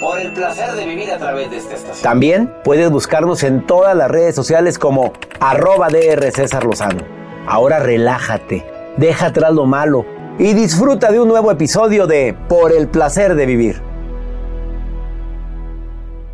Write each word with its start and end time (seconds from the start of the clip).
Por 0.00 0.20
el 0.20 0.32
placer 0.32 0.72
de 0.72 0.86
vivir 0.86 1.10
a 1.10 1.18
través 1.18 1.50
de 1.50 1.58
esta 1.58 1.74
estación. 1.74 2.02
También 2.02 2.52
puedes 2.64 2.90
buscarnos 2.90 3.42
en 3.42 3.66
todas 3.66 3.96
las 3.96 4.10
redes 4.10 4.34
sociales 4.34 4.78
como 4.78 5.12
arroba 5.40 5.88
DR 5.88 6.30
César 6.32 6.64
Lozano. 6.64 7.04
Ahora 7.46 7.80
relájate, 7.80 8.64
deja 8.96 9.26
atrás 9.26 9.52
lo 9.52 9.66
malo 9.66 10.04
y 10.38 10.54
disfruta 10.54 11.10
de 11.10 11.20
un 11.20 11.28
nuevo 11.28 11.50
episodio 11.50 12.06
de 12.06 12.36
Por 12.48 12.72
el 12.72 12.88
placer 12.88 13.34
de 13.34 13.46
vivir. 13.46 13.80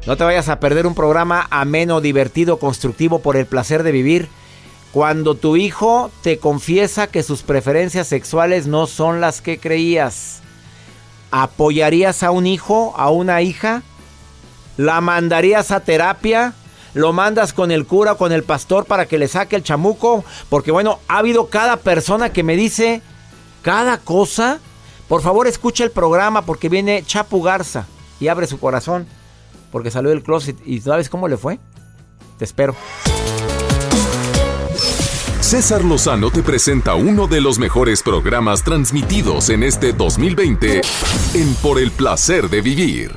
No 0.07 0.17
te 0.17 0.25
vayas 0.25 0.49
a 0.49 0.61
perder 0.61 0.87
un 0.87 0.95
programa 0.95 1.47
ameno, 1.51 2.01
divertido, 2.01 2.59
constructivo 2.59 3.19
por 3.19 3.37
el 3.37 3.47
placer 3.47 3.83
de 3.83 3.93
vivir. 3.93 4.29
Cuando 4.93 5.35
tu 5.35 5.57
hijo 5.57 6.11
te 6.23 6.39
confiesa 6.39 7.09
que 7.09 7.23
sus 7.23 7.43
preferencias 7.43 8.07
sexuales 8.07 8.67
no 8.67 8.87
son 8.87 9.21
las 9.21 9.43
que 9.43 9.59
creías. 9.59 10.43
¿Apoyarías 11.31 12.23
a 12.23 12.31
un 12.31 12.47
hijo, 12.47 12.95
a 12.97 13.11
una 13.11 13.43
hija? 13.43 13.83
¿La 14.77 15.01
mandarías 15.01 15.71
a 15.71 15.81
terapia? 15.81 16.55
¿Lo 16.95 17.13
mandas 17.13 17.53
con 17.53 17.71
el 17.71 17.87
cura 17.87 18.13
o 18.13 18.17
con 18.17 18.33
el 18.33 18.45
pastor 18.45 18.87
para 18.87 19.07
que 19.07 19.19
le 19.19 19.29
saque 19.29 19.57
el 19.57 19.63
chamuco? 19.63 20.25
Porque 20.49 20.71
bueno, 20.71 21.01
ha 21.09 21.19
habido 21.19 21.49
cada 21.49 21.77
persona 21.77 22.33
que 22.33 22.43
me 22.43 22.57
dice 22.57 23.03
cada 23.63 23.99
cosa. 23.99 24.59
Por 25.09 25.23
favor, 25.23 25.47
escucha 25.47 25.85
el 25.85 25.91
programa 25.91 26.43
porque 26.43 26.69
viene 26.69 27.03
Chapu 27.05 27.43
Garza 27.43 27.87
y 28.21 28.29
abre 28.29 28.47
su 28.47 28.59
corazón. 28.59 29.07
Porque 29.71 29.91
salió 29.91 30.11
del 30.11 30.23
closet 30.23 30.57
y 30.65 30.81
¿sabes 30.81 31.11
cómo 31.11 31.29
le 31.29 31.37
fue? 31.37 31.59
Te 32.39 32.45
espero. 32.45 32.75
César 35.49 35.83
Lozano 35.83 36.31
te 36.31 36.43
presenta 36.43 36.95
uno 36.95 37.27
de 37.27 37.41
los 37.41 37.59
mejores 37.59 38.03
programas 38.03 38.63
transmitidos 38.63 39.49
en 39.49 39.63
este 39.63 39.95
2020 39.95 40.83
en 41.33 41.55
Por 41.63 41.79
el 41.79 41.91
placer 41.91 42.51
de 42.51 42.61
vivir. 42.61 43.17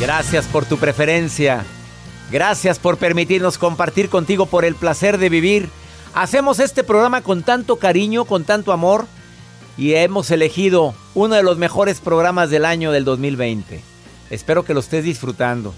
Gracias 0.00 0.46
por 0.46 0.64
tu 0.64 0.78
preferencia. 0.78 1.64
Gracias 2.32 2.80
por 2.80 2.96
permitirnos 2.96 3.56
compartir 3.56 4.08
contigo 4.08 4.46
por 4.46 4.64
el 4.64 4.74
placer 4.74 5.18
de 5.18 5.28
vivir. 5.28 5.68
Hacemos 6.12 6.58
este 6.58 6.82
programa 6.82 7.20
con 7.20 7.44
tanto 7.44 7.76
cariño, 7.76 8.24
con 8.24 8.42
tanto 8.42 8.72
amor 8.72 9.06
y 9.78 9.94
hemos 9.94 10.32
elegido 10.32 10.92
uno 11.14 11.36
de 11.36 11.44
los 11.44 11.56
mejores 11.56 12.00
programas 12.00 12.50
del 12.50 12.64
año 12.64 12.90
del 12.90 13.04
2020. 13.04 13.80
Espero 14.30 14.64
que 14.64 14.74
lo 14.74 14.80
estés 14.80 15.04
disfrutando. 15.04 15.72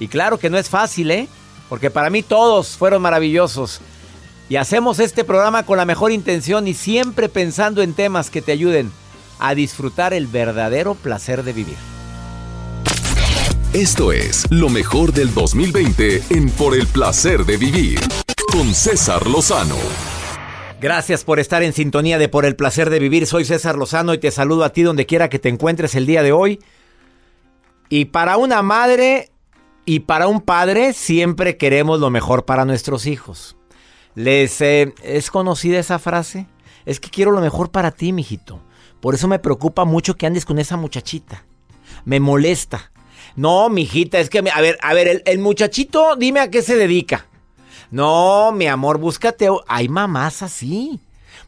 Y 0.00 0.08
claro 0.08 0.40
que 0.40 0.50
no 0.50 0.58
es 0.58 0.68
fácil, 0.68 1.12
¿eh? 1.12 1.28
Porque 1.68 1.92
para 1.92 2.10
mí 2.10 2.24
todos 2.24 2.70
fueron 2.70 3.02
maravillosos. 3.02 3.80
Y 4.52 4.56
hacemos 4.56 4.98
este 4.98 5.24
programa 5.24 5.64
con 5.64 5.78
la 5.78 5.86
mejor 5.86 6.12
intención 6.12 6.68
y 6.68 6.74
siempre 6.74 7.30
pensando 7.30 7.80
en 7.80 7.94
temas 7.94 8.28
que 8.28 8.42
te 8.42 8.52
ayuden 8.52 8.92
a 9.38 9.54
disfrutar 9.54 10.12
el 10.12 10.26
verdadero 10.26 10.94
placer 10.94 11.42
de 11.42 11.54
vivir. 11.54 11.78
Esto 13.72 14.12
es 14.12 14.46
lo 14.50 14.68
mejor 14.68 15.14
del 15.14 15.32
2020 15.32 16.24
en 16.28 16.50
Por 16.50 16.74
el 16.74 16.86
placer 16.86 17.46
de 17.46 17.56
vivir 17.56 17.98
con 18.52 18.74
César 18.74 19.26
Lozano. 19.26 19.78
Gracias 20.82 21.24
por 21.24 21.40
estar 21.40 21.62
en 21.62 21.72
sintonía 21.72 22.18
de 22.18 22.28
Por 22.28 22.44
el 22.44 22.54
placer 22.54 22.90
de 22.90 22.98
vivir. 22.98 23.26
Soy 23.26 23.46
César 23.46 23.78
Lozano 23.78 24.12
y 24.12 24.18
te 24.18 24.30
saludo 24.30 24.64
a 24.64 24.72
ti 24.74 24.82
donde 24.82 25.06
quiera 25.06 25.30
que 25.30 25.38
te 25.38 25.48
encuentres 25.48 25.94
el 25.94 26.04
día 26.04 26.22
de 26.22 26.32
hoy. 26.32 26.58
Y 27.88 28.04
para 28.04 28.36
una 28.36 28.60
madre 28.60 29.30
y 29.86 30.00
para 30.00 30.28
un 30.28 30.42
padre 30.42 30.92
siempre 30.92 31.56
queremos 31.56 32.00
lo 32.00 32.10
mejor 32.10 32.44
para 32.44 32.66
nuestros 32.66 33.06
hijos. 33.06 33.56
Les 34.14 34.60
es 34.60 35.30
conocida 35.30 35.78
esa 35.78 35.98
frase. 35.98 36.46
Es 36.84 37.00
que 37.00 37.10
quiero 37.10 37.30
lo 37.30 37.40
mejor 37.40 37.70
para 37.70 37.90
ti, 37.90 38.12
mijito. 38.12 38.60
Por 39.00 39.14
eso 39.14 39.28
me 39.28 39.38
preocupa 39.38 39.84
mucho 39.84 40.16
que 40.16 40.26
andes 40.26 40.44
con 40.44 40.58
esa 40.58 40.76
muchachita. 40.76 41.44
Me 42.04 42.20
molesta. 42.20 42.92
No, 43.36 43.68
mijita, 43.68 44.18
es 44.18 44.28
que 44.28 44.38
a 44.38 44.60
ver, 44.60 44.78
a 44.82 44.94
ver, 44.94 45.08
el, 45.08 45.22
el, 45.24 45.38
muchachito, 45.38 46.16
dime 46.16 46.40
a 46.40 46.50
qué 46.50 46.62
se 46.62 46.76
dedica. 46.76 47.26
No, 47.90 48.52
mi 48.52 48.66
amor, 48.66 48.98
búscate. 48.98 49.48
Hay 49.68 49.88
mamás 49.88 50.42
así. 50.42 51.00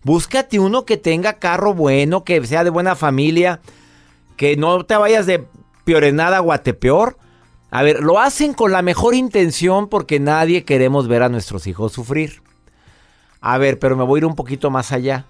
Búscate 0.02 0.58
uno 0.58 0.84
que 0.84 0.96
tenga 0.96 1.34
carro 1.34 1.75
bueno, 1.75 2.25
que 2.25 2.46
sea 2.46 2.64
de 2.64 2.70
buena 2.70 2.94
familia, 2.94 3.60
que 4.36 4.56
no 4.56 4.84
te 4.84 4.96
vayas 4.96 5.26
de 5.26 5.46
piorenada 5.84 6.38
a 6.38 6.41
guatepeor. 6.41 7.16
A 7.70 7.82
ver, 7.82 8.00
lo 8.02 8.20
hacen 8.20 8.54
con 8.54 8.72
la 8.72 8.82
mejor 8.82 9.14
intención 9.14 9.88
porque 9.88 10.20
nadie 10.20 10.64
queremos 10.64 11.08
ver 11.08 11.22
a 11.22 11.28
nuestros 11.28 11.66
hijos 11.66 11.92
sufrir. 11.92 12.42
A 13.47 13.59
ver, 13.59 13.78
pero 13.78 13.94
me 13.94 14.05
voy 14.05 14.16
a 14.16 14.21
ir 14.21 14.25
un 14.25 14.37
poquito 14.37 14.71
más 14.71 14.91
allá. 14.91 15.27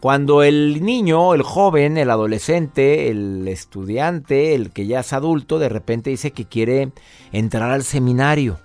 Cuando 0.00 0.42
el 0.42 0.82
niño, 0.82 1.34
el 1.34 1.42
joven, 1.42 1.98
el 1.98 2.10
adolescente, 2.10 3.10
el 3.10 3.46
estudiante, 3.46 4.54
el 4.54 4.70
que 4.70 4.86
ya 4.86 5.00
es 5.00 5.12
adulto, 5.12 5.58
de 5.58 5.68
repente 5.68 6.08
dice 6.08 6.30
que 6.30 6.46
quiere 6.46 6.92
entrar 7.30 7.70
al 7.70 7.84
seminario. 7.84 8.58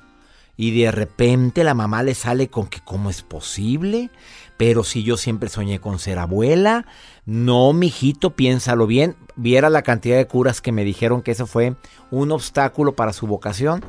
Y 0.56 0.80
de 0.80 0.90
repente 0.90 1.66
la 1.66 1.74
mamá 1.74 2.02
le 2.02 2.16
sale 2.16 2.47
con 2.47 2.68
que 2.68 2.80
cómo 2.80 3.09
es 3.09 3.24
posible, 3.24 4.09
pero 4.56 4.86
si 4.86 5.03
yo 5.03 5.18
siempre 5.18 5.50
soñé 5.50 5.81
con 5.81 6.00
ser 6.00 6.18
abuela, 6.18 6.85
no, 7.25 7.74
mijito, 7.74 8.38
piénsalo 8.38 8.88
bien. 8.88 9.18
Viera 9.35 9.70
la 9.70 9.81
cantidad 9.81 10.16
de 10.16 10.28
curas 10.28 10.62
que 10.62 10.72
me 10.72 10.85
dijeron 10.85 11.22
que 11.22 11.31
eso 11.31 11.46
fue 11.46 11.75
un 12.09 12.31
obstáculo 12.31 12.96
para 12.96 13.12
su 13.12 13.28
vocación. 13.28 13.84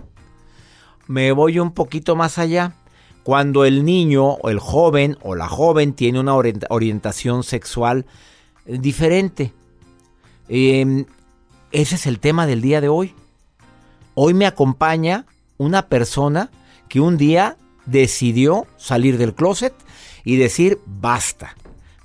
Me 1.07 1.31
voy 1.31 1.61
un 1.61 1.71
poquito 1.71 2.17
más 2.17 2.37
allá. 2.39 2.75
Cuando 3.25 3.65
el 3.65 3.85
niño 3.85 4.25
o 4.25 4.51
el 4.51 4.61
joven 4.61 5.19
o 5.23 5.35
la 5.35 5.49
joven 5.49 5.95
tiene 5.95 6.21
una 6.21 6.35
orientación 6.35 7.43
sexual 7.43 8.07
diferente. 8.67 9.53
Eh, 10.49 11.05
ese 11.73 11.95
es 11.97 12.07
el 12.07 12.21
tema 12.21 12.47
del 12.47 12.61
día 12.61 12.81
de 12.81 12.89
hoy. 12.89 13.15
Hoy 14.15 14.35
me 14.35 14.47
acompaña 14.47 15.27
una 15.57 15.89
persona 15.89 16.51
que 16.89 17.01
un 17.01 17.17
día 17.17 17.57
decidió 17.87 18.67
salir 18.77 19.19
del 19.19 19.35
closet 19.35 19.75
y 20.25 20.37
decir 20.37 20.79
basta. 20.87 21.57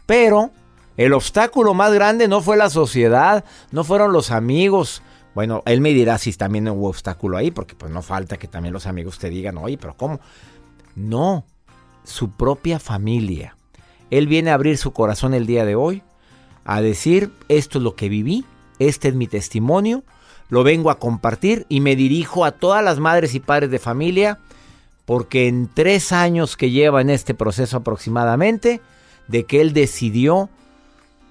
Pero 0.06 0.52
el 0.98 1.14
obstáculo 1.14 1.74
más 1.74 1.94
grande 1.94 2.28
no 2.28 2.42
fue 2.42 2.58
la 2.58 2.70
sociedad, 2.70 3.46
no 3.72 3.84
fueron 3.84 4.12
los 4.12 4.32
amigos. 4.32 5.02
Bueno, 5.36 5.62
él 5.66 5.82
me 5.82 5.94
dirá 5.94 6.18
si 6.18 6.34
también 6.34 6.68
hubo 6.68 6.90
obstáculo 6.90 7.38
ahí, 7.38 7.52
porque 7.52 7.76
pues 7.76 7.92
no 7.92 8.02
falta 8.02 8.38
que 8.38 8.48
también 8.48 8.74
los 8.74 8.88
amigos 8.88 9.20
te 9.20 9.30
digan, 9.30 9.58
oye, 9.58 9.78
pero 9.78 9.96
¿cómo? 9.96 10.20
No, 10.96 11.46
su 12.04 12.32
propia 12.32 12.80
familia. 12.80 13.56
Él 14.10 14.28
viene 14.28 14.52
a 14.52 14.56
abrir 14.56 14.78
su 14.78 14.92
corazón 14.92 15.34
el 15.34 15.46
día 15.46 15.66
de 15.66 15.76
hoy, 15.76 16.04
a 16.66 16.82
decir, 16.82 17.32
esto 17.48 17.78
es 17.78 17.84
lo 17.84 17.96
que 17.96 18.10
viví, 18.10 18.46
este 18.80 19.10
es 19.10 19.16
mi 19.16 19.28
testimonio, 19.28 20.04
lo 20.50 20.64
vengo 20.64 20.90
a 20.90 21.00
compartir 21.00 21.66
y 21.70 21.82
me 21.82 21.96
dirijo 21.96 22.44
a 22.44 22.52
todas 22.52 22.84
las 22.84 23.00
madres 23.00 23.36
y 23.36 23.40
padres 23.40 23.70
de 23.70 23.80
familia, 23.80 24.40
porque 25.06 25.48
en 25.48 25.70
tres 25.74 26.12
años 26.12 26.58
que 26.58 26.72
lleva 26.72 27.02
en 27.02 27.10
este 27.10 27.34
proceso 27.34 27.78
aproximadamente, 27.78 28.82
de 29.28 29.46
que 29.46 29.62
él 29.62 29.74
decidió 29.74 30.50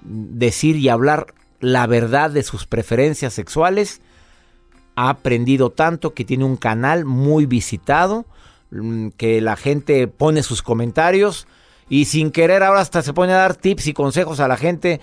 decir 0.01 0.77
y 0.77 0.89
hablar 0.89 1.33
la 1.59 1.85
verdad 1.87 2.31
de 2.31 2.43
sus 2.43 2.65
preferencias 2.65 3.33
sexuales, 3.33 4.01
ha 4.95 5.09
aprendido 5.09 5.69
tanto 5.69 6.13
que 6.13 6.25
tiene 6.25 6.45
un 6.45 6.57
canal 6.57 7.05
muy 7.05 7.45
visitado, 7.45 8.25
que 9.17 9.41
la 9.41 9.55
gente 9.55 10.07
pone 10.07 10.43
sus 10.43 10.61
comentarios 10.61 11.47
y 11.89 12.05
sin 12.05 12.31
querer 12.31 12.63
ahora 12.63 12.81
hasta 12.81 13.01
se 13.01 13.13
pone 13.13 13.33
a 13.33 13.37
dar 13.37 13.55
tips 13.55 13.87
y 13.87 13.93
consejos 13.93 14.39
a 14.39 14.47
la 14.47 14.57
gente 14.57 15.01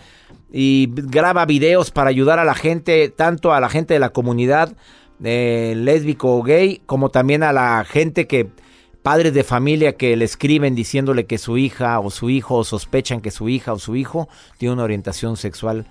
y 0.53 0.89
graba 0.91 1.45
videos 1.45 1.91
para 1.91 2.11
ayudar 2.11 2.39
a 2.39 2.45
la 2.45 2.55
gente, 2.55 3.09
tanto 3.09 3.53
a 3.53 3.61
la 3.61 3.69
gente 3.69 3.95
de 3.95 4.01
la 4.01 4.11
comunidad 4.11 4.77
eh, 5.23 5.75
lésbico 5.77 6.37
o 6.37 6.43
gay, 6.43 6.81
como 6.87 7.11
también 7.11 7.43
a 7.43 7.53
la 7.53 7.85
gente 7.85 8.27
que, 8.27 8.49
padres 9.03 9.35
de 9.35 9.45
familia 9.45 9.97
que 9.97 10.17
le 10.17 10.25
escriben 10.25 10.75
diciéndole 10.75 11.27
que 11.27 11.39
su 11.39 11.59
hija 11.59 11.99
o 12.01 12.11
su 12.11 12.31
hijo 12.31 12.57
o 12.57 12.65
sospechan 12.65 13.21
que 13.21 13.31
su 13.31 13.49
hija 13.49 13.73
o 13.73 13.79
su 13.79 13.97
hijo 13.97 14.29
tiene 14.59 14.75
una 14.75 14.85
orientación 14.85 15.37
sexual 15.37 15.87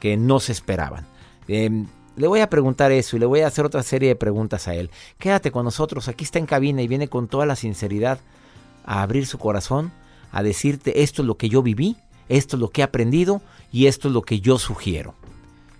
que 0.00 0.16
no 0.16 0.40
se 0.40 0.52
esperaban. 0.52 1.06
Em, 1.48 1.86
le 2.16 2.26
voy 2.26 2.40
a 2.40 2.50
preguntar 2.50 2.92
eso 2.92 3.16
y 3.16 3.20
le 3.20 3.26
voy 3.26 3.40
a 3.40 3.46
hacer 3.46 3.64
otra 3.64 3.82
serie 3.82 4.08
de 4.08 4.16
preguntas 4.16 4.68
a 4.68 4.74
él. 4.74 4.90
Quédate 5.18 5.50
con 5.50 5.64
nosotros, 5.64 6.08
aquí 6.08 6.24
está 6.24 6.38
en 6.38 6.46
cabina 6.46 6.82
y 6.82 6.88
viene 6.88 7.08
con 7.08 7.28
toda 7.28 7.46
la 7.46 7.56
sinceridad 7.56 8.18
a 8.84 9.02
abrir 9.02 9.26
su 9.26 9.38
corazón, 9.38 9.92
a 10.30 10.42
decirte 10.42 11.02
esto 11.02 11.22
es 11.22 11.26
lo 11.26 11.36
que 11.36 11.48
yo 11.48 11.62
viví, 11.62 11.96
esto 12.28 12.56
es 12.56 12.60
lo 12.60 12.70
que 12.70 12.80
he 12.80 12.84
aprendido 12.84 13.42
y 13.70 13.86
esto 13.86 14.08
es 14.08 14.14
lo 14.14 14.22
que 14.22 14.40
yo 14.40 14.58
sugiero. 14.58 15.14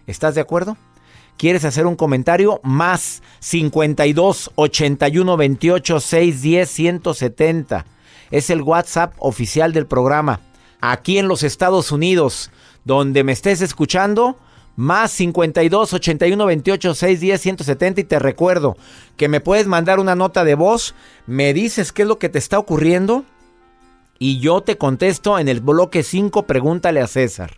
¿Estás 0.06 0.34
de 0.34 0.40
acuerdo? 0.40 0.76
¿Quieres 1.36 1.64
hacer 1.64 1.86
un 1.86 1.96
comentario? 1.96 2.60
Más 2.62 3.22
52 3.40 4.52
81 4.54 5.36
28 5.36 6.00
610 6.00 6.70
170. 6.70 7.86
Es 8.30 8.50
el 8.50 8.62
WhatsApp 8.62 9.14
oficial 9.18 9.72
del 9.72 9.86
programa. 9.86 10.40
Aquí 10.80 11.18
en 11.18 11.28
los 11.28 11.42
Estados 11.42 11.92
Unidos, 11.92 12.50
donde 12.84 13.24
me 13.24 13.32
estés 13.32 13.60
escuchando, 13.60 14.36
más 14.76 15.10
52 15.12 15.92
81 15.92 16.46
28 16.46 16.94
610 16.94 17.40
170 17.40 18.00
y 18.00 18.04
te 18.04 18.18
recuerdo 18.18 18.76
que 19.16 19.28
me 19.28 19.40
puedes 19.40 19.66
mandar 19.66 20.00
una 20.00 20.14
nota 20.14 20.44
de 20.44 20.54
voz, 20.54 20.94
me 21.26 21.52
dices 21.52 21.92
qué 21.92 22.02
es 22.02 22.08
lo 22.08 22.18
que 22.18 22.28
te 22.28 22.38
está 22.38 22.58
ocurriendo 22.58 23.24
y 24.18 24.38
yo 24.38 24.60
te 24.60 24.78
contesto 24.78 25.38
en 25.38 25.48
el 25.48 25.60
bloque 25.60 26.02
5 26.02 26.46
pregúntale 26.46 27.00
a 27.00 27.06
César. 27.06 27.56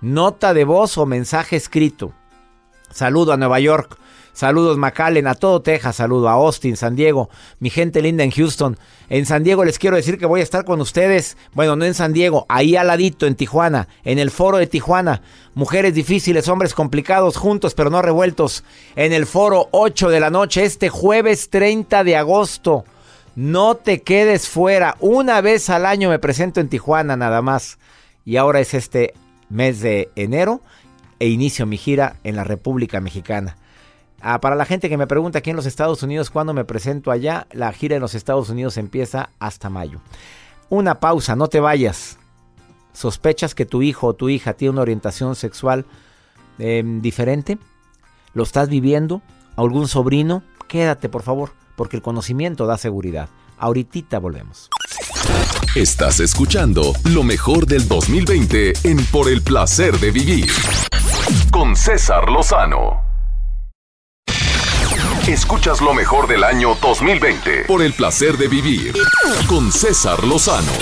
Nota 0.00 0.54
de 0.54 0.64
voz 0.64 0.96
o 0.96 1.04
mensaje 1.04 1.56
escrito. 1.56 2.14
Saludo 2.90 3.32
a 3.32 3.36
Nueva 3.36 3.60
York. 3.60 3.98
Saludos 4.32 4.78
McAllen, 4.78 5.26
a 5.26 5.34
todo 5.34 5.60
Texas, 5.60 5.96
saludo 5.96 6.28
a 6.28 6.32
Austin, 6.32 6.76
San 6.76 6.96
Diego, 6.96 7.30
mi 7.58 7.68
gente 7.70 8.00
linda 8.00 8.24
en 8.24 8.30
Houston. 8.30 8.78
En 9.08 9.26
San 9.26 9.42
Diego 9.42 9.64
les 9.64 9.78
quiero 9.78 9.96
decir 9.96 10.18
que 10.18 10.26
voy 10.26 10.40
a 10.40 10.44
estar 10.44 10.64
con 10.64 10.80
ustedes, 10.80 11.36
bueno, 11.52 11.76
no 11.76 11.84
en 11.84 11.94
San 11.94 12.12
Diego, 12.12 12.46
ahí 12.48 12.76
al 12.76 12.86
ladito 12.86 13.26
en 13.26 13.34
Tijuana, 13.34 13.88
en 14.04 14.18
el 14.18 14.30
foro 14.30 14.58
de 14.58 14.66
Tijuana. 14.66 15.22
Mujeres 15.54 15.94
difíciles, 15.94 16.48
hombres 16.48 16.74
complicados, 16.74 17.36
juntos 17.36 17.74
pero 17.74 17.90
no 17.90 18.02
revueltos. 18.02 18.64
En 18.96 19.12
el 19.12 19.26
foro 19.26 19.68
8 19.72 20.08
de 20.08 20.20
la 20.20 20.30
noche, 20.30 20.64
este 20.64 20.88
jueves 20.88 21.50
30 21.50 22.04
de 22.04 22.16
agosto. 22.16 22.84
No 23.36 23.76
te 23.76 24.02
quedes 24.02 24.48
fuera. 24.48 24.96
Una 25.00 25.40
vez 25.40 25.70
al 25.70 25.86
año 25.86 26.08
me 26.08 26.18
presento 26.18 26.60
en 26.60 26.68
Tijuana 26.68 27.16
nada 27.16 27.42
más. 27.42 27.78
Y 28.24 28.36
ahora 28.36 28.60
es 28.60 28.74
este 28.74 29.14
mes 29.48 29.80
de 29.80 30.10
enero 30.14 30.60
e 31.18 31.28
inicio 31.28 31.66
mi 31.66 31.76
gira 31.76 32.16
en 32.24 32.36
la 32.36 32.44
República 32.44 33.00
Mexicana. 33.00 33.56
Ah, 34.20 34.40
para 34.40 34.56
la 34.56 34.66
gente 34.66 34.88
que 34.88 34.98
me 34.98 35.06
pregunta 35.06 35.38
aquí 35.38 35.50
en 35.50 35.56
los 35.56 35.66
Estados 35.66 36.02
Unidos 36.02 36.30
cuándo 36.30 36.52
me 36.52 36.64
presento 36.64 37.10
allá, 37.10 37.46
la 37.52 37.72
gira 37.72 37.96
en 37.96 38.02
los 38.02 38.14
Estados 38.14 38.50
Unidos 38.50 38.76
empieza 38.76 39.30
hasta 39.38 39.70
mayo. 39.70 40.00
Una 40.68 41.00
pausa, 41.00 41.36
no 41.36 41.48
te 41.48 41.60
vayas. 41.60 42.18
¿Sospechas 42.92 43.54
que 43.54 43.66
tu 43.66 43.82
hijo 43.82 44.08
o 44.08 44.14
tu 44.14 44.28
hija 44.28 44.54
tiene 44.54 44.72
una 44.72 44.82
orientación 44.82 45.34
sexual 45.36 45.86
em, 46.58 47.00
diferente? 47.00 47.58
¿Lo 48.34 48.42
estás 48.42 48.68
viviendo? 48.68 49.22
¿Algún 49.56 49.88
sobrino? 49.88 50.42
Quédate, 50.68 51.08
por 51.08 51.22
favor, 51.22 51.52
porque 51.76 51.96
el 51.96 52.02
conocimiento 52.02 52.66
da 52.66 52.76
seguridad. 52.78 53.28
Ahorita 53.58 54.18
volvemos. 54.18 54.70
Estás 55.74 56.20
escuchando 56.20 56.92
lo 57.04 57.22
mejor 57.22 57.66
del 57.66 57.86
2020 57.86 58.72
en 58.84 59.04
Por 59.06 59.28
el 59.28 59.42
placer 59.42 59.98
de 59.98 60.10
vivir 60.10 60.50
con 61.50 61.76
César 61.76 62.30
Lozano. 62.30 63.09
Escuchas 65.30 65.80
lo 65.80 65.94
mejor 65.94 66.26
del 66.26 66.42
año 66.42 66.76
2020 66.82 67.66
por 67.68 67.82
el 67.82 67.92
placer 67.92 68.36
de 68.36 68.48
vivir 68.48 68.92
con 69.48 69.70
César 69.70 70.24
Lozano. 70.24 70.72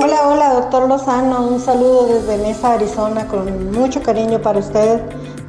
Hola, 0.00 0.28
hola, 0.28 0.52
doctor 0.52 0.88
Lozano. 0.88 1.48
Un 1.48 1.58
saludo 1.58 2.06
desde 2.06 2.38
Mesa, 2.38 2.74
Arizona, 2.74 3.26
con 3.26 3.72
mucho 3.72 4.00
cariño 4.00 4.40
para 4.40 4.60
usted. 4.60 5.00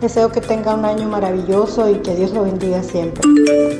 Deseo 0.01 0.31
que 0.31 0.41
tenga 0.41 0.73
un 0.73 0.85
año 0.85 1.07
maravilloso 1.07 1.87
y 1.87 1.99
que 1.99 2.15
Dios 2.15 2.31
lo 2.31 2.45
bendiga 2.45 2.81
siempre. 2.81 3.21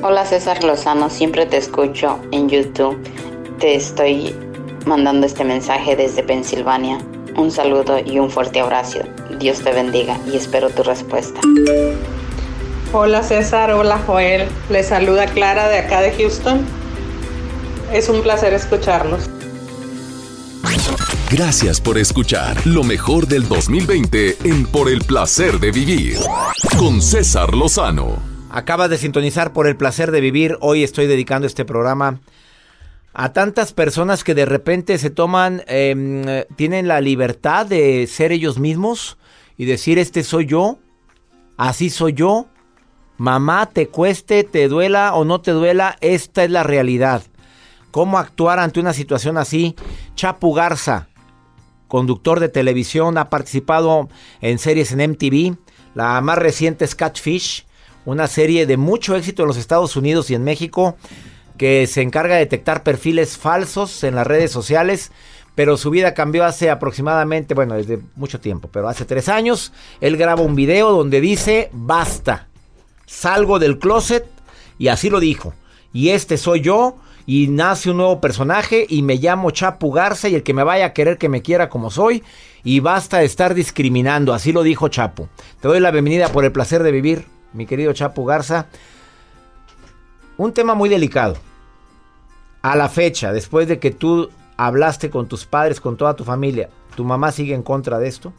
Hola, 0.03 0.27
César 0.27 0.63
Lozano. 0.63 1.09
Siempre 1.09 1.47
te 1.47 1.57
escucho 1.57 2.19
en 2.29 2.49
YouTube. 2.49 3.01
Te 3.57 3.73
estoy 3.73 4.35
mandando 4.85 5.25
este 5.25 5.43
mensaje 5.43 5.95
desde 5.95 6.21
Pensilvania. 6.21 6.99
Un 7.35 7.49
saludo 7.49 7.97
y 7.97 8.19
un 8.19 8.29
fuerte 8.29 8.59
abrazo. 8.59 8.99
Dios 9.39 9.59
te 9.61 9.73
bendiga 9.73 10.19
y 10.31 10.37
espero 10.37 10.69
tu 10.69 10.83
respuesta. 10.83 11.41
Hola 12.91 13.21
César, 13.21 13.71
hola 13.73 13.99
Joel. 13.99 14.49
Les 14.71 14.87
saluda 14.87 15.27
Clara 15.27 15.69
de 15.69 15.77
acá 15.77 16.01
de 16.01 16.11
Houston. 16.11 16.65
Es 17.93 18.09
un 18.09 18.23
placer 18.23 18.51
escucharlos. 18.51 19.29
Gracias 21.29 21.79
por 21.79 21.99
escuchar 21.99 22.65
lo 22.65 22.83
mejor 22.83 23.27
del 23.27 23.47
2020 23.47 24.37
en 24.43 24.65
Por 24.65 24.89
el 24.89 25.01
placer 25.01 25.59
de 25.59 25.71
vivir 25.71 26.17
con 26.79 27.03
César 27.03 27.53
Lozano. 27.53 28.17
Acabas 28.49 28.89
de 28.89 28.97
sintonizar 28.97 29.53
por 29.53 29.67
el 29.67 29.75
placer 29.77 30.09
de 30.09 30.21
vivir. 30.21 30.57
Hoy 30.59 30.83
estoy 30.83 31.05
dedicando 31.05 31.45
este 31.45 31.65
programa 31.65 32.19
a 33.13 33.33
tantas 33.33 33.71
personas 33.71 34.23
que 34.23 34.33
de 34.33 34.45
repente 34.45 34.97
se 34.97 35.11
toman, 35.11 35.61
em, 35.67 36.23
tienen 36.55 36.87
la 36.87 37.01
libertad 37.01 37.67
de 37.67 38.07
ser 38.07 38.31
ellos 38.31 38.57
mismos 38.57 39.19
y 39.57 39.65
decir, 39.65 39.99
este 39.99 40.23
soy 40.23 40.47
yo, 40.47 40.79
así 41.55 41.91
soy 41.91 42.13
yo, 42.13 42.47
Mamá, 43.19 43.65
te 43.65 43.89
cueste, 43.89 44.45
te 44.45 44.69
duela 44.69 45.13
o 45.13 45.25
no 45.25 45.41
te 45.41 45.51
duela, 45.51 45.97
esta 45.99 46.45
es 46.45 46.51
la 46.51 46.63
realidad. 46.63 47.21
¿Cómo 47.91 48.17
actuar 48.17 48.59
ante 48.59 48.79
una 48.79 48.93
situación 48.93 49.37
así? 49.37 49.75
Chapu 50.15 50.53
Garza, 50.53 51.09
conductor 51.89 52.39
de 52.39 52.47
televisión, 52.47 53.17
ha 53.17 53.29
participado 53.29 54.07
en 54.39 54.57
series 54.57 54.93
en 54.93 55.11
MTV. 55.11 55.57
La 55.95 56.21
más 56.21 56.37
reciente 56.37 56.85
es 56.85 56.95
Catfish, 56.95 57.65
una 58.05 58.25
serie 58.27 58.65
de 58.65 58.77
mucho 58.77 59.17
éxito 59.17 59.43
en 59.43 59.49
los 59.49 59.57
Estados 59.57 59.97
Unidos 59.97 60.29
y 60.29 60.35
en 60.35 60.45
México 60.45 60.95
que 61.57 61.87
se 61.87 62.01
encarga 62.01 62.35
de 62.35 62.45
detectar 62.45 62.83
perfiles 62.83 63.37
falsos 63.37 64.05
en 64.05 64.15
las 64.15 64.27
redes 64.27 64.49
sociales. 64.49 65.11
Pero 65.55 65.75
su 65.75 65.89
vida 65.89 66.13
cambió 66.13 66.45
hace 66.45 66.69
aproximadamente, 66.69 67.53
bueno, 67.53 67.75
desde 67.75 67.99
mucho 68.15 68.39
tiempo, 68.39 68.69
pero 68.71 68.87
hace 68.87 69.03
tres 69.03 69.27
años. 69.27 69.73
Él 69.99 70.15
graba 70.15 70.41
un 70.41 70.55
video 70.55 70.93
donde 70.93 71.19
dice, 71.19 71.69
basta 71.73 72.48
salgo 73.09 73.57
del 73.57 73.79
closet 73.79 74.25
y 74.77 74.87
así 74.87 75.09
lo 75.09 75.19
dijo. 75.19 75.53
Y 75.91 76.09
este 76.09 76.37
soy 76.37 76.61
yo 76.61 76.97
y 77.25 77.47
nace 77.47 77.89
un 77.89 77.97
nuevo 77.97 78.21
personaje 78.21 78.85
y 78.87 79.01
me 79.01 79.15
llamo 79.15 79.51
Chapu 79.51 79.91
Garza 79.91 80.29
y 80.29 80.35
el 80.35 80.43
que 80.43 80.53
me 80.53 80.63
vaya 80.63 80.85
a 80.85 80.93
querer 80.93 81.17
que 81.17 81.27
me 81.27 81.41
quiera 81.41 81.69
como 81.69 81.89
soy 81.89 82.23
y 82.63 82.79
basta 82.79 83.17
de 83.17 83.25
estar 83.25 83.55
discriminando, 83.55 84.33
así 84.33 84.51
lo 84.51 84.61
dijo 84.61 84.87
Chapu. 84.89 85.27
Te 85.59 85.67
doy 85.67 85.79
la 85.79 85.91
bienvenida 85.91 86.29
por 86.29 86.45
el 86.45 86.51
placer 86.51 86.83
de 86.83 86.91
vivir, 86.91 87.25
mi 87.53 87.65
querido 87.65 87.91
Chapu 87.93 88.25
Garza. 88.25 88.67
Un 90.37 90.53
tema 90.53 90.75
muy 90.75 90.87
delicado. 90.87 91.35
A 92.61 92.75
la 92.75 92.89
fecha, 92.89 93.33
después 93.33 93.67
de 93.67 93.79
que 93.79 93.91
tú 93.91 94.29
hablaste 94.57 95.09
con 95.09 95.27
tus 95.27 95.45
padres, 95.45 95.81
con 95.81 95.97
toda 95.97 96.15
tu 96.15 96.25
familia, 96.25 96.69
¿tu 96.95 97.05
mamá 97.05 97.31
sigue 97.31 97.55
en 97.55 97.63
contra 97.63 97.97
de 97.97 98.07
esto? 98.07 98.33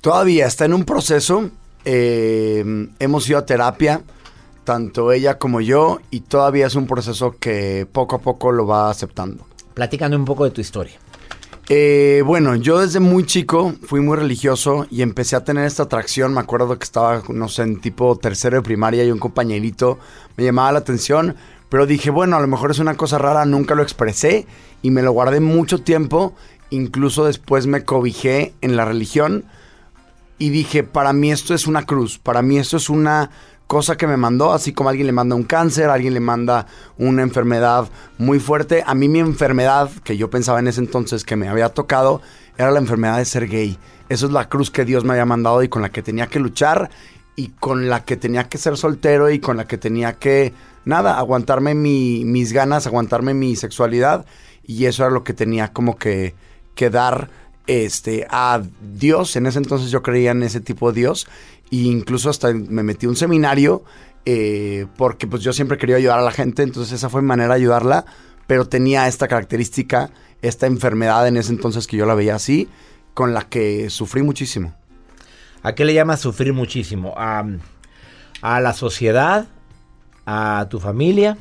Todavía 0.00 0.46
está 0.46 0.64
en 0.64 0.74
un 0.74 0.84
proceso 0.84 1.50
eh, 1.84 2.88
hemos 2.98 3.28
ido 3.28 3.38
a 3.38 3.46
terapia, 3.46 4.02
tanto 4.64 5.12
ella 5.12 5.38
como 5.38 5.60
yo, 5.60 6.00
y 6.10 6.20
todavía 6.20 6.66
es 6.66 6.74
un 6.74 6.86
proceso 6.86 7.36
que 7.38 7.86
poco 7.90 8.16
a 8.16 8.18
poco 8.20 8.52
lo 8.52 8.66
va 8.66 8.90
aceptando. 8.90 9.46
Platícame 9.74 10.16
un 10.16 10.24
poco 10.24 10.44
de 10.44 10.50
tu 10.50 10.60
historia. 10.60 10.94
Eh, 11.70 12.22
bueno, 12.26 12.56
yo 12.56 12.80
desde 12.80 13.00
muy 13.00 13.24
chico 13.24 13.72
fui 13.84 14.00
muy 14.00 14.16
religioso 14.16 14.86
y 14.90 15.00
empecé 15.00 15.34
a 15.34 15.44
tener 15.44 15.64
esta 15.64 15.84
atracción. 15.84 16.34
Me 16.34 16.40
acuerdo 16.40 16.78
que 16.78 16.84
estaba, 16.84 17.22
no 17.28 17.48
sé, 17.48 17.62
en 17.62 17.80
tipo 17.80 18.16
tercero 18.16 18.56
de 18.56 18.62
primaria 18.62 19.02
y 19.04 19.10
un 19.10 19.18
compañerito 19.18 19.98
me 20.36 20.44
llamaba 20.44 20.72
la 20.72 20.80
atención. 20.80 21.36
Pero 21.70 21.86
dije, 21.86 22.10
bueno, 22.10 22.36
a 22.36 22.40
lo 22.40 22.46
mejor 22.46 22.70
es 22.70 22.78
una 22.78 22.96
cosa 22.96 23.18
rara, 23.18 23.46
nunca 23.46 23.74
lo 23.74 23.82
expresé 23.82 24.46
y 24.82 24.90
me 24.90 25.02
lo 25.02 25.12
guardé 25.12 25.40
mucho 25.40 25.80
tiempo. 25.80 26.34
Incluso 26.68 27.24
después 27.24 27.66
me 27.66 27.84
cobijé 27.84 28.52
en 28.60 28.76
la 28.76 28.84
religión 28.84 29.44
y 30.38 30.50
dije, 30.50 30.82
para 30.82 31.12
mí 31.12 31.30
esto 31.30 31.54
es 31.54 31.66
una 31.66 31.84
cruz, 31.84 32.18
para 32.18 32.42
mí 32.42 32.58
esto 32.58 32.76
es 32.76 32.90
una 32.90 33.30
cosa 33.66 33.96
que 33.96 34.06
me 34.06 34.16
mandó, 34.16 34.52
así 34.52 34.72
como 34.72 34.88
alguien 34.88 35.06
le 35.06 35.12
manda 35.12 35.34
un 35.34 35.44
cáncer, 35.44 35.88
alguien 35.88 36.14
le 36.14 36.20
manda 36.20 36.66
una 36.98 37.22
enfermedad 37.22 37.88
muy 38.18 38.38
fuerte. 38.40 38.82
A 38.86 38.94
mí 38.94 39.08
mi 39.08 39.20
enfermedad, 39.20 39.90
que 40.02 40.16
yo 40.16 40.30
pensaba 40.30 40.58
en 40.58 40.68
ese 40.68 40.80
entonces 40.80 41.24
que 41.24 41.36
me 41.36 41.48
había 41.48 41.70
tocado, 41.70 42.20
era 42.58 42.70
la 42.70 42.78
enfermedad 42.78 43.18
de 43.18 43.24
ser 43.24 43.48
gay. 43.48 43.78
Eso 44.08 44.26
es 44.26 44.32
la 44.32 44.48
cruz 44.48 44.70
que 44.70 44.84
Dios 44.84 45.04
me 45.04 45.12
había 45.12 45.24
mandado 45.24 45.62
y 45.62 45.68
con 45.68 45.82
la 45.82 45.90
que 45.90 46.02
tenía 46.02 46.26
que 46.26 46.40
luchar 46.40 46.90
y 47.36 47.48
con 47.48 47.88
la 47.88 48.04
que 48.04 48.16
tenía 48.16 48.48
que 48.48 48.58
ser 48.58 48.76
soltero 48.76 49.30
y 49.30 49.38
con 49.38 49.56
la 49.56 49.66
que 49.66 49.78
tenía 49.78 50.14
que, 50.14 50.52
nada, 50.84 51.18
aguantarme 51.18 51.74
mis 51.74 52.52
ganas, 52.52 52.86
aguantarme 52.86 53.34
mi 53.34 53.56
sexualidad 53.56 54.26
y 54.62 54.84
eso 54.84 55.04
era 55.04 55.12
lo 55.12 55.24
que 55.24 55.32
tenía 55.32 55.72
como 55.72 55.96
que, 55.96 56.34
que 56.74 56.90
dar 56.90 57.30
este, 57.66 58.26
a 58.30 58.62
Dios. 58.80 59.36
En 59.36 59.46
ese 59.46 59.58
entonces 59.58 59.90
yo 59.90 60.02
creía 60.02 60.32
en 60.32 60.42
ese 60.42 60.60
tipo 60.60 60.92
de 60.92 61.00
Dios. 61.00 61.26
E 61.70 61.76
incluso 61.76 62.30
hasta 62.30 62.52
me 62.52 62.82
metí 62.82 63.06
a 63.06 63.08
un 63.08 63.16
seminario 63.16 63.84
eh, 64.26 64.86
porque 64.96 65.26
pues 65.26 65.42
yo 65.42 65.52
siempre 65.52 65.78
quería 65.78 65.96
ayudar 65.96 66.18
a 66.18 66.22
la 66.22 66.30
gente. 66.30 66.62
Entonces 66.62 66.92
esa 66.92 67.08
fue 67.08 67.22
mi 67.22 67.28
manera 67.28 67.54
de 67.54 67.60
ayudarla. 67.60 68.04
Pero 68.46 68.68
tenía 68.68 69.08
esta 69.08 69.26
característica, 69.28 70.10
esta 70.42 70.66
enfermedad 70.66 71.26
en 71.26 71.36
ese 71.36 71.52
entonces 71.52 71.86
que 71.86 71.96
yo 71.96 72.04
la 72.04 72.14
veía 72.14 72.34
así, 72.34 72.68
con 73.14 73.32
la 73.32 73.42
que 73.42 73.88
sufrí 73.88 74.22
muchísimo. 74.22 74.74
¿A 75.62 75.74
qué 75.74 75.86
le 75.86 75.94
llamas 75.94 76.20
sufrir 76.20 76.52
muchísimo? 76.52 77.14
¿A, 77.16 77.42
a 78.42 78.60
la 78.60 78.74
sociedad? 78.74 79.46
¿A 80.26 80.66
tu 80.68 80.78
familia? 80.78 81.38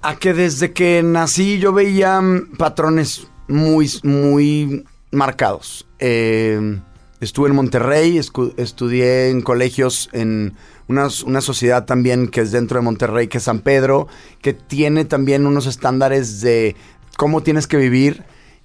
A 0.00 0.16
que 0.16 0.34
desde 0.34 0.72
que 0.72 1.00
nací 1.04 1.60
yo 1.60 1.72
veía 1.72 2.20
mm, 2.20 2.56
patrones 2.58 3.28
muy, 3.48 3.90
muy 4.02 4.84
marcados. 5.10 5.86
Eh, 5.98 6.80
Estuve 7.22 7.50
en 7.50 7.54
Monterrey, 7.54 8.18
estudié 8.18 9.30
en 9.30 9.42
colegios 9.42 10.08
en 10.10 10.54
una, 10.88 11.06
una 11.24 11.40
sociedad 11.40 11.84
también 11.84 12.26
que 12.26 12.40
es 12.40 12.50
dentro 12.50 12.80
de 12.80 12.84
Monterrey, 12.84 13.28
que 13.28 13.38
es 13.38 13.44
San 13.44 13.60
Pedro, 13.60 14.08
que 14.40 14.54
tiene 14.54 15.04
también 15.04 15.46
unos 15.46 15.66
estándares 15.66 16.40
de 16.40 16.74
cómo 17.16 17.40
tienes 17.44 17.68
que 17.68 17.76
vivir 17.76 18.24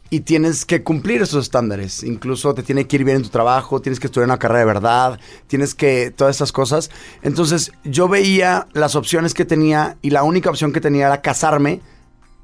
y 0.09 0.21
tienes 0.21 0.65
que 0.65 0.81
cumplir 0.81 1.21
esos 1.21 1.43
estándares. 1.45 2.01
Incluso 2.01 2.55
te 2.55 2.63
tiene 2.63 2.87
que 2.87 2.95
ir 2.95 3.03
bien 3.03 3.17
en 3.17 3.23
tu 3.23 3.29
trabajo, 3.29 3.79
tienes 3.79 3.99
que 3.99 4.07
estudiar 4.07 4.25
una 4.25 4.39
carrera 4.39 4.61
de 4.61 4.65
verdad, 4.65 5.19
tienes 5.45 5.75
que 5.75 6.09
todas 6.09 6.37
esas 6.37 6.51
cosas. 6.51 6.89
Entonces 7.21 7.71
yo 7.83 8.07
veía 8.07 8.65
las 8.73 8.95
opciones 8.95 9.35
que 9.35 9.45
tenía 9.45 9.97
y 10.01 10.09
la 10.09 10.23
única 10.23 10.49
opción 10.49 10.73
que 10.73 10.81
tenía 10.81 11.05
era 11.05 11.21
casarme 11.21 11.81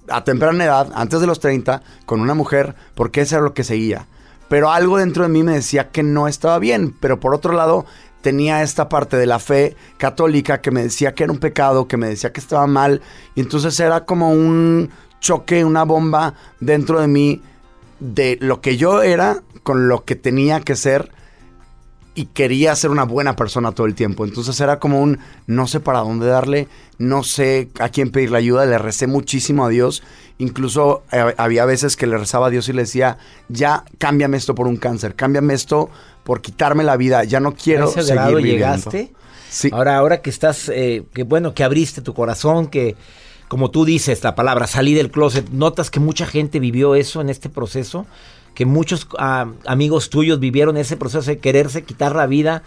a 0.09 0.23
temprana 0.23 0.65
edad, 0.65 0.91
antes 0.95 1.19
de 1.21 1.27
los 1.27 1.39
30, 1.39 1.81
con 2.05 2.21
una 2.21 2.33
mujer, 2.33 2.75
porque 2.95 3.21
eso 3.21 3.35
era 3.35 3.43
lo 3.43 3.53
que 3.53 3.63
seguía. 3.63 4.07
Pero 4.49 4.71
algo 4.71 4.97
dentro 4.97 5.23
de 5.23 5.29
mí 5.29 5.43
me 5.43 5.53
decía 5.53 5.89
que 5.89 6.03
no 6.03 6.27
estaba 6.27 6.59
bien, 6.59 6.95
pero 6.99 7.19
por 7.19 7.33
otro 7.33 7.53
lado 7.53 7.85
tenía 8.21 8.61
esta 8.63 8.89
parte 8.89 9.17
de 9.17 9.25
la 9.25 9.39
fe 9.39 9.75
católica 9.97 10.61
que 10.61 10.71
me 10.71 10.83
decía 10.83 11.13
que 11.13 11.23
era 11.23 11.33
un 11.33 11.39
pecado, 11.39 11.87
que 11.87 11.97
me 11.97 12.07
decía 12.07 12.31
que 12.31 12.39
estaba 12.39 12.67
mal, 12.67 13.01
y 13.35 13.41
entonces 13.41 13.79
era 13.79 14.05
como 14.05 14.31
un 14.31 14.89
choque, 15.19 15.65
una 15.65 15.83
bomba 15.83 16.33
dentro 16.59 16.99
de 16.99 17.07
mí 17.07 17.41
de 17.99 18.37
lo 18.41 18.61
que 18.61 18.77
yo 18.77 19.01
era 19.01 19.41
con 19.63 19.87
lo 19.87 20.03
que 20.03 20.15
tenía 20.15 20.59
que 20.59 20.75
ser 20.75 21.11
y 22.15 22.25
quería 22.27 22.75
ser 22.75 22.91
una 22.91 23.03
buena 23.03 23.35
persona 23.35 23.71
todo 23.71 23.87
el 23.87 23.95
tiempo. 23.95 24.25
Entonces 24.25 24.59
era 24.59 24.79
como 24.79 25.01
un 25.01 25.19
no 25.47 25.67
sé 25.67 25.79
para 25.79 25.99
dónde 25.99 26.27
darle, 26.27 26.67
no 26.97 27.23
sé 27.23 27.69
a 27.79 27.89
quién 27.89 28.11
pedirle 28.11 28.37
ayuda, 28.37 28.65
le 28.65 28.77
recé 28.77 29.07
muchísimo 29.07 29.65
a 29.65 29.69
Dios. 29.69 30.03
Incluso 30.37 31.03
eh, 31.11 31.33
había 31.37 31.65
veces 31.65 31.95
que 31.95 32.07
le 32.07 32.17
rezaba 32.17 32.47
a 32.47 32.49
Dios 32.49 32.69
y 32.69 32.73
le 32.73 32.83
decía, 32.83 33.17
ya 33.49 33.83
cámbiame 33.97 34.37
esto 34.37 34.55
por 34.55 34.67
un 34.67 34.77
cáncer, 34.77 35.15
cámbiame 35.15 35.53
esto 35.53 35.89
por 36.23 36.41
quitarme 36.41 36.83
la 36.83 36.97
vida, 36.97 37.23
ya 37.23 37.39
no 37.39 37.53
quiero 37.53 37.85
¿A 37.85 37.89
ese 37.89 38.01
seguir 38.01 38.15
grado 38.15 38.35
viviendo". 38.37 38.57
llegaste? 38.57 39.13
Sí. 39.49 39.69
Ahora, 39.71 39.97
ahora 39.97 40.21
que 40.21 40.29
estás, 40.29 40.69
eh, 40.69 41.03
que 41.13 41.23
bueno, 41.23 41.53
que 41.53 41.63
abriste 41.63 42.01
tu 42.01 42.13
corazón, 42.13 42.67
que 42.67 42.95
como 43.47 43.69
tú 43.69 43.85
dices 43.85 44.23
la 44.23 44.33
palabra, 44.33 44.65
salí 44.65 44.95
del 44.95 45.11
closet, 45.11 45.49
notas 45.49 45.91
que 45.91 45.99
mucha 45.99 46.25
gente 46.25 46.59
vivió 46.59 46.95
eso 46.95 47.21
en 47.21 47.29
este 47.29 47.49
proceso, 47.49 48.07
que 48.53 48.65
muchos 48.65 49.07
ah, 49.17 49.47
amigos 49.65 50.09
tuyos 50.09 50.39
vivieron 50.39 50.77
ese 50.77 50.97
proceso 50.97 51.29
de 51.29 51.39
quererse 51.39 51.83
quitar 51.83 52.15
la 52.15 52.27
vida 52.27 52.63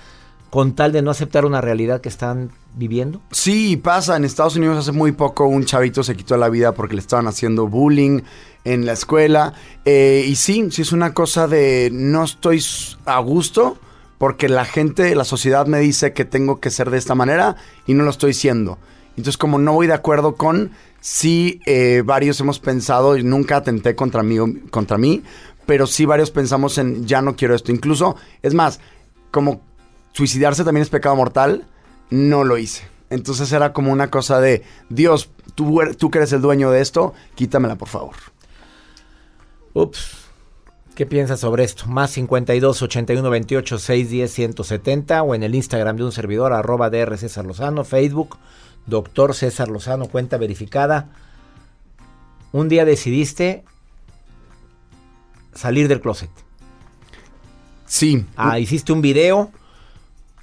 con 0.51 0.75
tal 0.75 0.93
de 0.93 1.03
no 1.03 1.11
aceptar 1.11 1.45
una 1.45 1.61
realidad 1.61 2.01
que 2.01 2.09
están 2.09 2.51
viviendo. 2.75 3.21
Sí, 3.31 3.77
pasa. 3.77 4.17
En 4.17 4.25
Estados 4.25 4.57
Unidos 4.57 4.79
hace 4.79 4.93
muy 4.93 5.13
poco 5.13 5.47
un 5.47 5.65
chavito 5.65 6.03
se 6.03 6.17
quitó 6.17 6.37
la 6.37 6.49
vida 6.49 6.73
porque 6.73 6.95
le 6.95 7.01
estaban 7.01 7.27
haciendo 7.27 7.67
bullying 7.67 8.21
en 8.65 8.87
la 8.87 8.93
escuela. 8.93 9.55
Eh, 9.85 10.25
y 10.27 10.37
sí, 10.37 10.69
sí 10.71 10.83
es 10.83 10.93
una 10.93 11.15
cosa 11.15 11.49
de 11.49 11.91
no 11.93 12.25
estoy 12.25 12.63
a 13.05 13.19
gusto 13.19 13.79
porque 14.19 14.49
la 14.49 14.65
gente, 14.65 15.15
la 15.15 15.25
sociedad 15.25 15.67
me 15.67 15.79
dice 15.79 16.13
que 16.13 16.25
tengo 16.25 16.61
que 16.61 16.71
ser 16.71 16.91
de 16.91 16.99
esta 16.99 17.15
manera 17.15 17.57
y 17.87 17.95
no 17.95 18.05
lo 18.05 18.11
estoy 18.11 18.33
siendo. 18.33 18.79
Entonces, 19.11 19.39
como 19.39 19.59
no 19.59 19.73
voy 19.73 19.87
de 19.87 19.95
acuerdo 19.95 20.37
con, 20.37 20.73
sí, 21.01 21.61
eh, 21.67 22.03
varios 22.05 22.39
hemos 22.41 22.59
pensado, 22.59 23.17
y 23.17 23.25
nunca 23.25 23.57
atenté 23.57 23.95
contra 23.95 24.23
mí, 24.23 24.37
contra 24.71 24.99
mí, 24.99 25.23
pero 25.67 25.87
sí 25.87 26.07
varios 26.07 26.31
pensamos 26.31 26.79
en 26.79 27.07
ya 27.07 27.21
no 27.21 27.37
quiero 27.37 27.55
esto. 27.55 27.73
Incluso, 27.73 28.17
es 28.43 28.55
más, 28.55 28.81
como 29.31 29.61
suicidarse 30.13 30.65
también 30.65 30.83
es 30.83 30.89
pecado 30.89 31.17
mortal, 31.17 31.67
no 32.11 32.45
lo 32.45 32.57
hice. 32.57 32.89
Entonces 33.11 33.53
era 33.53 33.73
como 33.73 33.93
una 33.93 34.11
cosa 34.11 34.41
de, 34.41 34.63
Dios, 34.89 35.31
tú, 35.55 35.81
tú 35.99 36.11
que 36.11 36.19
eres 36.19 36.33
el 36.33 36.41
dueño 36.41 36.71
de 36.71 36.81
esto, 36.81 37.15
quítamela 37.35 37.77
por 37.77 37.89
favor. 37.89 38.15
Ups. 39.75 40.23
¿Qué 40.95 41.05
piensas 41.05 41.41
sobre 41.41 41.63
esto? 41.63 41.87
Más 41.89 42.13
52 42.13 42.81
81 42.81 43.29
28 43.29 43.79
610 43.79 44.33
170 44.33 45.23
o 45.23 45.35
en 45.35 45.43
el 45.43 45.55
Instagram 45.55 45.97
de 45.97 46.05
un 46.05 46.13
servidor, 46.13 46.55
arroba 46.55 46.89
DR 46.89 47.19
César 47.19 47.45
Lozano, 47.45 47.85
Facebook, 47.85 48.39
doctor 48.87 49.35
César 49.35 49.69
Lozano, 49.69 50.07
cuenta 50.07 50.39
verificada. 50.39 51.11
Un 52.53 52.71
día 52.71 52.87
decidiste 52.87 53.65
salir 55.57 55.89
del 55.89 56.01
closet. 56.01 56.31
Sí. 57.87 58.25
Ah, 58.37 58.59
hiciste 58.59 58.93
un 58.93 59.01
video. 59.01 59.51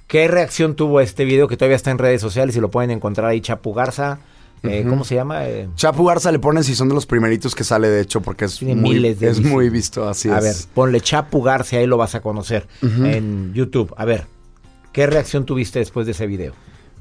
¿Qué 0.06 0.28
reacción 0.28 0.76
tuvo 0.76 1.00
este 1.00 1.24
video 1.24 1.48
que 1.48 1.56
todavía 1.56 1.76
está 1.76 1.90
en 1.90 1.98
redes 1.98 2.20
sociales 2.20 2.56
y 2.56 2.60
lo 2.60 2.70
pueden 2.70 2.90
encontrar 2.90 3.28
ahí 3.28 3.40
Chapu 3.40 3.72
Garza? 3.72 4.18
Eh. 4.62 4.84
¿Cómo 4.88 5.04
se 5.04 5.14
llama? 5.14 5.46
Eh, 5.46 5.68
Chapu 5.76 6.04
Garza 6.04 6.32
le 6.32 6.38
ponen 6.38 6.64
si 6.64 6.74
son 6.74 6.88
de 6.88 6.94
los 6.94 7.04
primeritos 7.04 7.54
que 7.54 7.64
sale, 7.64 7.88
de 7.88 8.00
hecho, 8.00 8.22
porque 8.22 8.46
es, 8.46 8.62
muy, 8.62 8.74
miles 8.74 9.20
de 9.20 9.28
es 9.28 9.38
visitas. 9.38 9.52
muy 9.52 9.68
visto, 9.68 10.08
así 10.08 10.30
a 10.30 10.38
es. 10.38 10.44
ver, 10.44 10.54
ponle 10.72 11.00
Chapu 11.00 11.42
Garza, 11.42 11.76
ahí 11.76 11.86
lo 11.86 11.98
vas 11.98 12.14
a 12.14 12.20
conocer 12.20 12.66
en 12.82 13.52
YouTube. 13.52 13.92
A 13.98 14.06
ver, 14.06 14.26
¿qué 14.92 15.06
reacción 15.06 15.44
tuviste 15.44 15.80
después 15.80 16.06
de 16.06 16.12
ese 16.12 16.26
video? 16.26 16.54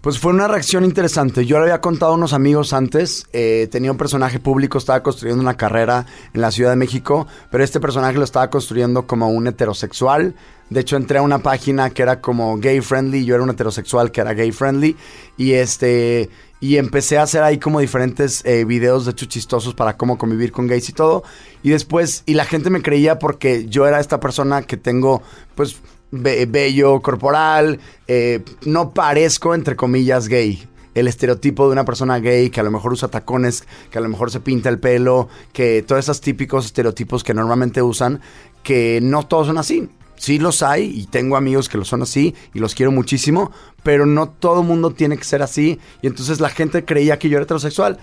Pues 0.03 0.19
fue 0.19 0.33
una 0.33 0.49
reacción 0.49 0.83
interesante. 0.83 1.45
Yo 1.45 1.55
le 1.59 1.63
había 1.63 1.79
contado 1.79 2.11
a 2.11 2.15
unos 2.15 2.33
amigos 2.33 2.73
antes. 2.73 3.25
eh, 3.31 3.69
tenía 3.71 3.89
un 3.89 3.97
personaje 3.97 4.37
público, 4.37 4.77
estaba 4.77 5.01
construyendo 5.01 5.41
una 5.41 5.55
carrera 5.55 6.05
en 6.33 6.41
la 6.41 6.51
Ciudad 6.51 6.71
de 6.71 6.75
México, 6.75 7.25
pero 7.49 7.63
este 7.63 7.79
personaje 7.79 8.17
lo 8.17 8.25
estaba 8.25 8.49
construyendo 8.49 9.07
como 9.07 9.29
un 9.29 9.47
heterosexual. 9.47 10.35
De 10.69 10.81
hecho, 10.81 10.97
entré 10.97 11.19
a 11.19 11.21
una 11.21 11.39
página 11.39 11.89
que 11.91 12.01
era 12.01 12.19
como 12.19 12.57
gay 12.57 12.81
friendly. 12.81 13.23
Yo 13.23 13.35
era 13.35 13.45
un 13.45 13.51
heterosexual 13.51 14.11
que 14.11 14.19
era 14.19 14.33
gay 14.33 14.51
friendly. 14.51 14.97
Y 15.37 15.53
este. 15.53 16.29
Y 16.59 16.75
empecé 16.75 17.17
a 17.17 17.23
hacer 17.23 17.41
ahí 17.41 17.57
como 17.57 17.79
diferentes 17.79 18.43
eh, 18.43 18.65
videos 18.65 19.05
de 19.05 19.11
hecho 19.11 19.25
chistosos 19.25 19.73
para 19.73 19.95
cómo 19.95 20.17
convivir 20.17 20.51
con 20.51 20.67
gays 20.67 20.89
y 20.89 20.93
todo. 20.93 21.23
Y 21.61 21.69
después, 21.69 22.23
y 22.25 22.33
la 22.33 22.43
gente 22.43 22.69
me 22.69 22.81
creía 22.81 23.19
porque 23.19 23.67
yo 23.67 23.87
era 23.87 24.01
esta 24.01 24.19
persona 24.19 24.63
que 24.63 24.75
tengo, 24.75 25.21
pues, 25.55 25.77
be- 26.13 26.45
bello 26.45 27.01
corporal, 27.01 27.79
eh, 28.07 28.41
no 28.65 28.93
parezco, 28.93 29.55
entre 29.55 29.75
comillas, 29.75 30.27
gay. 30.27 30.67
El 30.93 31.07
estereotipo 31.07 31.65
de 31.65 31.73
una 31.73 31.85
persona 31.85 32.19
gay 32.19 32.51
que 32.51 32.59
a 32.59 32.63
lo 32.63 32.69
mejor 32.69 32.93
usa 32.93 33.07
tacones, 33.07 33.63
que 33.89 33.97
a 33.97 34.01
lo 34.01 34.09
mejor 34.09 34.29
se 34.29 34.39
pinta 34.39 34.69
el 34.69 34.79
pelo, 34.79 35.27
que 35.51 35.81
todos 35.81 36.05
esos 36.05 36.21
típicos 36.21 36.65
estereotipos 36.65 37.23
que 37.23 37.33
normalmente 37.33 37.81
usan, 37.81 38.21
que 38.61 38.99
no 39.01 39.25
todos 39.25 39.47
son 39.47 39.57
así. 39.57 39.89
Sí 40.15 40.37
los 40.37 40.61
hay 40.61 40.83
y 40.85 41.07
tengo 41.07 41.35
amigos 41.35 41.67
que 41.67 41.79
lo 41.79 41.83
son 41.83 42.03
así 42.03 42.35
y 42.53 42.59
los 42.59 42.75
quiero 42.75 42.91
muchísimo, 42.91 43.51
pero 43.81 44.05
no 44.05 44.29
todo 44.29 44.61
mundo 44.61 44.91
tiene 44.91 45.17
que 45.17 45.23
ser 45.23 45.41
así 45.41 45.79
y 46.03 46.07
entonces 46.07 46.39
la 46.39 46.49
gente 46.49 46.85
creía 46.85 47.17
que 47.17 47.27
yo 47.27 47.37
era 47.37 47.43
heterosexual. 47.43 47.97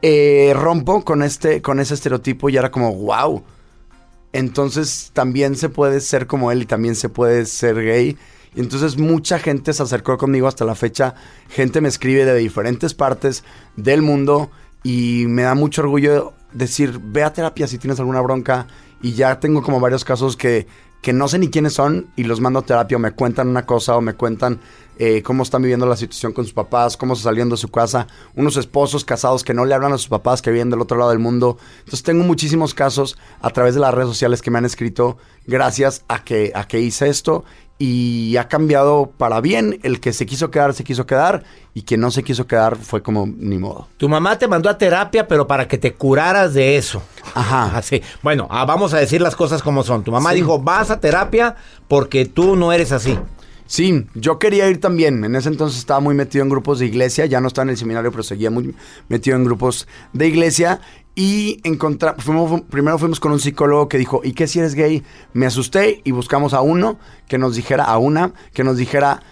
Eh, 0.00 0.52
rompo 0.54 1.04
con 1.04 1.22
este 1.22 1.62
con 1.62 1.78
ese 1.80 1.94
estereotipo 1.94 2.48
y 2.48 2.56
era 2.56 2.70
como 2.70 2.94
wow. 2.94 3.42
Entonces 4.34 5.12
también 5.12 5.54
se 5.54 5.68
puede 5.68 6.00
ser 6.00 6.26
como 6.26 6.50
él 6.50 6.62
y 6.62 6.66
también 6.66 6.96
se 6.96 7.08
puede 7.08 7.46
ser 7.46 7.76
gay. 7.76 8.18
Y 8.56 8.60
entonces 8.60 8.98
mucha 8.98 9.38
gente 9.38 9.72
se 9.72 9.80
acercó 9.80 10.18
conmigo 10.18 10.48
hasta 10.48 10.64
la 10.64 10.74
fecha. 10.74 11.14
Gente 11.48 11.80
me 11.80 11.88
escribe 11.88 12.24
de 12.24 12.34
diferentes 12.34 12.94
partes 12.94 13.44
del 13.76 14.02
mundo 14.02 14.50
y 14.82 15.26
me 15.28 15.42
da 15.42 15.54
mucho 15.54 15.82
orgullo 15.82 16.32
decir, 16.52 17.00
ve 17.00 17.22
a 17.22 17.32
terapia 17.32 17.68
si 17.68 17.78
tienes 17.78 18.00
alguna 18.00 18.20
bronca. 18.22 18.66
Y 19.00 19.12
ya 19.12 19.38
tengo 19.38 19.62
como 19.62 19.78
varios 19.78 20.04
casos 20.04 20.36
que, 20.36 20.66
que 21.00 21.12
no 21.12 21.28
sé 21.28 21.38
ni 21.38 21.48
quiénes 21.48 21.74
son 21.74 22.08
y 22.16 22.24
los 22.24 22.40
mando 22.40 22.58
a 22.58 22.62
terapia 22.62 22.96
o 22.96 23.00
me 23.00 23.12
cuentan 23.12 23.46
una 23.46 23.64
cosa 23.66 23.96
o 23.96 24.00
me 24.00 24.14
cuentan 24.14 24.58
eh, 24.98 25.22
cómo 25.22 25.42
están 25.42 25.62
viviendo 25.62 25.86
la 25.86 25.96
situación 25.96 26.32
con 26.32 26.44
sus 26.44 26.54
papás, 26.54 26.96
cómo 26.96 27.16
se 27.16 27.22
salieron 27.22 27.50
de 27.50 27.56
su 27.56 27.68
casa, 27.68 28.06
unos 28.34 28.56
esposos 28.56 29.04
casados 29.04 29.44
que 29.44 29.54
no 29.54 29.64
le 29.64 29.74
hablan 29.74 29.92
a 29.92 29.98
sus 29.98 30.08
papás 30.08 30.42
que 30.42 30.50
viven 30.50 30.70
del 30.70 30.80
otro 30.80 30.96
lado 30.98 31.10
del 31.10 31.18
mundo. 31.18 31.58
Entonces 31.80 32.02
tengo 32.02 32.24
muchísimos 32.24 32.74
casos 32.74 33.16
a 33.40 33.50
través 33.50 33.74
de 33.74 33.80
las 33.80 33.94
redes 33.94 34.08
sociales 34.08 34.42
que 34.42 34.50
me 34.50 34.58
han 34.58 34.64
escrito 34.64 35.16
gracias 35.46 36.04
a 36.08 36.24
que, 36.24 36.52
a 36.54 36.66
que 36.66 36.80
hice 36.80 37.08
esto 37.08 37.44
y 37.76 38.36
ha 38.36 38.46
cambiado 38.46 39.12
para 39.18 39.40
bien. 39.40 39.80
El 39.82 39.98
que 40.00 40.12
se 40.12 40.26
quiso 40.26 40.50
quedar, 40.50 40.74
se 40.74 40.84
quiso 40.84 41.06
quedar 41.06 41.42
y 41.74 41.82
quien 41.82 42.00
no 42.00 42.12
se 42.12 42.22
quiso 42.22 42.46
quedar 42.46 42.76
fue 42.76 43.02
como 43.02 43.26
ni 43.26 43.58
modo. 43.58 43.88
Tu 43.96 44.08
mamá 44.08 44.38
te 44.38 44.46
mandó 44.46 44.70
a 44.70 44.78
terapia, 44.78 45.26
pero 45.26 45.48
para 45.48 45.66
que 45.66 45.76
te 45.76 45.92
curaras 45.92 46.54
de 46.54 46.76
eso. 46.76 47.02
Ajá. 47.34 47.72
Así. 47.76 48.00
Bueno, 48.22 48.46
ah, 48.50 48.64
vamos 48.64 48.94
a 48.94 48.98
decir 48.98 49.20
las 49.20 49.34
cosas 49.34 49.60
como 49.60 49.82
son. 49.82 50.04
Tu 50.04 50.12
mamá 50.12 50.30
Sí. 50.30 50.36
dijo, 50.36 50.60
vas 50.60 50.90
a 50.92 51.00
terapia 51.00 51.56
porque 51.88 52.26
tú 52.26 52.54
no 52.54 52.72
eres 52.72 52.92
así. 52.92 53.18
Sí, 53.66 54.06
yo 54.14 54.38
quería 54.38 54.68
ir 54.68 54.78
también. 54.80 55.24
En 55.24 55.34
ese 55.36 55.48
entonces 55.48 55.78
estaba 55.78 56.00
muy 56.00 56.14
metido 56.14 56.42
en 56.44 56.50
grupos 56.50 56.78
de 56.78 56.86
iglesia. 56.86 57.26
Ya 57.26 57.40
no 57.40 57.48
estaba 57.48 57.64
en 57.64 57.70
el 57.70 57.76
seminario, 57.76 58.10
pero 58.10 58.22
seguía 58.22 58.50
muy 58.50 58.74
metido 59.08 59.36
en 59.36 59.44
grupos 59.44 59.88
de 60.12 60.26
iglesia. 60.28 60.80
Y 61.14 61.60
encontra- 61.64 62.14
fuimos- 62.18 62.62
primero 62.62 62.98
fuimos 62.98 63.20
con 63.20 63.32
un 63.32 63.40
psicólogo 63.40 63.88
que 63.88 63.98
dijo, 63.98 64.20
¿y 64.24 64.32
qué 64.32 64.46
si 64.46 64.58
eres 64.58 64.74
gay? 64.74 65.02
Me 65.32 65.46
asusté 65.46 66.00
y 66.04 66.10
buscamos 66.10 66.52
a 66.54 66.60
uno 66.60 66.98
que 67.28 67.38
nos 67.38 67.54
dijera, 67.56 67.84
a 67.84 67.98
una, 67.98 68.32
que 68.52 68.64
nos 68.64 68.76
dijera, 68.76 69.22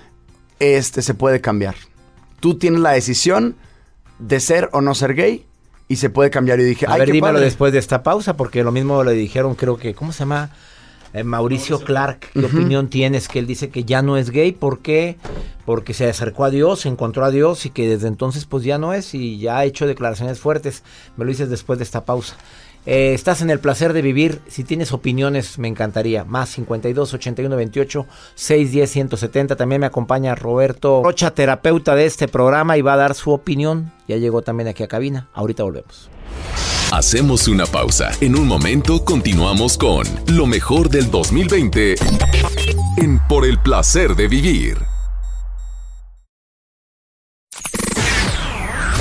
este 0.61 1.03
se 1.03 1.15
puede 1.15 1.41
cambiar. 1.41 1.75
Tú 2.41 2.57
tienes 2.57 2.81
la 2.81 2.93
decisión 2.93 3.57
de 4.19 4.41
ser 4.41 4.71
o 4.73 4.81
no 4.81 4.95
ser 4.95 5.15
gay 5.15 5.45
y 5.89 5.97
se 5.97 6.09
puede 6.09 6.31
cambiar. 6.31 6.59
Y 6.61 6.65
dije, 6.65 6.87
A 6.87 6.93
ay, 6.95 7.01
ver, 7.01 7.07
qué 7.09 7.12
dímelo 7.12 7.35
padre". 7.35 7.45
después 7.47 7.73
de 7.73 7.81
esta 7.81 8.03
pausa, 8.03 8.37
porque 8.37 8.62
lo 8.65 8.73
mismo 8.73 9.03
le 9.05 9.12
dijeron, 9.12 9.57
creo 9.57 9.77
que, 9.77 9.93
¿cómo 9.95 10.12
se 10.12 10.21
llama? 10.21 10.51
Eh, 11.14 11.25
Mauricio 11.25 11.81
Clark, 11.81 12.31
¿qué 12.33 12.47
opinión 12.47 12.88
tienes? 12.88 13.28
Que 13.28 13.38
él 13.38 13.47
dice 13.47 13.69
que 13.69 13.85
ya 13.85 14.02
no 14.02 14.16
es 14.16 14.31
gay, 14.31 14.52
¿por 14.52 14.81
qué? 14.81 15.16
Porque 15.66 15.95
se 15.95 16.09
acercó 16.09 16.45
a 16.45 16.50
Dios, 16.50 16.81
se 16.81 16.88
encontró 16.88 17.25
a 17.25 17.31
Dios 17.31 17.66
y 17.66 17.71
que 17.71 17.88
desde 17.88 18.09
entonces 18.09 18.47
pues 18.47 18.64
ya 18.64 18.78
no 18.78 18.95
es 18.95 19.14
y 19.14 19.38
ya 19.38 19.59
ha 19.59 19.64
hecho 19.64 19.87
declaraciones 19.87 20.40
fuertes. 20.40 20.83
Me 21.16 21.25
lo 21.25 21.31
dices 21.31 21.50
después 21.50 21.78
de 21.78 21.85
esta 21.85 22.04
pausa. 22.04 22.37
Eh, 22.85 23.14
estás 23.14 23.42
en 23.42 23.50
el 23.50 23.61
placer 23.61 23.92
de 23.92 24.02
vivir. 24.02 24.40
Si 24.49 24.64
tienes 24.64 24.92
opiniones, 24.92 25.59
me 25.59 25.69
encantaría. 25.69 26.25
Más 26.25 26.49
52 26.50 27.14
81 27.14 27.57
28 27.57 28.07
610 28.35 28.90
170. 28.90 29.57
También 29.57 29.81
me 29.81 29.87
acompaña 29.87 30.35
Roberto 30.35 31.02
Rocha, 31.04 31.33
terapeuta 31.33 31.95
de 31.95 32.07
este 32.07 32.26
programa, 32.26 32.76
y 32.76 32.83
va 32.83 32.95
a 32.95 32.97
dar 32.97 33.14
su 33.14 33.31
opinión. 33.31 33.92
Ya 34.09 34.16
llegó 34.16 34.42
también 34.42 34.69
aquí 34.69 34.83
a 34.83 34.88
cabina. 34.88 35.28
Ahorita 35.33 35.62
volvemos. 35.62 36.11
Hacemos 36.93 37.49
una 37.49 37.65
pausa. 37.65 38.11
En 38.21 38.37
un 38.37 38.47
momento 38.47 39.03
continuamos 39.03 39.79
con 39.79 40.05
lo 40.27 40.45
mejor 40.45 40.91
del 40.91 41.11
2020 41.11 41.95
en 42.99 43.19
Por 43.31 43.47
el 43.47 43.59
placer 43.59 44.15
de 44.15 44.29
vivir. 44.29 44.77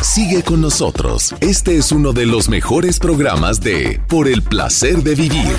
Sigue 0.01 0.41
con 0.41 0.61
nosotros. 0.61 1.35
Este 1.41 1.75
es 1.75 1.91
uno 1.91 2.13
de 2.13 2.25
los 2.25 2.47
mejores 2.47 2.97
programas 2.97 3.59
de 3.59 4.01
Por 4.07 4.29
el 4.29 4.41
placer 4.41 5.03
de 5.03 5.15
vivir 5.15 5.53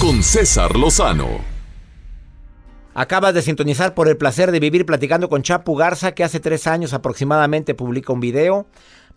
con 0.00 0.22
César 0.22 0.74
Lozano. 0.74 1.52
Acabas 2.94 3.34
de 3.34 3.42
sintonizar 3.42 3.92
por 3.92 4.08
el 4.08 4.16
placer 4.16 4.52
de 4.52 4.60
vivir 4.60 4.86
platicando 4.86 5.28
con 5.28 5.42
Chapu 5.42 5.76
Garza, 5.76 6.12
que 6.12 6.24
hace 6.24 6.40
tres 6.40 6.66
años 6.66 6.94
aproximadamente 6.94 7.74
publica 7.74 8.12
un 8.12 8.20
video 8.20 8.66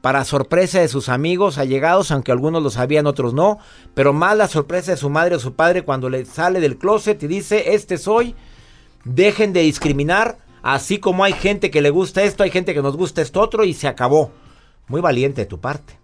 para 0.05 0.23
sorpresa 0.23 0.81
de 0.81 0.87
sus 0.87 1.09
amigos, 1.09 1.57
allegados, 1.57 2.11
aunque 2.11 2.31
algunos 2.31 2.61
lo 2.61 2.69
sabían, 2.69 3.07
otros 3.07 3.33
no, 3.33 3.57
pero 3.95 4.13
más 4.13 4.37
la 4.37 4.47
sorpresa 4.47 4.91
de 4.91 4.97
su 4.97 5.09
madre 5.09 5.33
o 5.33 5.39
su 5.39 5.55
padre 5.55 5.81
cuando 5.81 6.11
le 6.11 6.25
sale 6.25 6.59
del 6.59 6.77
closet 6.77 7.23
y 7.23 7.25
dice, 7.25 7.73
este 7.73 7.97
soy, 7.97 8.35
dejen 9.03 9.51
de 9.51 9.61
discriminar, 9.61 10.37
así 10.61 10.99
como 10.99 11.23
hay 11.23 11.33
gente 11.33 11.71
que 11.71 11.81
le 11.81 11.89
gusta 11.89 12.21
esto, 12.21 12.43
hay 12.43 12.51
gente 12.51 12.75
que 12.75 12.83
nos 12.83 12.95
gusta 12.95 13.23
esto 13.23 13.41
otro 13.41 13.63
y 13.63 13.73
se 13.73 13.87
acabó. 13.87 14.29
Muy 14.89 15.01
valiente 15.01 15.41
de 15.41 15.47
tu 15.47 15.59
parte. 15.59 15.97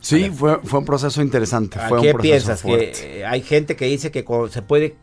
Sí, 0.00 0.30
fue, 0.30 0.60
fue 0.62 0.78
un 0.78 0.84
proceso 0.84 1.20
interesante. 1.22 1.80
Fue 1.88 2.00
¿Qué 2.00 2.10
un 2.10 2.12
proceso 2.12 2.20
piensas? 2.22 2.62
fuerte. 2.62 2.92
Que 2.92 3.26
hay 3.26 3.42
gente 3.42 3.74
que 3.74 3.86
dice 3.86 4.12
que 4.12 4.24
se 4.50 4.62
puede 4.62 4.94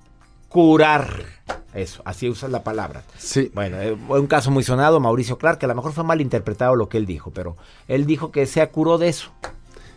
curar. 0.53 1.25
Eso, 1.73 2.03
así 2.05 2.29
usas 2.29 2.51
la 2.51 2.63
palabra. 2.63 3.03
Sí. 3.17 3.51
Bueno, 3.53 3.81
eh, 3.81 3.97
fue 4.07 4.19
un 4.19 4.27
caso 4.27 4.51
muy 4.51 4.63
sonado, 4.63 4.99
Mauricio 4.99 5.39
Clark, 5.39 5.57
que 5.57 5.65
a 5.65 5.67
lo 5.67 5.75
mejor 5.75 5.91
fue 5.91 6.03
mal 6.03 6.21
interpretado 6.21 6.75
lo 6.75 6.87
que 6.87 6.97
él 6.97 7.07
dijo, 7.07 7.31
pero 7.31 7.57
él 7.87 8.05
dijo 8.05 8.31
que 8.31 8.45
se 8.45 8.65
curó 8.69 8.99
de 8.99 9.09
eso. 9.09 9.31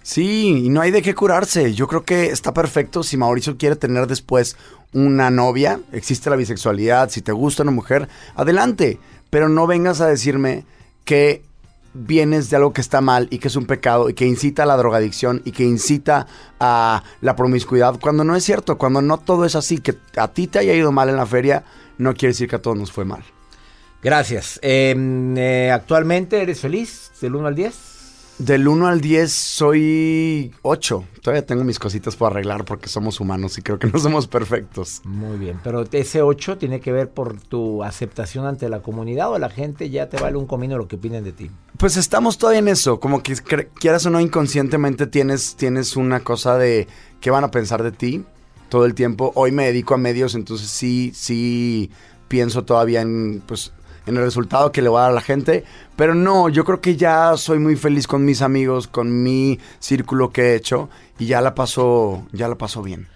Sí, 0.03 0.63
y 0.65 0.69
no 0.71 0.81
hay 0.81 0.91
de 0.91 1.03
qué 1.03 1.15
curarse. 1.15 1.75
Yo 1.75 1.87
creo 1.89 2.05
que 2.05 2.27
está 2.27 2.55
perfecto 2.55 3.03
si 3.03 3.17
Mauricio 3.17 3.59
quiere 3.59 3.77
tener 3.77 4.07
después 4.07 4.57
una 4.95 5.31
novia. 5.31 5.81
Existe 5.93 6.31
la 6.31 6.37
bisexualidad. 6.37 7.11
Si 7.11 7.21
te 7.21 7.33
gusta 7.33 7.65
una 7.65 7.73
mujer, 7.73 8.09
adelante. 8.37 8.99
Pero 9.29 9.49
no 9.49 9.67
vengas 9.67 10.01
a 10.01 10.07
decirme 10.07 10.65
que 11.05 11.43
vienes 11.97 12.51
de 12.51 12.57
algo 12.57 12.73
que 12.73 12.81
está 12.81 13.01
mal 13.01 13.29
y 13.31 13.39
que 13.39 13.49
es 13.49 13.57
un 13.57 13.67
pecado 13.67 14.09
y 14.09 14.15
que 14.15 14.27
incita 14.27 14.65
a 14.65 14.67
la 14.67 14.77
drogadicción 14.77 15.43
y 15.45 15.53
que 15.53 15.65
incita 15.65 16.27
a 16.61 17.03
la 17.21 17.37
promiscuidad 17.37 17.99
cuando 18.01 18.25
no 18.25 18.37
es 18.37 18.45
cierto, 18.45 18.79
cuando 18.79 19.03
no 19.03 19.19
todo 19.19 19.45
es 19.45 19.55
así, 19.57 19.79
que 19.79 19.97
a 20.17 20.29
ti 20.29 20.47
te 20.47 20.59
haya 20.59 20.75
ido 20.75 20.93
mal 20.93 21.09
en 21.09 21.17
la 21.17 21.27
feria, 21.27 21.65
no 21.99 22.15
quiere 22.15 22.33
decir 22.33 22.49
que 22.49 22.57
a 22.57 22.63
todos 22.63 22.77
nos 22.77 22.93
fue 22.93 23.05
mal. 23.05 23.23
Gracias. 24.03 24.61
Eh, 24.63 24.95
eh, 25.37 25.71
¿Actualmente 25.73 26.41
eres 26.41 26.61
feliz 26.61 27.11
del 27.21 27.35
1 27.35 27.49
al 27.49 27.55
10? 27.55 27.96
Del 28.39 28.69
1 28.69 28.87
al 28.87 29.01
10 29.01 29.33
soy 29.33 30.53
8. 30.61 31.05
Todavía 31.23 31.47
tengo 31.47 31.65
mis 31.65 31.79
cositas 31.79 32.17
por 32.17 32.31
arreglar 32.31 32.67
porque 32.67 32.87
somos 32.89 33.19
humanos 33.19 33.57
y 33.57 33.63
creo 33.63 33.79
que 33.79 33.87
no 33.87 33.99
somos 33.99 34.27
perfectos. 34.27 35.01
Muy 35.05 35.39
bien, 35.39 35.59
pero 35.65 35.85
ese 35.91 36.21
8 36.21 36.59
tiene 36.59 36.81
que 36.81 36.93
ver 36.93 37.09
por 37.09 37.41
tu 37.41 37.83
aceptación 37.83 38.45
ante 38.45 38.69
la 38.69 38.83
comunidad 38.83 39.33
o 39.33 39.39
la 39.39 39.49
gente 39.49 39.89
ya 39.89 40.11
te 40.11 40.19
vale 40.19 40.37
un 40.37 40.47
comino 40.47 40.77
lo 40.77 40.87
que 40.87 40.97
opinen 40.97 41.25
de 41.25 41.33
ti. 41.33 41.51
Pues 41.79 41.97
estamos 41.97 42.37
todavía 42.37 42.59
en 42.59 42.69
eso, 42.69 43.01
como 43.01 43.23
que 43.23 43.37
quieras 43.79 44.05
o 44.05 44.11
no 44.11 44.21
inconscientemente 44.21 45.07
tienes, 45.07 45.57
tienes 45.57 45.97
una 45.97 46.21
cosa 46.21 46.59
de 46.59 46.89
qué 47.21 47.31
van 47.31 47.45
a 47.45 47.51
pensar 47.51 47.83
de 47.83 47.93
ti 47.93 48.23
todo 48.69 48.85
el 48.85 48.95
tiempo. 48.95 49.33
Hoy 49.35 49.51
me 49.51 49.65
dedico 49.65 49.95
a 49.95 49.99
medios, 49.99 50.35
entonces 50.35 50.69
sí, 50.69 51.11
sí 51.15 51.91
pienso 52.29 52.65
todavía 52.65 53.01
en, 53.01 53.43
pues, 53.47 53.73
en 54.07 54.17
el 54.17 54.23
resultado 54.23 54.73
que 54.73 54.83
le 54.83 54.89
voy 54.89 54.99
a 54.99 55.03
dar 55.03 55.11
a 55.11 55.15
la 55.15 55.21
gente. 55.21 55.65
Pero 55.97 56.15
no, 56.15 56.49
yo 56.49 56.65
creo 56.65 56.81
que 56.81 56.97
ya 56.97 57.37
soy 57.37 57.59
muy 57.59 57.77
feliz 57.77 58.07
con 58.07 58.25
mis 58.25 58.43
amigos, 58.43 58.87
con 58.87 59.23
mi 59.23 59.59
círculo 59.79 60.31
que 60.31 60.43
he 60.43 60.55
hecho 60.55 60.89
y 61.19 61.27
ya 61.27 61.41
la 61.41 61.55
paso, 61.55 62.25
ya 62.33 62.49
la 62.49 62.57
paso 62.57 62.83
bien. 62.83 63.09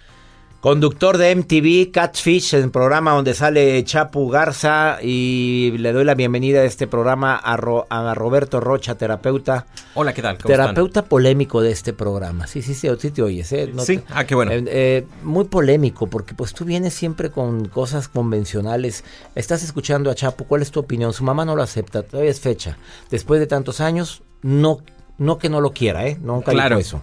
Conductor 0.61 1.17
de 1.17 1.35
MTV 1.37 1.91
Catfish, 1.91 2.53
el 2.53 2.71
programa 2.71 3.13
donde 3.15 3.33
sale 3.33 3.83
Chapu 3.83 4.29
Garza 4.29 4.99
y 5.03 5.73
le 5.79 5.91
doy 5.95 6.05
la 6.05 6.15
bienvenida 6.15 6.61
a 6.61 6.65
este 6.65 6.87
programa 6.87 7.35
a, 7.37 7.57
Ro- 7.57 7.87
a 7.89 8.13
Roberto 8.15 8.61
Rocha, 8.61 8.95
terapeuta. 8.95 9.65
Hola, 9.95 10.13
¿qué 10.13 10.21
tal? 10.21 10.37
¿Cómo 10.37 10.49
Terapeuta 10.53 11.07
polémico 11.07 11.63
de 11.63 11.71
este 11.71 11.95
programa. 11.95 12.47
Sí, 12.47 12.61
sí, 12.61 12.75
sí, 12.75 12.89
sí 12.99 13.11
te 13.11 13.23
oyes, 13.23 13.51
¿eh? 13.53 13.71
No 13.73 13.83
Sí, 13.83 13.97
te- 13.99 14.05
ah, 14.11 14.25
qué 14.27 14.35
bueno. 14.35 14.53
Eh, 14.53 14.63
eh, 14.67 15.07
muy 15.23 15.45
polémico 15.47 16.09
porque 16.09 16.35
pues 16.35 16.53
tú 16.53 16.67
vienes 16.67 16.93
siempre 16.93 17.31
con 17.31 17.67
cosas 17.69 18.09
convencionales. 18.09 19.03
Estás 19.35 19.63
escuchando 19.65 20.11
a 20.11 20.15
Chapu, 20.15 20.45
¿cuál 20.45 20.61
es 20.61 20.71
tu 20.71 20.81
opinión? 20.81 21.15
Su 21.15 21.25
mamá 21.25 21.47
no 21.47 21.57
lo 21.57 21.63
acepta, 21.63 22.03
todavía 22.03 22.31
es 22.31 22.41
fecha. 22.41 22.77
Después 23.11 23.41
de 23.41 23.47
tantos 23.47 23.81
años, 23.81 24.23
no, 24.43 24.81
no 25.17 25.39
que 25.39 25.49
no 25.49 25.63
lo 25.63 25.73
quiera, 25.73 26.07
¿eh? 26.07 26.19
Nunca 26.21 26.53
Claro. 26.53 26.77
dijo 26.77 26.99
eso. 26.99 27.01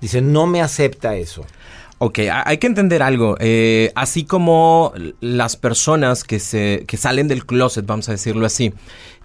Dice, 0.00 0.20
no 0.20 0.48
me 0.48 0.62
acepta 0.62 1.14
eso. 1.14 1.44
Ok, 2.00 2.20
ha- 2.30 2.48
hay 2.48 2.58
que 2.58 2.66
entender 2.68 3.02
algo. 3.02 3.36
eh, 3.40 3.90
así 3.96 4.24
como 4.24 4.92
las 5.20 5.56
personas 5.56 6.22
que, 6.24 6.38
se, 6.38 6.84
que 6.86 6.96
salen 6.96 7.26
del 7.28 7.44
closet, 7.44 7.84
vamos 7.86 8.08
a 8.08 8.12
decirlo 8.12 8.46
así, 8.46 8.72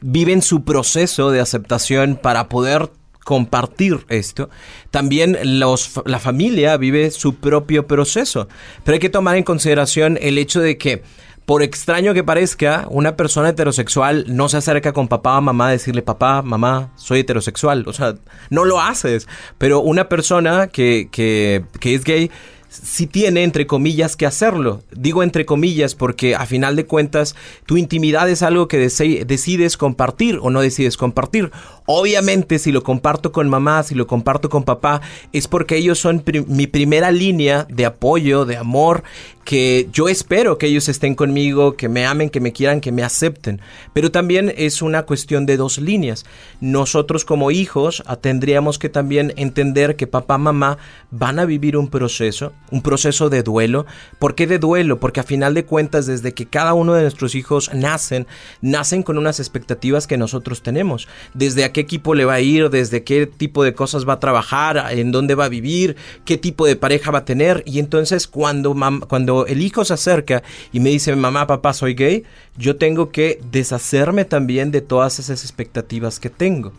viven 0.01 0.41
su 0.41 0.63
proceso 0.63 1.29
de 1.31 1.39
aceptación 1.39 2.15
para 2.21 2.49
poder 2.49 2.89
compartir 3.23 4.05
esto, 4.09 4.49
también 4.91 5.37
los, 5.43 6.01
la 6.05 6.19
familia 6.19 6.75
vive 6.77 7.09
su 7.11 7.35
propio 7.35 7.87
proceso. 7.87 8.47
Pero 8.83 8.93
hay 8.95 8.99
que 8.99 9.09
tomar 9.09 9.37
en 9.37 9.43
consideración 9.43 10.17
el 10.21 10.37
hecho 10.37 10.59
de 10.59 10.77
que, 10.77 11.03
por 11.45 11.63
extraño 11.63 12.13
que 12.13 12.23
parezca, 12.23 12.85
una 12.89 13.15
persona 13.15 13.49
heterosexual 13.49 14.25
no 14.27 14.49
se 14.49 14.57
acerca 14.57 14.91
con 14.93 15.07
papá 15.07 15.37
o 15.37 15.41
mamá 15.41 15.67
a 15.69 15.71
decirle, 15.71 16.01
papá, 16.01 16.41
mamá, 16.41 16.91
soy 16.97 17.19
heterosexual. 17.21 17.83
O 17.87 17.93
sea, 17.93 18.15
no 18.49 18.65
lo 18.65 18.81
haces. 18.81 19.27
Pero 19.57 19.79
una 19.81 20.09
persona 20.09 20.67
que, 20.67 21.07
que, 21.11 21.63
que 21.79 21.95
es 21.95 22.03
gay 22.03 22.29
sí 22.73 23.07
tiene, 23.07 23.43
entre 23.43 23.67
comillas, 23.67 24.15
que 24.15 24.25
hacerlo. 24.25 24.81
Digo 24.91 25.23
entre 25.23 25.45
comillas 25.45 25.95
porque 25.95 26.35
a 26.35 26.45
final 26.45 26.75
de 26.75 26.85
cuentas 26.85 27.35
tu 27.65 27.77
intimidad 27.77 28.29
es 28.29 28.41
algo 28.41 28.67
que 28.67 28.77
decides 28.77 29.77
compartir 29.77 30.39
o 30.41 30.49
no 30.49 30.61
decides 30.61 30.97
compartir. 30.97 31.51
Obviamente 31.85 32.59
si 32.59 32.71
lo 32.71 32.83
comparto 32.83 33.31
con 33.31 33.49
mamá, 33.49 33.83
si 33.83 33.95
lo 33.95 34.07
comparto 34.07 34.49
con 34.49 34.63
papá, 34.63 35.01
es 35.31 35.47
porque 35.47 35.77
ellos 35.77 35.99
son 35.99 36.23
mi 36.47 36.67
primera 36.67 37.11
línea 37.11 37.65
de 37.69 37.85
apoyo, 37.85 38.45
de 38.45 38.57
amor, 38.57 39.03
que 39.43 39.89
yo 39.91 40.07
espero 40.07 40.57
que 40.57 40.67
ellos 40.67 40.87
estén 40.87 41.15
conmigo, 41.15 41.75
que 41.75 41.89
me 41.89 42.05
amen, 42.05 42.29
que 42.29 42.39
me 42.39 42.53
quieran, 42.53 42.81
que 42.81 42.91
me 42.91 43.03
acepten. 43.03 43.61
Pero 43.91 44.11
también 44.11 44.53
es 44.55 44.81
una 44.81 45.03
cuestión 45.03 45.45
de 45.45 45.57
dos 45.57 45.79
líneas. 45.79 46.25
Nosotros 46.61 47.25
como 47.25 47.51
hijos 47.51 48.03
ah, 48.05 48.15
tendríamos 48.15 48.79
que 48.79 48.89
también 48.89 49.33
entender 49.35 49.95
que 49.95 50.07
papá, 50.07 50.37
mamá 50.37 50.77
van 51.11 51.39
a 51.39 51.45
vivir 51.45 51.77
un 51.77 51.89
proceso, 51.89 52.53
un 52.71 52.81
proceso 52.81 53.29
de 53.29 53.43
duelo. 53.43 53.85
¿Por 54.19 54.35
qué 54.35 54.47
de 54.47 54.59
duelo? 54.59 54.99
Porque 54.99 55.19
a 55.19 55.23
final 55.23 55.53
de 55.53 55.65
cuentas, 55.65 56.05
desde 56.05 56.33
que 56.33 56.45
cada 56.45 56.73
uno 56.73 56.93
de 56.93 57.01
nuestros 57.01 57.35
hijos 57.35 57.73
nacen, 57.73 58.27
nacen 58.61 59.03
con 59.03 59.17
unas 59.17 59.39
expectativas 59.39 60.07
que 60.07 60.17
nosotros 60.17 60.63
tenemos. 60.63 61.07
Desde 61.33 61.63
qué 61.73 61.81
equipo 61.81 62.15
le 62.15 62.25
va 62.25 62.35
a 62.35 62.41
ir, 62.41 62.69
desde 62.69 63.03
qué 63.03 63.27
tipo 63.27 63.63
de 63.63 63.73
cosas 63.73 64.07
va 64.07 64.13
a 64.13 64.19
trabajar, 64.19 64.85
en 64.91 65.11
dónde 65.11 65.35
va 65.35 65.45
a 65.45 65.49
vivir, 65.49 65.97
qué 66.23 66.37
tipo 66.37 66.65
de 66.65 66.75
pareja 66.75 67.11
va 67.11 67.19
a 67.19 67.25
tener. 67.25 67.63
Y 67.65 67.79
entonces 67.79 68.27
cuando, 68.27 68.75
cuando 69.07 69.45
el 69.45 69.61
hijo 69.61 69.83
se 69.83 69.93
acerca 69.93 70.43
y 70.71 70.79
me 70.79 70.89
dice, 70.89 71.15
mamá, 71.15 71.47
papá, 71.47 71.73
soy 71.73 71.93
gay, 71.93 72.23
yo 72.57 72.77
tengo 72.77 73.11
que 73.11 73.39
deshacerme 73.51 74.23
también 74.25 74.71
de 74.71 74.81
todas 74.81 75.19
esas 75.19 75.43
expectativas 75.43 76.19
que 76.19 76.29
tengo 76.29 76.71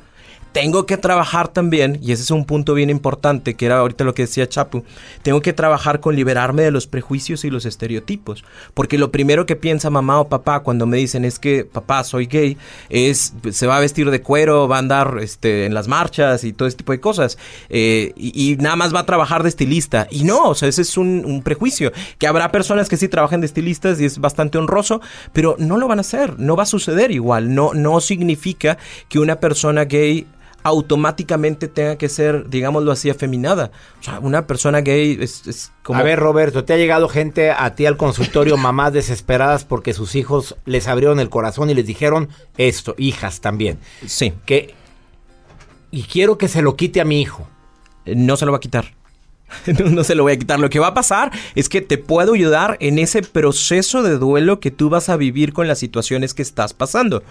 tengo 0.55 0.87
que 0.87 0.97
trabajar 0.97 1.49
también, 1.49 1.99
y 2.01 2.13
ese 2.13 2.23
es 2.23 2.31
un 2.31 2.45
punto 2.45 2.75
bien 2.75 2.89
importante, 2.89 3.55
que 3.55 3.67
era 3.67 3.79
ahorita 3.79 4.05
lo 4.05 4.15
que 4.15 4.23
decía 4.23 4.49
Chapu, 4.49 4.85
tengo 5.23 5.43
que 5.43 5.53
trabajar 5.53 5.99
con 5.99 6.15
liberarme 6.15 6.63
de 6.63 6.71
los 6.71 6.87
prejuicios 6.87 7.45
y 7.45 7.51
los 7.51 7.67
estereotipos, 7.67 8.45
porque 8.73 8.97
lo 8.97 9.11
primero 9.11 9.47
que 9.47 9.57
piensa 9.57 9.91
mamá 9.91 10.21
o 10.21 10.29
papá 10.29 10.61
cuando 10.61 10.87
me 10.87 10.97
dicen 10.97 11.25
es 11.25 11.41
que 11.41 11.65
papá 11.65 12.05
soy 12.05 12.27
gay, 12.27 12.57
es 12.89 13.35
se 13.51 13.67
va 13.67 13.79
a 13.79 13.81
vestir 13.81 14.13
de 14.13 14.23
cuero, 14.23 14.69
va 14.69 14.77
a 14.77 14.79
andar 14.79 15.19
este, 15.21 15.67
en 15.67 15.75
las 15.75 15.89
marchas 15.89 16.45
y 16.45 16.53
todo 16.53 16.69
ese 16.69 16.77
tipo 16.77 16.93
de 16.93 17.01
cosas, 17.01 17.37
eh, 17.69 18.13
y, 18.17 18.55
nada 18.61 18.77
más 18.77 18.95
va 18.95 19.01
a 19.01 19.07
trabajar 19.07 19.43
de 19.43 19.49
estilista, 19.49 20.07
y 20.09 20.23
no, 20.23 20.51
o 20.51 20.55
sea, 20.55 20.69
ese 20.69 20.83
es 20.83 20.97
un, 20.97 21.25
un 21.27 21.43
prejuicio, 21.43 21.93
que 22.19 22.29
habrá 22.29 22.53
personas 22.53 22.89
que 22.89 22.97
sí 22.97 23.09
trabajan 23.09 23.41
de 23.41 23.47
estilistas 23.47 24.01
y 24.01 24.05
es 24.05 24.21
bastante 24.21 24.57
honroso, 24.59 25.01
pero 25.33 25.57
no 25.59 25.79
lo 25.79 25.89
van 25.89 25.99
a 25.99 26.03
hacer, 26.03 26.39
no 26.39 26.55
va 26.55 26.63
a 26.63 26.67
suceder 26.67 27.11
igual, 27.11 27.57
no, 27.57 27.75
no 27.75 28.01
significa 28.01 28.79
que 29.09 29.19
una 29.19 29.41
persona 29.41 29.87
gay 29.87 30.29
automáticamente 30.65 31.69
tenga 31.69 31.97
que 31.97 32.09
ser, 32.09 32.49
digámoslo 32.49 32.91
así, 32.91 33.11
afeminada. 33.11 33.71
O 34.01 34.03
sea, 34.03 34.19
una 34.19 34.47
persona 34.47 34.81
gay 34.81 35.19
es, 35.21 35.71
como... 35.83 36.01
A 36.01 36.03
ver, 36.03 36.19
Roberto, 36.19 36.65
¿te 36.65 36.73
ha 36.73 36.77
llegado 36.79 37.09
gente 37.09 37.51
a 37.51 37.75
ti 37.75 37.85
al 37.87 37.99
consultorio, 37.99 38.57
mamás 38.59 38.95
desesperadas 38.95 39.65
porque 39.65 39.93
sus 39.93 40.15
hijos 40.17 40.57
les 40.65 40.89
abrieron 40.89 41.21
el 41.21 41.29
corazón 41.29 41.69
y 41.69 41.75
les 41.75 41.87
dijeron 41.87 42.31
esto, 42.57 42.95
hijas 42.99 43.41
también? 43.41 43.79
Sí. 44.07 44.33
Que... 44.47 44.75
Y 45.91 46.05
quiero 46.05 46.39
que 46.39 46.49
se 46.49 46.63
lo 46.63 46.75
quite 46.75 47.01
a 47.01 47.05
mi 47.05 47.21
hijo. 47.21 47.47
No 48.07 48.37
se 48.37 48.47
lo 48.47 48.53
va 48.53 48.57
a 48.57 48.61
quitar. 48.61 48.87
no, 49.93 50.03
se 50.03 50.15
lo 50.15 50.23
voy 50.23 50.33
a 50.33 50.39
quitar. 50.39 50.59
Lo 50.59 50.71
que 50.71 50.79
va 50.79 50.89
a 50.89 50.95
pasar 50.95 51.31
es 51.55 51.69
que 51.69 51.81
te 51.83 51.99
puedo 51.99 52.35
ayudar 52.35 52.79
en 52.81 52.99
ese 52.99 53.23
proceso 53.23 54.03
de 54.03 54.19
duelo 54.19 54.61
que 54.61 54.71
tú 54.71 54.89
vas 54.89 55.09
a 55.09 55.17
vivir 55.17 55.53
con 55.53 55.69
las 55.69 55.79
situaciones 55.79 56.35
que 56.35 56.43
estás 56.43 56.73
pasando. 56.73 57.23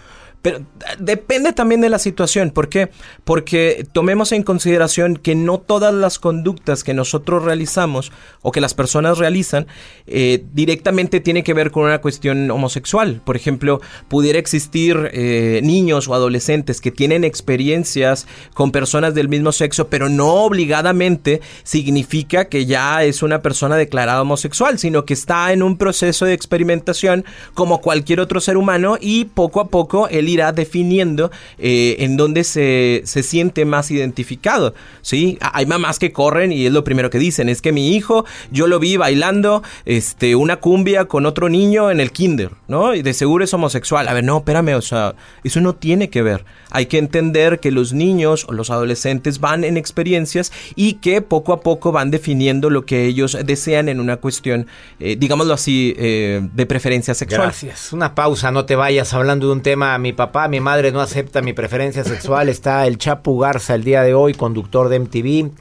Pero 0.43 0.59
depende 0.99 1.53
también 1.53 1.79
de 1.79 1.87
la 1.87 1.97
situación. 1.97 2.51
¿Por 2.51 2.67
qué? 2.67 2.89
Porque 3.23 3.87
tomemos 3.93 4.33
en 4.33 4.43
consideración 4.43 5.15
que 5.15 5.35
no 5.35 5.57
todas 5.57 5.93
las 5.93 6.19
conductas 6.19 6.83
que 6.83 6.93
nosotros 6.93 7.43
realizamos 7.43 8.11
o 8.41 8.51
que 8.51 8.59
las 8.59 8.73
personas 8.73 9.19
realizan 9.19 9.67
eh, 10.05 10.43
directamente 10.51 11.21
tienen 11.21 11.43
que 11.43 11.53
ver 11.53 11.71
con 11.71 11.85
una 11.85 12.01
cuestión 12.01 12.51
homosexual. 12.51 13.21
Por 13.23 13.37
ejemplo, 13.37 13.79
pudiera 14.09 14.37
existir 14.37 15.11
eh, 15.13 15.61
niños 15.63 16.09
o 16.09 16.13
adolescentes 16.13 16.81
que 16.81 16.91
tienen 16.91 17.23
experiencias 17.23 18.27
con 18.53 18.73
personas 18.73 19.15
del 19.15 19.29
mismo 19.29 19.53
sexo, 19.53 19.87
pero 19.87 20.09
no 20.09 20.43
obligadamente 20.43 21.39
significa 21.63 22.49
que 22.49 22.65
ya 22.65 23.05
es 23.05 23.23
una 23.23 23.41
persona 23.41 23.77
declarada 23.77 24.21
homosexual, 24.21 24.77
sino 24.77 25.05
que 25.05 25.13
está 25.13 25.53
en 25.53 25.63
un 25.63 25.77
proceso 25.77 26.25
de 26.25 26.33
experimentación 26.33 27.23
como 27.53 27.79
cualquier 27.79 28.19
otro 28.19 28.41
ser 28.41 28.57
humano 28.57 28.97
y 28.99 29.23
poco 29.23 29.61
a 29.61 29.69
poco 29.69 30.09
el 30.09 30.32
irá 30.33 30.51
definiendo 30.51 31.31
eh, 31.57 31.95
en 31.99 32.17
dónde 32.17 32.43
se, 32.43 33.01
se, 33.05 33.23
siente 33.23 33.65
más 33.65 33.91
identificado. 33.91 34.73
¿sí? 35.01 35.37
Hay 35.41 35.65
mamás 35.65 35.99
que 35.99 36.11
corren 36.11 36.51
y 36.51 36.65
es 36.65 36.71
lo 36.71 36.83
primero 36.83 37.09
que 37.09 37.19
dicen, 37.19 37.49
es 37.49 37.61
que 37.61 37.71
mi 37.71 37.95
hijo, 37.95 38.25
yo 38.51 38.67
lo 38.67 38.79
vi 38.79 38.97
bailando 38.97 39.63
este, 39.85 40.35
una 40.35 40.57
cumbia 40.57 41.05
con 41.05 41.25
otro 41.25 41.49
niño 41.49 41.91
en 41.91 41.99
el 41.99 42.11
kinder, 42.11 42.51
¿no? 42.67 42.95
Y 42.95 43.01
de 43.01 43.13
seguro 43.13 43.43
es 43.43 43.53
homosexual. 43.53 44.07
A 44.07 44.13
ver, 44.13 44.23
no, 44.23 44.37
espérame, 44.37 44.75
o 44.75 44.81
sea, 44.81 45.15
eso 45.43 45.61
no 45.61 45.73
tiene 45.73 46.09
que 46.09 46.21
ver. 46.21 46.45
Hay 46.71 46.87
que 46.87 46.97
entender 46.97 47.59
que 47.59 47.71
los 47.71 47.93
niños 47.93 48.45
o 48.47 48.53
los 48.53 48.69
adolescentes 48.69 49.39
van 49.39 49.63
en 49.63 49.77
experiencias 49.77 50.51
y 50.75 50.93
que 50.95 51.21
poco 51.21 51.53
a 51.53 51.61
poco 51.61 51.91
van 51.91 52.11
definiendo 52.11 52.69
lo 52.69 52.85
que 52.85 53.05
ellos 53.05 53.37
desean 53.45 53.89
en 53.89 53.99
una 53.99 54.17
cuestión, 54.17 54.67
eh, 54.99 55.15
digámoslo 55.17 55.53
así, 55.53 55.93
eh, 55.97 56.41
de 56.53 56.65
preferencia 56.65 57.13
sexual. 57.13 57.43
Gracias. 57.43 57.93
Una 57.93 58.15
pausa, 58.15 58.51
no 58.51 58.65
te 58.65 58.75
vayas 58.75 59.13
hablando 59.13 59.47
de 59.47 59.53
un 59.53 59.61
tema. 59.61 59.97
Mi 59.97 60.13
papá, 60.13 60.22
mi 60.49 60.59
madre 60.59 60.91
no 60.91 61.01
acepta 61.01 61.41
mi 61.41 61.53
preferencia 61.53 62.03
sexual. 62.03 62.49
Está 62.49 62.85
el 62.87 62.97
Chapu 62.97 63.39
Garza 63.39 63.75
el 63.75 63.83
día 63.83 64.03
de 64.03 64.13
hoy, 64.13 64.33
conductor 64.33 64.89
de 64.89 64.99
MTV. 64.99 65.51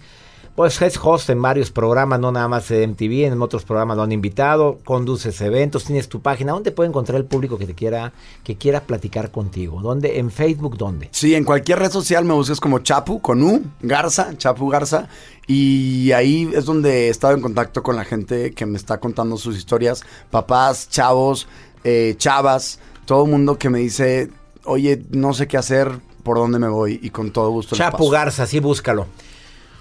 Pues 0.54 0.82
es 0.82 0.98
host 1.02 1.30
en 1.30 1.40
varios 1.40 1.70
programas, 1.70 2.20
no 2.20 2.30
nada 2.30 2.46
más 2.46 2.68
de 2.68 2.86
MTV, 2.86 3.24
en 3.24 3.40
otros 3.40 3.64
programas 3.64 3.96
lo 3.96 4.02
han 4.02 4.12
invitado, 4.12 4.80
conduces 4.84 5.40
eventos, 5.40 5.84
tienes 5.84 6.10
tu 6.10 6.20
página. 6.20 6.52
¿Dónde 6.52 6.72
puede 6.72 6.90
encontrar 6.90 7.16
el 7.18 7.24
público 7.24 7.56
que 7.56 7.64
te 7.64 7.74
quiera, 7.74 8.12
que 8.44 8.56
quiera 8.56 8.82
platicar 8.82 9.30
contigo? 9.30 9.80
¿Dónde? 9.80 10.18
¿En 10.18 10.30
Facebook 10.30 10.76
dónde? 10.76 11.08
Sí, 11.10 11.34
en 11.34 11.44
cualquier 11.44 11.78
red 11.78 11.90
social 11.90 12.26
me 12.26 12.34
busques 12.34 12.60
como 12.60 12.80
Chapu, 12.80 13.22
con 13.22 13.42
U, 13.42 13.62
Garza, 13.80 14.36
Chapu 14.36 14.68
Garza. 14.68 15.08
Y 15.46 16.12
ahí 16.12 16.50
es 16.54 16.66
donde 16.66 17.06
he 17.06 17.08
estado 17.08 17.32
en 17.32 17.40
contacto 17.40 17.82
con 17.82 17.96
la 17.96 18.04
gente 18.04 18.52
que 18.52 18.66
me 18.66 18.76
está 18.76 18.98
contando 19.00 19.38
sus 19.38 19.56
historias. 19.56 20.02
Papás, 20.30 20.90
chavos, 20.90 21.48
eh, 21.82 22.14
chavas, 22.18 22.78
todo 23.06 23.24
el 23.24 23.30
mundo 23.30 23.56
que 23.56 23.70
me 23.70 23.78
dice, 23.78 24.30
oye, 24.64 25.02
no 25.10 25.34
sé 25.34 25.46
qué 25.48 25.56
hacer, 25.56 25.90
por 26.22 26.36
dónde 26.36 26.58
me 26.58 26.68
voy. 26.68 26.98
Y 27.02 27.10
con 27.10 27.30
todo 27.30 27.50
gusto. 27.50 27.76
Chapu 27.76 28.08
Garza, 28.10 28.46
sí, 28.46 28.60
búscalo. 28.60 29.06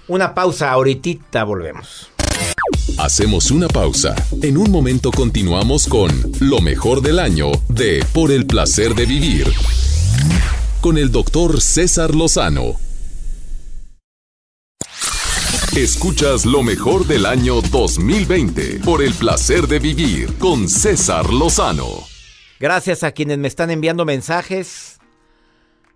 Una 0.08 0.34
pausa, 0.34 0.70
ahorita 0.72 1.44
volvemos. 1.44 2.10
Hacemos 2.98 3.50
una 3.50 3.68
pausa. 3.68 4.14
En 4.42 4.56
un 4.56 4.70
momento 4.70 5.10
continuamos 5.10 5.86
con 5.86 6.10
lo 6.40 6.60
mejor 6.60 7.00
del 7.00 7.18
año 7.18 7.50
de 7.68 8.04
Por 8.12 8.30
el 8.30 8.46
placer 8.46 8.94
de 8.94 9.06
vivir. 9.06 9.52
Con 10.80 10.98
el 10.98 11.10
doctor 11.10 11.60
César 11.60 12.14
Lozano. 12.14 12.76
Escuchas 15.76 16.44
lo 16.44 16.62
mejor 16.62 17.06
del 17.06 17.24
año 17.24 17.62
2020 17.62 18.80
por 18.80 19.02
el 19.02 19.14
placer 19.14 19.66
de 19.66 19.78
vivir 19.78 20.36
con 20.36 20.68
César 20.68 21.32
Lozano. 21.32 22.11
Gracias 22.62 23.02
a 23.02 23.10
quienes 23.10 23.38
me 23.38 23.48
están 23.48 23.72
enviando 23.72 24.04
mensajes 24.04 25.00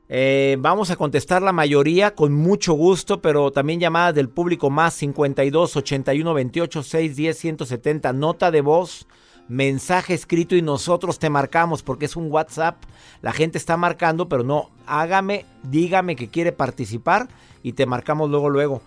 eh, 0.08 0.56
vamos 0.58 0.90
a 0.90 0.96
contestar 0.96 1.42
la 1.42 1.52
mayoría 1.52 2.14
con 2.14 2.32
mucho 2.32 2.74
gusto, 2.74 3.20
pero 3.20 3.52
también 3.52 3.78
llamadas 3.78 4.16
del 4.16 4.28
público 4.28 4.68
más 4.68 4.94
52 4.94 5.76
81 5.76 6.34
28 6.34 6.82
6 6.82 7.16
10 7.16 7.38
170. 7.38 8.12
Nota 8.12 8.50
de 8.50 8.60
voz, 8.60 9.06
mensaje 9.48 10.14
escrito 10.14 10.54
y 10.54 10.62
nosotros 10.62 11.20
te 11.20 11.30
marcamos 11.30 11.84
porque 11.84 12.06
es 12.06 12.16
un 12.16 12.30
WhatsApp. 12.30 12.76
La 13.20 13.32
gente 13.32 13.58
está 13.58 13.76
marcando, 13.76 14.28
pero 14.28 14.44
no, 14.44 14.70
hágame, 14.86 15.44
dígame 15.64 16.14
que 16.16 16.30
quiere 16.30 16.52
participar 16.52 17.28
y 17.62 17.74
te 17.74 17.86
marcamos 17.86 18.30
luego, 18.30 18.48
luego. 18.50 18.82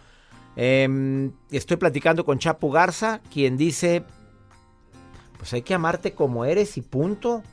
Em, 0.55 1.31
estoy 1.51 1.77
platicando 1.77 2.23
con 2.23 2.39
Chapo 2.39 2.71
Garza, 2.71 3.19
quien 3.31 3.57
dice: 3.57 4.03
Pues 5.37 5.53
hay 5.53 5.61
que 5.61 5.73
amarte 5.73 6.13
como 6.13 6.45
eres 6.45 6.77
y 6.77 6.81
punto. 6.81 7.43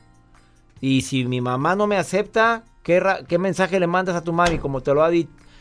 Y 0.81 1.01
si 1.01 1.25
mi 1.25 1.41
mamá 1.41 1.75
no 1.75 1.87
me 1.87 1.97
acepta, 1.97 2.63
¿Qué, 2.87 3.37
mensaje 3.37 3.81
le 3.81 3.87
mandas 3.87 4.15
a 4.15 4.21
tu 4.21 4.31
mami 4.31 4.59
como, 4.59 4.79
te 4.79 4.93
lo 4.93 5.03
ha 5.03 5.09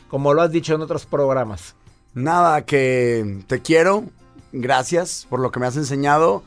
como 0.06 0.32
lo 0.32 0.42
has 0.42 0.52
dicho 0.52 0.76
en 0.76 0.80
otros 0.80 1.06
programas? 1.06 1.74
Nada, 2.14 2.64
que 2.64 3.42
te 3.48 3.60
quiero, 3.62 4.04
gracias 4.52 5.26
por 5.28 5.40
lo 5.40 5.50
que 5.50 5.58
me 5.58 5.66
has 5.66 5.76
enseñado 5.76 6.44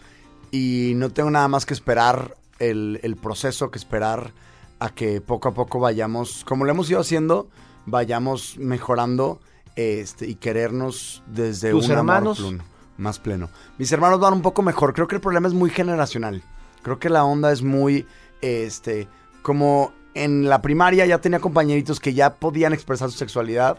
y 0.52 0.94
no 0.96 1.10
tengo 1.10 1.32
nada 1.32 1.50
más 1.50 1.66
que 1.66 1.74
esperar 1.74 2.38
el, 2.60 3.18
proceso, 3.22 3.72
que 3.72 3.78
esperar 3.78 4.32
a 4.80 4.90
que 4.90 5.20
poco 5.20 5.50
a 5.50 5.54
poco 5.54 5.82
vayamos, 5.82 6.46
como 6.46 6.64
lo 6.64 6.72
hemos 6.72 6.90
ido 6.90 7.02
haciendo, 7.02 7.50
vayamos 7.86 8.58
mejorando 8.58 9.42
este, 9.76 10.28
y 10.28 10.36
querernos 10.36 11.24
desde 11.28 11.74
un 11.74 11.92
hermanos? 11.92 12.40
amor 12.40 12.64
más 12.96 13.20
pleno. 13.20 13.50
Mis 13.78 13.92
hermanos 13.92 14.22
van 14.22 14.32
un 14.32 14.42
poco 14.42 14.62
mejor, 14.62 14.94
creo 14.94 15.10
que 15.10 15.16
el 15.16 15.22
problema 15.22 15.50
es 15.50 15.54
muy 15.54 15.70
generacional. 15.70 16.42
Creo 16.84 17.00
que 17.00 17.10
la 17.10 17.26
onda 17.26 17.52
es 17.52 17.62
muy, 17.62 18.06
este, 18.42 19.08
como 19.42 19.94
en 20.14 20.50
la 20.50 20.62
primaria 20.62 21.06
ya 21.06 21.20
tenía 21.20 21.40
compañeritos 21.40 22.00
que 22.00 22.14
ya 22.14 22.36
podían 22.36 22.74
expresar 22.74 23.12
su 23.12 23.18
sexualidad, 23.18 23.78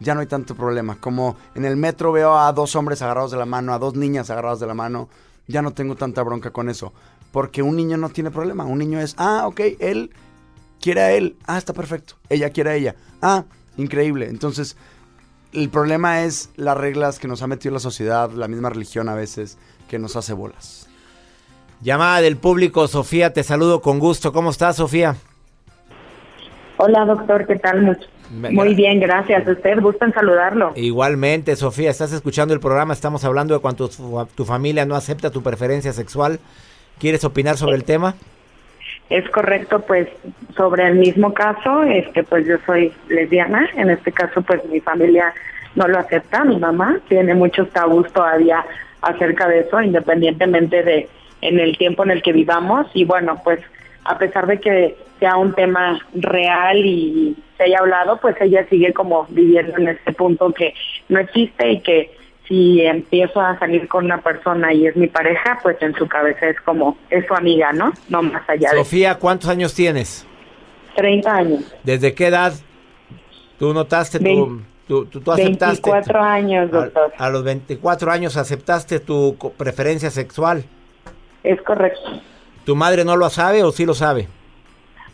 ya 0.00 0.14
no 0.14 0.20
hay 0.20 0.26
tanto 0.26 0.54
problema. 0.54 0.96
Como 1.00 1.36
en 1.54 1.64
el 1.64 1.76
metro 1.76 2.12
veo 2.12 2.36
a 2.36 2.52
dos 2.52 2.76
hombres 2.76 3.02
agarrados 3.02 3.30
de 3.30 3.38
la 3.38 3.46
mano, 3.46 3.72
a 3.72 3.78
dos 3.78 3.94
niñas 3.94 4.30
agarradas 4.30 4.60
de 4.60 4.66
la 4.66 4.74
mano, 4.74 5.08
ya 5.46 5.62
no 5.62 5.72
tengo 5.72 5.94
tanta 5.96 6.22
bronca 6.22 6.50
con 6.50 6.68
eso. 6.68 6.92
Porque 7.30 7.62
un 7.62 7.76
niño 7.76 7.96
no 7.96 8.10
tiene 8.10 8.30
problema. 8.30 8.64
Un 8.64 8.78
niño 8.78 9.00
es, 9.00 9.14
ah, 9.16 9.44
ok, 9.46 9.60
él 9.78 10.10
quiere 10.80 11.00
a 11.00 11.12
él. 11.12 11.36
Ah, 11.46 11.58
está 11.58 11.72
perfecto. 11.72 12.14
Ella 12.28 12.50
quiere 12.50 12.70
a 12.70 12.74
ella. 12.74 12.96
Ah, 13.22 13.44
increíble. 13.76 14.28
Entonces, 14.28 14.76
el 15.52 15.70
problema 15.70 16.22
es 16.24 16.50
las 16.56 16.76
reglas 16.76 17.18
que 17.18 17.28
nos 17.28 17.42
ha 17.42 17.46
metido 17.46 17.72
la 17.72 17.80
sociedad, 17.80 18.30
la 18.32 18.48
misma 18.48 18.70
religión 18.70 19.08
a 19.08 19.14
veces, 19.14 19.58
que 19.88 19.98
nos 19.98 20.16
hace 20.16 20.32
bolas. 20.32 20.88
Llamada 21.82 22.20
del 22.20 22.36
público, 22.36 22.86
Sofía, 22.86 23.32
te 23.32 23.42
saludo 23.42 23.80
con 23.80 23.98
gusto. 23.98 24.32
¿Cómo 24.32 24.50
estás, 24.50 24.76
Sofía? 24.76 25.16
Hola, 26.76 27.04
doctor, 27.04 27.44
¿qué 27.44 27.56
tal? 27.56 27.98
Muy 28.30 28.74
bien, 28.76 29.00
gracias. 29.00 29.46
¿Usted 29.48 29.80
gusta 29.80 30.04
en 30.04 30.12
saludarlo? 30.14 30.72
Igualmente, 30.76 31.56
Sofía, 31.56 31.90
estás 31.90 32.12
escuchando 32.12 32.54
el 32.54 32.60
programa, 32.60 32.92
estamos 32.92 33.24
hablando 33.24 33.54
de 33.54 33.60
cuando 33.60 33.88
tu, 33.88 34.44
familia 34.44 34.86
no 34.86 34.94
acepta 34.94 35.30
tu 35.30 35.42
preferencia 35.42 35.92
sexual. 35.92 36.38
¿Quieres 37.00 37.24
opinar 37.24 37.56
sobre 37.56 37.74
el 37.74 37.82
tema? 37.82 38.14
Es 39.10 39.28
correcto, 39.30 39.80
pues 39.80 40.08
sobre 40.56 40.86
el 40.86 40.94
mismo 40.94 41.34
caso, 41.34 41.82
este, 41.82 42.22
pues 42.22 42.46
yo 42.46 42.58
soy 42.64 42.92
lesbiana, 43.08 43.68
en 43.76 43.90
este 43.90 44.12
caso 44.12 44.40
pues 44.42 44.64
mi 44.66 44.78
familia 44.78 45.34
no 45.74 45.88
lo 45.88 45.98
acepta, 45.98 46.44
mi 46.44 46.58
mamá 46.58 47.00
tiene 47.08 47.34
muchos 47.34 47.68
tabús 47.70 48.10
todavía 48.12 48.64
acerca 49.00 49.48
de 49.48 49.60
eso, 49.60 49.82
independientemente 49.82 50.84
de 50.84 51.08
en 51.42 51.60
el 51.60 51.76
tiempo 51.76 52.04
en 52.04 52.12
el 52.12 52.22
que 52.22 52.32
vivamos 52.32 52.86
y 52.94 53.04
bueno, 53.04 53.40
pues 53.44 53.60
a 54.04 54.18
pesar 54.18 54.46
de 54.46 54.60
que 54.60 54.96
sea 55.20 55.36
un 55.36 55.52
tema 55.54 56.00
real 56.14 56.78
y 56.84 57.36
se 57.56 57.64
haya 57.64 57.78
hablado, 57.78 58.18
pues 58.20 58.34
ella 58.40 58.66
sigue 58.68 58.92
como 58.92 59.26
viviendo 59.30 59.76
en 59.76 59.88
este 59.88 60.12
punto 60.12 60.52
que 60.52 60.74
no 61.08 61.20
existe 61.20 61.70
y 61.70 61.80
que 61.80 62.10
si 62.48 62.80
empiezo 62.82 63.40
a 63.40 63.58
salir 63.58 63.86
con 63.88 64.06
una 64.06 64.20
persona 64.20 64.72
y 64.72 64.86
es 64.86 64.96
mi 64.96 65.06
pareja, 65.06 65.58
pues 65.62 65.80
en 65.80 65.94
su 65.94 66.08
cabeza 66.08 66.48
es 66.48 66.60
como, 66.62 66.96
es 67.08 67.24
su 67.26 67.34
amiga, 67.34 67.72
¿no? 67.72 67.92
No 68.08 68.22
más 68.22 68.42
allá 68.48 68.70
de... 68.70 68.78
Sofía, 68.78 69.14
¿cuántos 69.16 69.48
años 69.48 69.74
tienes? 69.74 70.26
30 70.96 71.34
años. 71.34 71.74
¿Desde 71.84 72.14
qué 72.14 72.26
edad 72.26 72.52
tú 73.58 73.72
notaste 73.72 74.18
tu... 74.18 74.62
Tú, 74.88 75.06
tú, 75.06 75.32
aceptaste 75.32 75.90
24 75.90 76.20
años, 76.20 76.70
doctor. 76.70 77.12
A, 77.16 77.26
a 77.26 77.30
los 77.30 77.44
24 77.44 78.10
años 78.10 78.36
aceptaste 78.36 78.98
tu 78.98 79.36
preferencia 79.56 80.10
sexual. 80.10 80.64
Es 81.44 81.60
correcto. 81.62 82.00
¿Tu 82.64 82.76
madre 82.76 83.04
no 83.04 83.16
lo 83.16 83.28
sabe 83.30 83.62
o 83.62 83.72
sí 83.72 83.84
lo 83.84 83.94
sabe? 83.94 84.28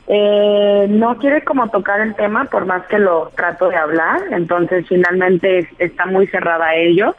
Eh, 0.06 0.86
no 0.88 1.16
quiere 1.18 1.44
como 1.44 1.68
tocar 1.68 2.00
el 2.00 2.14
tema 2.14 2.44
por 2.46 2.64
más 2.64 2.86
que 2.86 2.98
lo 2.98 3.30
trato 3.36 3.68
de 3.68 3.76
hablar, 3.76 4.22
entonces 4.30 4.86
finalmente 4.88 5.58
es- 5.58 5.68
está 5.78 6.06
muy 6.06 6.26
cerrada 6.28 6.66
a 6.66 6.74
ello. 6.76 7.14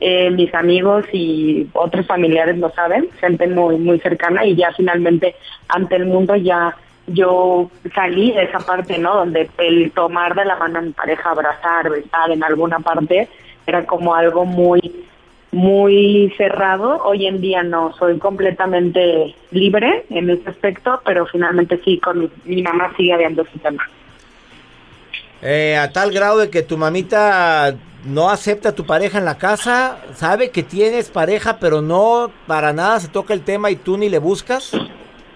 Eh, 0.00 0.30
mis 0.32 0.52
amigos 0.54 1.04
y 1.12 1.68
otros 1.72 2.06
familiares 2.06 2.58
lo 2.58 2.70
saben, 2.70 3.08
gente 3.20 3.46
muy 3.46 3.76
muy 3.78 4.00
cercana 4.00 4.44
y 4.44 4.56
ya 4.56 4.72
finalmente 4.76 5.36
ante 5.68 5.94
el 5.94 6.06
mundo 6.06 6.34
ya 6.34 6.74
yo 7.06 7.70
salí 7.94 8.32
de 8.32 8.44
esa 8.44 8.58
parte, 8.58 8.98
¿no? 8.98 9.14
Donde 9.14 9.48
el 9.58 9.92
tomar 9.92 10.34
de 10.34 10.44
la 10.44 10.56
mano 10.56 10.80
a 10.80 10.82
mi 10.82 10.90
pareja, 10.90 11.30
abrazar, 11.30 11.88
besar 11.90 12.30
en 12.32 12.42
alguna 12.42 12.80
parte 12.80 13.28
era 13.66 13.86
como 13.86 14.14
algo 14.14 14.44
muy 14.44 15.04
muy 15.54 16.32
cerrado. 16.36 17.02
Hoy 17.04 17.26
en 17.26 17.40
día 17.40 17.62
no, 17.62 17.92
soy 17.94 18.18
completamente 18.18 19.34
libre 19.50 20.04
en 20.10 20.28
ese 20.28 20.50
aspecto, 20.50 21.00
pero 21.04 21.26
finalmente 21.26 21.80
sí, 21.84 21.98
con 21.98 22.18
mi, 22.18 22.30
mi 22.44 22.62
mamá 22.62 22.92
sigue 22.96 23.12
habiendo 23.12 23.42
ese 23.42 23.58
tema. 23.60 23.88
Eh, 25.40 25.76
a 25.76 25.92
tal 25.92 26.10
grado 26.10 26.38
de 26.38 26.50
que 26.50 26.62
tu 26.62 26.76
mamita 26.76 27.74
no 28.04 28.30
acepta 28.30 28.70
a 28.70 28.74
tu 28.74 28.84
pareja 28.84 29.18
en 29.18 29.24
la 29.24 29.38
casa, 29.38 29.98
sabe 30.14 30.50
que 30.50 30.62
tienes 30.62 31.10
pareja, 31.10 31.58
pero 31.58 31.82
no 31.82 32.30
para 32.46 32.72
nada 32.72 33.00
se 33.00 33.08
toca 33.08 33.34
el 33.34 33.42
tema 33.42 33.70
y 33.70 33.76
tú 33.76 33.96
ni 33.96 34.08
le 34.08 34.18
buscas. 34.18 34.72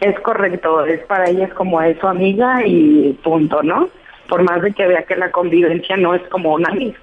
Es 0.00 0.18
correcto, 0.20 0.84
es 0.84 1.00
para 1.06 1.28
ella 1.28 1.46
es 1.46 1.54
como 1.54 1.80
es 1.82 1.98
su 1.98 2.06
amiga 2.06 2.64
y 2.64 3.18
punto, 3.22 3.62
¿no? 3.62 3.88
Por 4.28 4.42
más 4.42 4.62
de 4.62 4.72
que 4.72 4.86
vea 4.86 5.02
que 5.02 5.16
la 5.16 5.30
convivencia 5.30 5.96
no 5.96 6.14
es 6.14 6.22
como 6.28 6.54
una 6.54 6.68
amiga. 6.68 6.98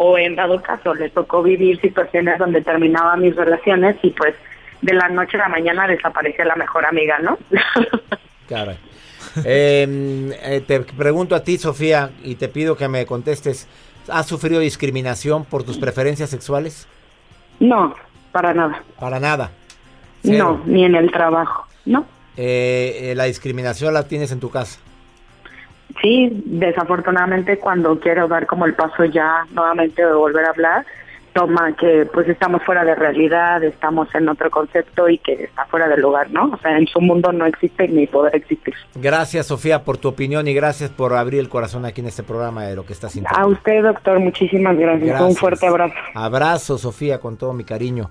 O 0.00 0.16
en 0.16 0.36
dado 0.36 0.62
caso, 0.62 0.94
le 0.94 1.10
tocó 1.10 1.42
vivir 1.42 1.80
situaciones 1.80 2.38
donde 2.38 2.62
terminaba 2.62 3.16
mis 3.16 3.34
relaciones 3.34 3.96
y 4.02 4.10
pues 4.10 4.34
de 4.80 4.94
la 4.94 5.08
noche 5.08 5.36
a 5.36 5.40
la 5.40 5.48
mañana 5.48 5.88
desaparece 5.88 6.44
la 6.44 6.54
mejor 6.54 6.86
amiga, 6.86 7.18
¿no? 7.18 7.36
Caray. 8.48 8.78
Eh, 9.44 10.32
eh, 10.42 10.62
te 10.66 10.80
pregunto 10.80 11.34
a 11.34 11.42
ti, 11.42 11.58
Sofía, 11.58 12.10
y 12.22 12.36
te 12.36 12.48
pido 12.48 12.76
que 12.76 12.88
me 12.88 13.04
contestes. 13.06 13.68
¿Has 14.08 14.26
sufrido 14.26 14.60
discriminación 14.60 15.44
por 15.44 15.64
tus 15.64 15.78
preferencias 15.78 16.30
sexuales? 16.30 16.88
no, 17.60 17.94
para 18.32 18.54
nada. 18.54 18.82
Para 18.98 19.18
nada. 19.18 19.50
No, 20.22 20.62
ni 20.64 20.84
en 20.84 20.94
el 20.94 21.10
trabajo, 21.10 21.66
¿no? 21.86 22.06
Eh, 22.36 23.10
eh, 23.10 23.14
la 23.14 23.24
discriminación 23.24 23.94
la 23.94 24.06
tienes 24.06 24.30
en 24.30 24.40
tu 24.40 24.50
casa. 24.50 24.78
Sí, 26.02 26.42
desafortunadamente 26.46 27.58
cuando 27.58 27.98
quiero 27.98 28.28
dar 28.28 28.46
como 28.46 28.66
el 28.66 28.74
paso 28.74 29.04
ya 29.04 29.44
nuevamente 29.52 30.04
de 30.04 30.12
volver 30.12 30.44
a 30.44 30.50
hablar, 30.50 30.86
toma 31.32 31.72
que 31.76 32.08
pues 32.12 32.28
estamos 32.28 32.62
fuera 32.64 32.84
de 32.84 32.94
realidad, 32.94 33.62
estamos 33.62 34.12
en 34.14 34.28
otro 34.28 34.50
concepto 34.50 35.08
y 35.08 35.18
que 35.18 35.44
está 35.44 35.64
fuera 35.66 35.88
del 35.88 36.00
lugar, 36.00 36.30
¿no? 36.30 36.50
O 36.52 36.58
sea, 36.58 36.76
en 36.76 36.86
su 36.86 37.00
mundo 37.00 37.32
no 37.32 37.46
existe 37.46 37.86
ni 37.88 38.06
poder 38.06 38.34
existir. 38.36 38.74
Gracias, 38.94 39.46
Sofía, 39.46 39.84
por 39.84 39.98
tu 39.98 40.08
opinión 40.08 40.48
y 40.48 40.54
gracias 40.54 40.90
por 40.90 41.14
abrir 41.14 41.40
el 41.40 41.48
corazón 41.48 41.84
aquí 41.84 42.00
en 42.00 42.08
este 42.08 42.22
programa 42.22 42.64
de 42.64 42.76
lo 42.76 42.84
que 42.84 42.92
estás 42.92 43.12
sintiendo. 43.12 43.38
A 43.38 43.46
usted, 43.46 43.82
doctor, 43.82 44.18
muchísimas 44.18 44.76
gracias. 44.76 45.02
Un 45.02 45.08
Gracias. 45.08 45.38
fuerte 45.38 45.66
abrazo. 45.66 45.94
Abrazo, 46.14 46.78
Sofía, 46.78 47.18
con 47.20 47.36
todo 47.36 47.52
mi 47.52 47.64
cariño. 47.64 48.10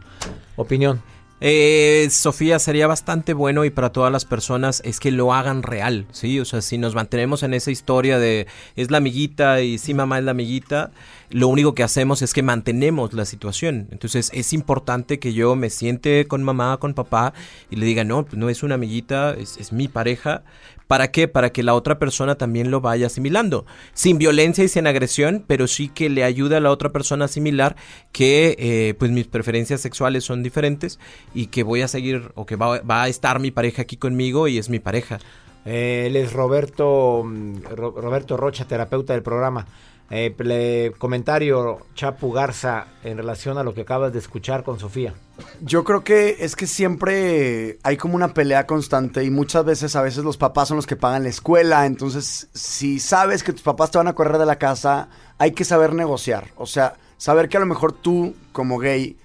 Opinión. 0.56 1.02
Eh, 1.40 2.08
Sofía, 2.10 2.58
sería 2.58 2.88
bastante 2.88 3.34
bueno 3.34 3.64
y 3.64 3.70
para 3.70 3.92
todas 3.92 4.12
las 4.12 4.26
personas 4.26 4.82
es 4.84 5.00
que 5.00 5.12
lo 5.12 5.34
hagan 5.34 5.62
real, 5.62 6.08
¿sí? 6.12 6.40
O 6.40 6.46
sea, 6.46 6.62
si 6.62 6.80
nos 6.80 6.96
mantenemos 6.96 7.44
en 7.44 7.54
esa 7.54 7.70
historia 7.70 8.18
de 8.18 8.48
es 8.76 8.90
la 8.90 8.98
amiguita 8.98 9.62
y 9.62 9.78
sí, 9.78 9.94
mamá 9.94 10.18
es 10.18 10.24
la 10.24 10.32
amiguita, 10.32 10.92
lo 11.30 11.50
único 11.50 11.76
que 11.76 11.84
hacemos 11.84 12.22
es 12.22 12.34
que 12.34 12.42
mantenemos 12.42 13.14
la 13.14 13.26
situación. 13.26 13.88
Entonces 13.92 14.32
es 14.34 14.54
importante 14.54 15.20
que 15.20 15.34
yo 15.34 15.56
me 15.56 15.70
siente 15.70 16.26
con 16.28 16.42
mamá, 16.44 16.78
con 16.78 16.94
papá 16.94 17.34
y 17.70 17.76
le 17.76 17.86
diga, 17.86 18.04
no, 18.04 18.24
pues 18.24 18.38
no 18.38 18.50
es 18.50 18.64
una 18.64 18.76
amiguita, 18.76 19.34
es, 19.34 19.74
mi 19.74 19.88
pareja. 19.88 20.44
¿Para 20.88 21.12
qué? 21.12 21.28
Para 21.28 21.50
que 21.52 21.64
la 21.64 21.74
otra 21.74 22.00
persona 22.00 22.36
también 22.36 22.72
lo 22.72 22.80
vaya 22.80 23.08
asimilando. 23.08 23.66
Sin 23.94 24.18
violencia 24.18 24.64
y 24.64 24.70
sin 24.70 24.88
agresión, 24.88 25.44
pero 25.46 25.68
sí 25.68 25.90
que 25.90 26.10
le 26.10 26.24
ayude 26.24 26.56
a 26.56 26.62
la 26.62 26.72
otra 26.72 26.94
persona 26.94 27.26
a 27.26 27.28
asimilar 27.28 27.76
que 28.14 28.56
eh, 28.58 28.94
pues 28.98 29.12
mis 29.12 29.28
preferencias 29.28 29.82
sexuales 29.82 30.24
son 30.24 30.44
diferentes 30.44 30.98
y 31.34 31.48
que 31.48 31.64
voy 31.64 31.82
a 31.82 31.90
seguir 31.90 32.32
o 32.36 32.46
que 32.46 32.56
va, 32.56 32.80
a 32.88 33.08
estar 33.10 33.42
mi 33.42 33.52
pareja 33.52 33.82
aquí 33.82 33.98
conmigo 33.98 34.48
y 34.48 34.58
es 34.60 34.70
mi 34.70 34.80
pareja. 34.80 35.20
Eh, 35.66 36.06
él 36.08 36.16
es 36.16 36.32
Roberto, 36.32 37.22
mm, 37.26 37.64
Ro- 37.76 37.92
Roberto 38.00 38.38
Rocha, 38.38 38.66
terapeuta 38.66 39.12
del 39.12 39.24
programa. 39.24 39.68
Eh, 40.10 40.94
comentario, 40.98 41.80
Chapu 41.94 42.32
Garza, 42.32 42.88
en 43.04 43.18
relación 43.18 43.58
a 43.58 43.64
lo 43.64 43.74
que 43.74 43.82
acabas 43.82 44.14
de 44.14 44.20
escuchar 44.20 44.64
con 44.64 44.80
Sofía. 44.80 45.14
Yo 45.62 45.84
creo 45.84 46.04
que 46.04 46.38
es 46.40 46.56
que 46.56 46.66
siempre 46.66 47.78
hay 47.84 47.98
como 47.98 48.16
una 48.16 48.34
pelea 48.34 48.66
constante 48.66 49.26
y 49.26 49.30
muchas 49.30 49.66
veces 49.66 49.96
a 49.98 50.02
veces 50.02 50.24
los 50.24 50.38
papás 50.38 50.70
son 50.70 50.78
los 50.78 50.88
que 50.88 50.96
pagan 50.96 51.24
la 51.24 51.30
escuela, 51.30 51.86
entonces 51.86 52.48
si 52.54 53.00
sabes 53.00 53.44
que 53.44 53.52
tus 53.52 53.64
papás 53.64 53.92
te 53.92 53.98
van 53.98 54.08
a 54.08 54.16
correr 54.16 54.38
de 54.38 54.46
la 54.46 54.58
casa, 54.58 55.10
hay 55.38 55.52
que 55.52 55.66
saber 55.66 55.94
negociar, 55.94 56.46
o 56.56 56.66
sea, 56.66 56.96
saber 57.18 57.50
que 57.50 57.58
a 57.58 57.60
lo 57.60 57.66
mejor 57.66 57.92
tú 57.92 58.34
como 58.54 58.80
gay, 58.80 59.18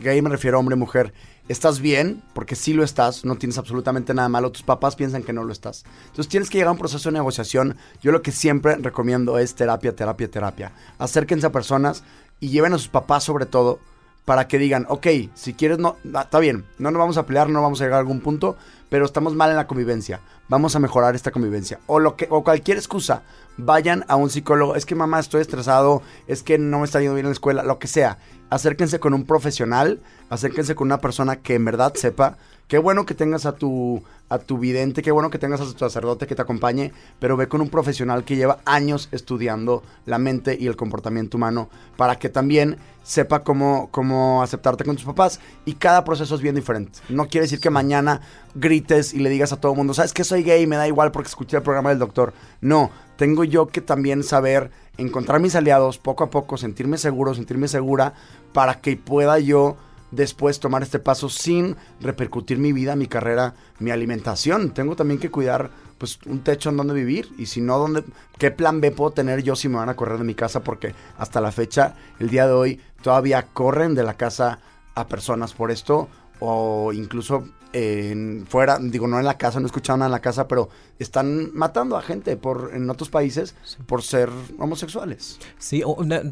gay 0.00 0.22
me 0.22 0.30
refiero 0.30 0.56
a 0.56 0.60
hombre 0.60 0.76
mujer, 0.76 1.12
estás 1.48 1.80
bien, 1.80 2.22
porque 2.34 2.56
sí 2.56 2.72
lo 2.72 2.84
estás, 2.84 3.24
no 3.24 3.36
tienes 3.36 3.58
absolutamente 3.58 4.14
nada 4.14 4.28
malo, 4.28 4.52
tus 4.52 4.62
papás 4.62 4.96
piensan 4.96 5.22
que 5.22 5.32
no 5.32 5.44
lo 5.44 5.52
estás. 5.52 5.84
Entonces 6.06 6.28
tienes 6.28 6.50
que 6.50 6.58
llegar 6.58 6.68
a 6.68 6.72
un 6.72 6.78
proceso 6.78 7.08
de 7.08 7.14
negociación. 7.14 7.76
Yo 8.00 8.12
lo 8.12 8.22
que 8.22 8.32
siempre 8.32 8.76
recomiendo 8.76 9.38
es 9.38 9.54
terapia, 9.54 9.94
terapia, 9.94 10.30
terapia. 10.30 10.72
Acérquense 10.98 11.46
a 11.46 11.52
personas 11.52 12.04
y 12.40 12.48
lleven 12.48 12.72
a 12.72 12.78
sus 12.78 12.88
papás 12.88 13.24
sobre 13.24 13.46
todo 13.46 13.80
para 14.24 14.46
que 14.46 14.58
digan, 14.58 14.86
ok, 14.88 15.06
si 15.34 15.54
quieres, 15.54 15.78
no, 15.78 15.96
ah, 16.14 16.22
está 16.22 16.38
bien, 16.38 16.64
no 16.78 16.90
nos 16.90 17.00
vamos 17.00 17.16
a 17.16 17.26
pelear, 17.26 17.48
no 17.48 17.60
vamos 17.60 17.80
a 17.80 17.84
llegar 17.84 17.96
a 17.96 18.00
algún 18.00 18.20
punto, 18.20 18.56
pero 18.88 19.04
estamos 19.04 19.34
mal 19.34 19.50
en 19.50 19.56
la 19.56 19.66
convivencia, 19.66 20.20
vamos 20.48 20.76
a 20.76 20.78
mejorar 20.78 21.16
esta 21.16 21.32
convivencia. 21.32 21.80
O, 21.86 21.98
lo 21.98 22.14
que, 22.14 22.28
o 22.30 22.44
cualquier 22.44 22.76
excusa, 22.76 23.22
vayan 23.56 24.04
a 24.06 24.14
un 24.16 24.30
psicólogo, 24.30 24.76
es 24.76 24.86
que 24.86 24.94
mamá 24.94 25.18
estoy 25.18 25.40
estresado, 25.40 26.02
es 26.28 26.42
que 26.42 26.56
no 26.58 26.78
me 26.78 26.84
está 26.84 27.00
yendo 27.00 27.14
bien 27.14 27.26
en 27.26 27.30
la 27.30 27.34
escuela, 27.34 27.62
lo 27.64 27.80
que 27.80 27.88
sea. 27.88 28.18
Acérquense 28.52 29.00
con 29.00 29.14
un 29.14 29.24
profesional, 29.24 30.02
acérquense 30.28 30.74
con 30.74 30.88
una 30.88 30.98
persona 30.98 31.36
que 31.36 31.54
en 31.54 31.64
verdad 31.64 31.94
sepa. 31.94 32.36
Qué 32.72 32.78
bueno 32.78 33.04
que 33.04 33.12
tengas 33.12 33.44
a 33.44 33.52
tu, 33.52 34.02
a 34.30 34.38
tu 34.38 34.56
vidente, 34.56 35.02
qué 35.02 35.10
bueno 35.10 35.28
que 35.28 35.38
tengas 35.38 35.60
a 35.60 35.64
tu 35.64 35.78
sacerdote 35.78 36.26
que 36.26 36.34
te 36.34 36.40
acompañe, 36.40 36.90
pero 37.18 37.36
ve 37.36 37.46
con 37.46 37.60
un 37.60 37.68
profesional 37.68 38.24
que 38.24 38.34
lleva 38.34 38.60
años 38.64 39.10
estudiando 39.12 39.82
la 40.06 40.16
mente 40.16 40.56
y 40.58 40.68
el 40.68 40.74
comportamiento 40.74 41.36
humano 41.36 41.68
para 41.98 42.18
que 42.18 42.30
también 42.30 42.78
sepa 43.02 43.44
cómo, 43.44 43.90
cómo 43.90 44.42
aceptarte 44.42 44.84
con 44.84 44.96
tus 44.96 45.04
papás. 45.04 45.38
Y 45.66 45.74
cada 45.74 46.02
proceso 46.02 46.34
es 46.34 46.40
bien 46.40 46.54
diferente. 46.54 47.00
No 47.10 47.28
quiere 47.28 47.44
decir 47.44 47.60
que 47.60 47.68
mañana 47.68 48.22
grites 48.54 49.12
y 49.12 49.18
le 49.18 49.28
digas 49.28 49.52
a 49.52 49.60
todo 49.60 49.72
el 49.72 49.76
mundo, 49.76 49.92
¿sabes 49.92 50.14
que 50.14 50.24
soy 50.24 50.42
gay? 50.42 50.66
Me 50.66 50.76
da 50.76 50.88
igual 50.88 51.12
porque 51.12 51.28
escuché 51.28 51.58
el 51.58 51.62
programa 51.62 51.90
del 51.90 51.98
doctor. 51.98 52.32
No, 52.62 52.90
tengo 53.18 53.44
yo 53.44 53.66
que 53.66 53.82
también 53.82 54.22
saber 54.22 54.70
encontrar 54.96 55.40
mis 55.40 55.54
aliados 55.56 55.98
poco 55.98 56.24
a 56.24 56.30
poco, 56.30 56.56
sentirme 56.56 56.96
seguro, 56.96 57.34
sentirme 57.34 57.68
segura, 57.68 58.14
para 58.54 58.80
que 58.80 58.96
pueda 58.96 59.38
yo 59.38 59.76
después 60.12 60.60
tomar 60.60 60.82
este 60.82 61.00
paso 61.00 61.28
sin 61.28 61.76
repercutir 62.00 62.58
mi 62.58 62.72
vida, 62.72 62.94
mi 62.94 63.08
carrera, 63.08 63.54
mi 63.80 63.90
alimentación. 63.90 64.72
Tengo 64.72 64.94
también 64.94 65.18
que 65.18 65.30
cuidar 65.30 65.70
pues 65.98 66.18
un 66.26 66.40
techo 66.40 66.70
en 66.70 66.76
donde 66.76 66.94
vivir 66.94 67.32
y 67.38 67.46
si 67.46 67.60
no, 67.60 67.78
¿dónde, 67.78 68.04
¿qué 68.38 68.50
plan 68.50 68.80
B 68.80 68.92
puedo 68.92 69.10
tener 69.10 69.42
yo 69.42 69.56
si 69.56 69.68
me 69.68 69.76
van 69.76 69.88
a 69.88 69.96
correr 69.96 70.18
de 70.18 70.24
mi 70.24 70.34
casa? 70.34 70.60
Porque 70.62 70.94
hasta 71.18 71.40
la 71.40 71.50
fecha, 71.50 71.96
el 72.20 72.28
día 72.28 72.46
de 72.46 72.52
hoy, 72.52 72.80
todavía 73.02 73.48
corren 73.52 73.94
de 73.94 74.04
la 74.04 74.14
casa 74.14 74.60
a 74.94 75.08
personas 75.08 75.54
por 75.54 75.70
esto 75.70 76.08
o 76.40 76.92
incluso 76.92 77.48
en, 77.72 78.46
fuera, 78.48 78.78
digo, 78.80 79.06
no 79.06 79.18
en 79.18 79.24
la 79.24 79.38
casa, 79.38 79.60
no 79.60 79.66
he 79.66 79.68
escuchado 79.68 79.96
nada 79.96 80.08
en 80.08 80.12
la 80.12 80.20
casa, 80.20 80.48
pero 80.48 80.68
están 80.98 81.52
matando 81.54 81.96
a 81.96 82.02
gente 82.02 82.36
por 82.36 82.70
en 82.74 82.88
otros 82.88 83.08
países 83.08 83.54
por 83.86 84.02
ser 84.02 84.28
homosexuales. 84.58 85.38
Sí, 85.58 85.82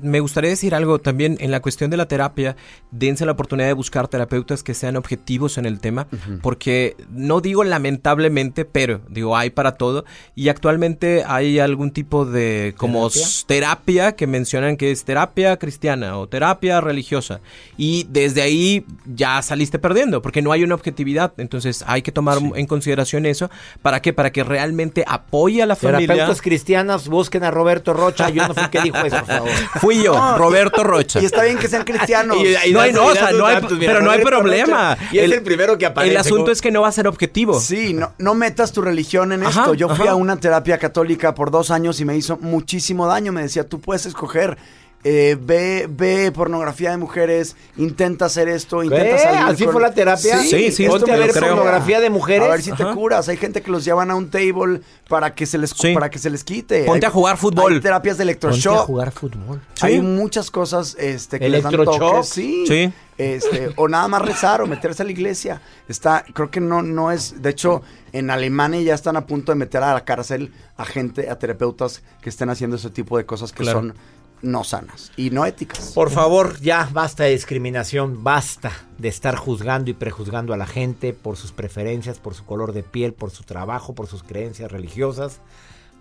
me 0.03 0.21
gustaría 0.21 0.51
decir 0.51 0.75
algo 0.75 0.99
también 1.01 1.37
en 1.41 1.51
la 1.51 1.61
cuestión 1.61 1.91
de 1.91 1.97
la 1.97 2.07
terapia. 2.07 2.57
Dense 2.91 3.27
la 3.27 3.33
oportunidad 3.33 3.69
de 3.69 3.73
buscar 3.75 4.09
terapeutas 4.09 4.63
que 4.63 4.75
sean 4.75 4.97
objetivos 4.97 5.59
en 5.59 5.67
el 5.67 5.81
tema, 5.81 6.07
porque 6.43 6.97
no 7.11 7.41
digo 7.41 7.65
lamentablemente, 7.65 8.65
pero 8.65 9.01
digo 9.09 9.37
hay 9.37 9.51
para 9.51 9.73
todo. 9.73 10.05
Y 10.35 10.49
actualmente 10.49 11.25
hay 11.27 11.59
algún 11.59 11.91
tipo 11.91 12.25
de 12.25 12.75
como 12.77 13.09
terapia 13.47 14.13
que 14.13 14.27
mencionan 14.27 14.77
que 14.77 14.91
es 14.91 15.05
terapia 15.05 15.57
cristiana 15.59 16.19
o 16.19 16.29
terapia 16.29 16.81
religiosa. 16.81 17.41
Y 17.77 18.07
desde 18.09 18.43
ahí 18.43 18.85
ya 19.07 19.43
saliste 19.43 19.79
perdiendo, 19.79 20.23
porque 20.23 20.43
no 20.43 20.53
hay 20.53 20.63
una 20.63 20.75
objetividad. 20.75 21.30
Entonces 21.37 21.85
hay 21.87 22.03
que 22.03 22.13
tomar 22.13 22.39
en 22.55 22.67
consideración 22.67 23.27
eso. 23.27 23.51
¿Para 23.83 24.01
qué? 24.03 24.13
Para 24.13 24.31
que 24.31 24.45
realmente 24.45 25.05
apoye 25.07 25.63
a 25.63 25.67
la 25.67 25.77
familia. 25.77 26.07
Terapeutas 26.07 26.43
cristianos, 26.43 27.09
busquen 27.09 27.45
a 27.45 27.51
Roberto 27.51 27.93
Rocha. 27.93 28.29
Yo 28.31 28.47
no 28.49 28.55
fui 28.55 28.63
el 28.65 28.71
que 28.71 28.81
dijo 28.83 28.99
eso, 28.99 29.17
por 29.19 29.27
favor. 29.27 29.49
Fui 29.81 30.03
yo, 30.03 30.15
No, 30.15 30.39
Roberto 30.39 30.85
Rocha. 30.85 31.21
Y 31.21 31.25
está 31.25 31.43
bien 31.45 31.59
que 31.59 31.69
sean 31.69 31.85
cristianos. 31.85 32.37
No 32.73 32.81
hay, 32.81 32.93
no, 32.93 33.07
o 33.07 33.13
sea, 33.15 33.33
no 33.33 33.47
hay- 33.47 33.59
pero 33.81 34.01
no 34.03 34.11
hay 34.11 34.23
problema. 34.23 34.97
Y 35.13 35.19
es 35.19 35.31
el 35.33 35.43
primero 35.43 35.77
que 35.79 35.87
aparece. 35.87 36.13
El 36.13 36.19
asunto 36.21 36.43
como- 36.45 36.53
es 36.53 36.61
que 36.61 36.71
no 36.71 36.83
va 36.83 36.89
a 36.89 36.93
ser 36.93 37.07
objetivo. 37.07 37.59
Sí, 37.59 37.95
no, 37.95 38.13
no 38.19 38.35
metas 38.35 38.73
tu 38.73 38.83
religión 38.83 39.33
en 39.33 39.43
Ajá, 39.45 39.61
esto. 39.63 39.75
Yo 39.75 39.89
fui 39.89 40.07
ajá. 40.07 40.13
a 40.13 40.15
una 40.17 40.37
terapia 40.39 40.79
católica 40.79 41.35
por 41.35 41.51
dos 41.51 41.71
años 41.71 42.01
y 42.01 42.05
me 42.05 42.17
hizo 42.17 42.37
muchísimo 42.39 43.07
daño. 43.07 43.33
Me 43.33 43.43
decía, 43.43 43.69
tú 43.69 43.81
puedes 43.81 44.07
escoger. 44.07 44.57
Eh, 45.03 45.37
ve, 45.41 45.87
ve 45.91 46.31
pornografía 46.31 46.91
de 46.91 46.99
mujeres, 46.99 47.57
intenta 47.79 48.27
hacer 48.27 48.49
esto, 48.49 48.83
intenta 48.83 49.17
¿Qué? 49.17 49.19
salir. 49.19 49.39
¿Así 49.41 49.65
con- 49.65 49.73
fue 49.73 49.83
la 49.83 49.95
terapia? 49.95 50.39
Sí, 50.43 50.71
sí, 50.73 50.85
esto 50.85 50.99
Ponte 50.99 51.13
a 51.13 51.17
ver 51.17 51.31
creo. 51.33 51.55
pornografía 51.57 52.01
de 52.01 52.11
mujeres. 52.11 52.47
A 52.49 52.51
ver 52.53 52.63
si 52.63 52.73
te 52.73 52.85
curas. 52.93 53.29
Hay 53.31 53.39
gente 53.39 53.63
que 53.63 53.71
los 53.71 53.85
llevan 53.85 54.11
a 54.11 54.15
un 54.15 54.29
table 54.31 54.83
para 55.09 55.35
que 55.35 55.47
se 55.47 55.57
les, 55.57 55.71
Sí. 55.71 55.95
para 55.95 56.11
que 56.11 56.19
se 56.19 56.29
les 56.29 56.45
quite. 56.45 56.85
Ponte 56.85 57.07
Hay- 57.07 57.11
a 57.11 57.13
jugar 57.13 57.37
fútbol. 57.39 57.73
Hay 57.75 57.81
terapias 57.81 58.19
de 58.19 58.25
Ponte 58.25 58.47
a 58.47 58.51
electroshock. 58.51 58.87
jugar 58.87 59.11
fútbol. 59.13 59.61
Hay 59.81 59.95
Sí. 59.97 60.01
muchas 60.03 60.51
cosas 60.51 60.95
este, 60.99 61.39
que 61.39 61.49
les 61.49 61.63
dan 61.63 61.73
toques, 61.73 62.29
Sí. 62.29 62.65
Sí. 62.69 62.93
Este, 63.17 63.71
o 63.77 63.87
nada 63.89 64.09
más 64.09 64.23
rezar 64.23 64.63
o 64.63 64.67
meterse 64.67 65.03
a 65.03 65.05
la 65.07 65.13
iglesia. 65.13 65.61
Está, 65.89 66.25
creo 66.33 66.51
que 66.51 66.61
no, 66.61 66.81
no 66.83 67.11
es. 67.11 67.43
De 67.43 67.51
hecho, 67.51 67.83
en 68.13 68.31
Alemania 68.31 68.81
ya 68.81 68.95
están 68.95 69.17
a 69.17 69.27
punto 69.27 69.53
de 69.53 69.57
meter 69.57 69.83
a 69.83 69.93
la 69.93 70.05
cárcel 70.05 70.53
a 70.79 70.85
gente, 70.87 71.29
a 71.29 71.39
terapeutas 71.39 72.03
que 72.23 72.31
estén 72.31 72.49
haciendo 72.49 72.77
ese 72.77 72.89
tipo 72.91 73.19
de 73.19 73.27
cosas 73.27 73.53
que 73.53 73.63
Claro. 73.63 73.81
son 73.81 73.95
no 74.43 74.65
sanas 74.65 75.13
y 75.17 75.31
no 75.31 75.45
éticas. 75.45 75.93
Por 75.95 76.11
favor, 76.11 76.61
ya 76.61 76.89
basta 76.93 77.25
de 77.25 77.31
discriminación, 77.31 78.23
basta 78.25 78.73
de 78.99 79.09
estar 79.09 79.37
juzgando 79.37 79.91
y 79.91 79.95
prejuzgando 79.95 80.55
a 80.55 80.57
la 80.57 80.67
gente 80.67 81.13
por 81.13 81.37
sus 81.37 81.53
preferencias, 81.53 82.19
por 82.19 82.35
su 82.35 82.45
color 82.45 82.73
de 82.73 82.83
piel, 82.83 83.13
por 83.13 83.31
su 83.31 83.45
trabajo, 83.45 83.95
por 83.95 84.07
sus 84.07 84.23
creencias 84.23 84.71
religiosas. 84.71 85.41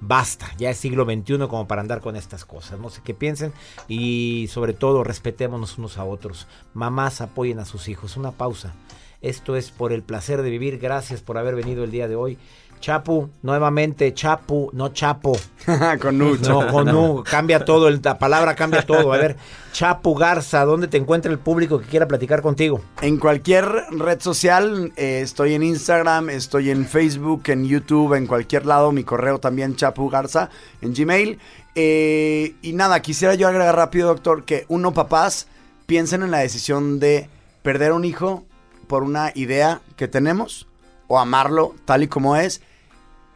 Basta, 0.01 0.49
ya 0.57 0.69
es 0.69 0.77
siglo 0.77 1.03
XXI 1.03 1.47
como 1.49 1.67
para 1.67 1.81
andar 1.81 1.99
con 1.99 2.15
estas 2.15 2.45
cosas. 2.45 2.79
No 2.79 2.89
sé 2.89 3.01
qué 3.03 3.13
piensen 3.13 3.51
y 3.87 4.47
sobre 4.49 4.73
todo 4.73 5.03
respetémonos 5.03 5.77
unos 5.77 5.97
a 5.97 6.05
otros. 6.05 6.47
Mamás 6.73 7.19
apoyen 7.19 7.59
a 7.59 7.65
sus 7.65 7.89
hijos. 7.89 8.15
Una 8.15 8.31
pausa. 8.31 8.73
Esto 9.21 9.57
es 9.57 9.71
por 9.71 9.91
el 9.91 10.01
placer 10.01 10.41
de 10.41 10.49
vivir. 10.49 10.79
Gracias 10.79 11.21
por 11.21 11.37
haber 11.37 11.55
venido 11.55 11.83
el 11.83 11.91
día 11.91 12.07
de 12.07 12.15
hoy. 12.15 12.37
Chapu, 12.79 13.29
nuevamente, 13.41 14.13
Chapu, 14.13 14.69
no 14.73 14.89
Chapo. 14.89 15.37
Con 16.01 16.17
mucho. 16.17 16.63
No, 16.63 16.71
con 16.71 16.95
U, 16.95 17.23
cambia 17.23 17.65
todo, 17.65 17.89
la 17.89 18.17
palabra 18.17 18.55
cambia 18.55 18.85
todo. 18.85 19.13
A 19.13 19.17
ver, 19.17 19.35
Chapu 19.73 20.15
Garza, 20.15 20.63
¿dónde 20.65 20.87
te 20.87 20.97
encuentra 20.97 21.31
el 21.31 21.39
público 21.39 21.79
que 21.79 21.87
quiera 21.87 22.07
platicar 22.07 22.41
contigo? 22.41 22.81
En 23.01 23.17
cualquier 23.17 23.65
red 23.91 24.19
social, 24.21 24.93
eh, 24.95 25.21
estoy 25.21 25.53
en 25.53 25.63
Instagram, 25.63 26.29
estoy 26.29 26.69
en 26.69 26.85
Facebook, 26.85 27.43
en 27.47 27.65
YouTube, 27.65 28.15
en 28.15 28.27
cualquier 28.27 28.65
lado. 28.65 28.91
Mi 28.91 29.03
correo 29.03 29.39
también, 29.39 29.75
Chapu 29.75 30.09
Garza, 30.09 30.49
en 30.81 30.93
Gmail. 30.93 31.37
Eh, 31.75 32.55
y 32.61 32.73
nada, 32.73 33.01
quisiera 33.01 33.35
yo 33.35 33.47
agregar 33.47 33.75
rápido, 33.75 34.07
doctor, 34.07 34.45
que 34.45 34.65
uno, 34.69 34.93
papás, 34.93 35.47
piensen 35.85 36.23
en 36.23 36.31
la 36.31 36.39
decisión 36.39 36.99
de 36.99 37.29
perder 37.61 37.91
un 37.91 38.05
hijo 38.05 38.45
por 38.87 39.03
una 39.03 39.31
idea 39.35 39.81
que 39.95 40.07
tenemos 40.07 40.67
o 41.07 41.19
amarlo 41.19 41.75
tal 41.85 42.03
y 42.03 42.07
como 42.07 42.35
es. 42.35 42.61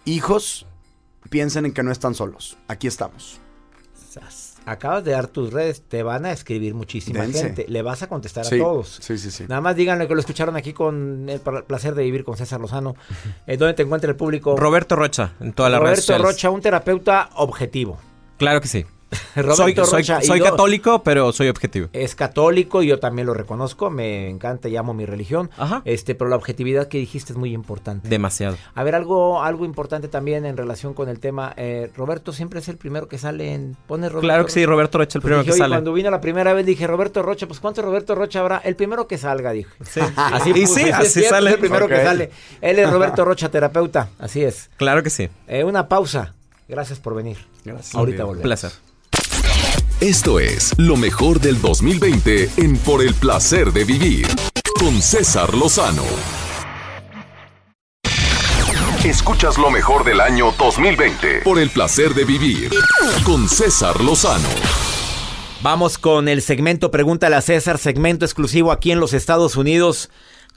Hijos, 0.06 0.66
piensen 1.30 1.66
en 1.66 1.74
que 1.74 1.84
no 1.84 1.92
están 1.92 2.14
solos. 2.16 2.58
Aquí 2.68 2.88
estamos. 2.88 3.40
Acabas 4.66 5.04
de 5.04 5.12
dar 5.12 5.28
tus 5.28 5.52
redes, 5.52 5.82
te 5.82 6.04
van 6.04 6.26
a 6.26 6.32
escribir 6.32 6.74
muchísima 6.74 7.22
Dense. 7.24 7.44
gente. 7.44 7.66
Le 7.68 7.82
vas 7.82 8.02
a 8.04 8.08
contestar 8.08 8.46
Sí, 8.46 8.56
a 8.56 8.60
todos. 8.64 9.00
sí, 9.02 9.18
sí, 9.18 9.30
sí. 9.32 9.46
Nada 9.48 9.60
más 9.60 9.76
díganle 9.76 10.08
que 10.08 10.14
lo 10.14 10.20
escucharon 10.22 10.56
aquí 10.56 10.72
con 10.72 11.28
el 11.28 11.42
pla- 11.42 11.64
placer 11.66 11.96
de 11.96 12.04
vivir 12.04 12.24
con 12.24 12.38
César 12.38 12.62
Lozano. 12.62 12.96
Eh, 13.48 13.58
¿Dónde 13.58 13.74
te 13.74 13.84
encuentra 13.84 14.10
el 14.10 14.16
público? 14.16 14.56
Roberto 14.56 14.96
Rocha, 14.96 15.34
en 15.42 15.52
todas 15.52 15.72
las 15.72 15.82
redes 15.82 16.08
Roberto. 16.08 16.28
Rocha, 16.28 16.50
un 16.50 16.62
terapeuta 16.62 17.30
objetivo. 17.36 17.98
Claro 18.38 18.62
que 18.62 18.68
sí. 18.70 18.86
Roberto 19.36 19.56
soy 19.56 19.74
soy, 19.76 20.00
Rocha, 20.02 20.20
y 20.22 20.26
soy 20.28 20.42
católico, 20.42 21.04
pero 21.04 21.32
soy 21.32 21.50
objetivo. 21.50 21.88
Es 21.94 22.16
católico 22.16 22.82
y 22.84 22.88
yo 22.88 23.00
también 23.00 23.26
lo 23.28 23.34
reconozco, 23.34 23.90
me 23.90 24.30
encanta 24.30 24.70
y 24.70 24.76
amo 24.76 24.94
mi 24.94 25.06
religión. 25.06 25.50
Ajá. 25.58 25.82
Este, 25.86 26.16
pero 26.16 26.30
la 26.30 26.36
objetividad 26.36 26.88
que 26.88 26.98
dijiste 26.98 27.34
es 27.34 27.38
muy 27.38 27.54
importante. 27.54 28.10
Demasiado. 28.10 28.58
A 28.76 28.84
ver, 28.84 28.96
algo, 28.96 29.42
algo 29.44 29.66
importante 29.66 30.08
también 30.08 30.46
en 30.46 30.58
relación 30.58 30.94
con 30.94 31.10
el 31.10 31.20
tema. 31.20 31.54
eh, 31.58 31.90
Roberto 31.96 32.34
siempre 32.34 32.60
es 32.60 32.68
el 32.68 32.78
primero 32.78 33.08
que 33.08 33.18
sale 33.18 33.54
en. 33.54 33.76
Pone 33.88 34.10
Roberto. 34.10 34.22
Claro 34.22 34.46
que 34.46 34.52
sí, 34.52 34.66
Roberto 34.66 34.98
Rocha, 34.98 35.18
el 35.18 35.22
Pues 35.22 35.30
primero 35.30 35.44
dije, 35.44 35.52
que 35.54 35.58
sale. 35.58 35.76
Cuando 35.76 35.94
vino 35.94 36.10
la 36.12 36.22
primera 36.22 36.54
vez 36.54 36.66
dije, 36.66 36.88
Roberto 36.88 37.22
Rocha, 37.22 37.48
pues 37.48 37.60
¿cuánto 37.60 37.82
Roberto 37.82 38.16
Rocha 38.16 38.40
habrá? 38.40 38.58
El 38.58 38.76
primero 38.76 39.08
que 39.08 39.18
salga. 39.18 39.44
Así, 40.16 40.50
Y 40.52 40.66
puse, 40.66 40.84
sí, 40.86 40.90
así 40.90 41.10
cierto, 41.20 41.30
sale. 41.36 41.50
Es 41.50 41.54
el 41.56 41.60
primero 41.60 41.88
que 41.88 42.04
sale. 42.04 42.32
Él 42.62 42.80
es 42.80 42.90
Roberto 42.90 43.26
Rocha, 43.26 43.50
terapeuta. 43.50 44.10
Así 44.20 44.44
es. 44.44 44.70
Claro 44.78 45.04
que 45.04 45.10
sí. 45.10 45.30
Eh, 45.48 45.64
una 45.64 45.88
pausa. 45.88 46.34
Gracias 46.68 47.00
por 47.00 47.14
venir. 47.14 47.38
Gracias. 47.66 47.94
Ahorita 47.94 48.24
Un 48.24 48.28
volvemos. 48.30 48.44
placer. 48.44 48.72
Esto 50.04 50.38
es 50.38 50.78
lo 50.78 50.98
mejor 50.98 51.40
del 51.40 51.62
2020 51.62 52.50
en 52.58 52.76
Por 52.76 53.02
el 53.02 53.14
placer 53.14 53.72
de 53.72 53.86
vivir 53.86 54.28
con 54.78 55.02
César 55.02 55.54
Lozano. 55.54 56.04
Escuchas 59.06 59.58
lo 59.58 59.72
mejor 59.72 60.04
del 60.04 60.20
año 60.20 60.52
2020 60.60 61.44
por 61.46 61.58
el 61.58 61.70
placer 61.70 62.14
de 62.16 62.26
vivir 62.26 62.70
con 63.26 63.48
César 63.48 64.02
Lozano. 64.02 64.50
Vamos 65.62 65.98
con 65.98 66.28
el 66.28 66.42
segmento 66.42 66.92
Pregúntale 66.92 67.38
a 67.38 67.42
César, 67.42 67.78
segmento 67.78 68.26
exclusivo 68.26 68.74
aquí 68.74 68.92
en 68.92 69.00
los 69.00 69.14
Estados 69.14 69.56
Unidos. 69.56 70.10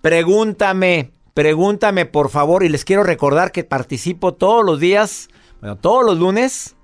Pregúntame, 0.02 1.12
pregúntame 1.35 2.04
por 2.04 2.30
favor 2.30 2.64
y 2.64 2.68
les 2.68 2.85
quiero 2.85 3.04
recordar 3.04 3.52
que 3.52 3.62
participo 3.62 4.35
todos 4.35 4.64
los 4.64 4.80
días, 4.80 5.28
bueno, 5.61 5.76
todos 5.76 6.04
los 6.04 6.18
lunes. 6.18 6.76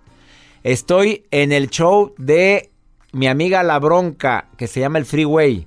Estoy 0.63 1.27
en 1.33 1.51
el 1.51 1.71
show 1.71 2.15
de 2.19 2.71
mi 3.13 3.27
amiga 3.27 3.65
La 3.65 3.81
Bronca, 3.81 4.49
que 4.57 4.69
se 4.69 4.79
llama 4.79 4.99
El 4.99 5.07
Freeway, 5.07 5.67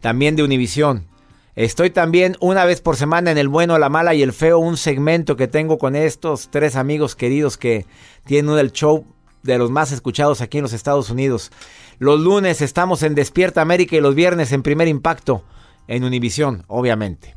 también 0.00 0.36
de 0.36 0.44
Univisión. 0.44 1.08
Estoy 1.56 1.90
también 1.90 2.36
una 2.40 2.64
vez 2.64 2.80
por 2.80 2.96
semana 2.96 3.32
en 3.32 3.38
El 3.38 3.48
Bueno, 3.48 3.76
la 3.76 3.88
Mala 3.88 4.14
y 4.14 4.22
el 4.22 4.32
Feo, 4.32 4.60
un 4.60 4.76
segmento 4.76 5.34
que 5.34 5.48
tengo 5.48 5.78
con 5.78 5.96
estos 5.96 6.48
tres 6.50 6.76
amigos 6.76 7.16
queridos 7.16 7.56
que 7.56 7.86
tienen 8.24 8.56
el 8.56 8.70
show 8.70 9.04
de 9.42 9.58
los 9.58 9.72
más 9.72 9.90
escuchados 9.90 10.40
aquí 10.40 10.58
en 10.58 10.62
los 10.62 10.74
Estados 10.74 11.10
Unidos. 11.10 11.50
Los 11.98 12.20
lunes 12.20 12.62
estamos 12.62 13.02
en 13.02 13.16
Despierta 13.16 13.62
América 13.62 13.96
y 13.96 14.00
los 14.00 14.14
viernes 14.14 14.52
en 14.52 14.62
Primer 14.62 14.86
Impacto 14.86 15.42
en 15.88 16.04
Univisión, 16.04 16.62
obviamente. 16.68 17.36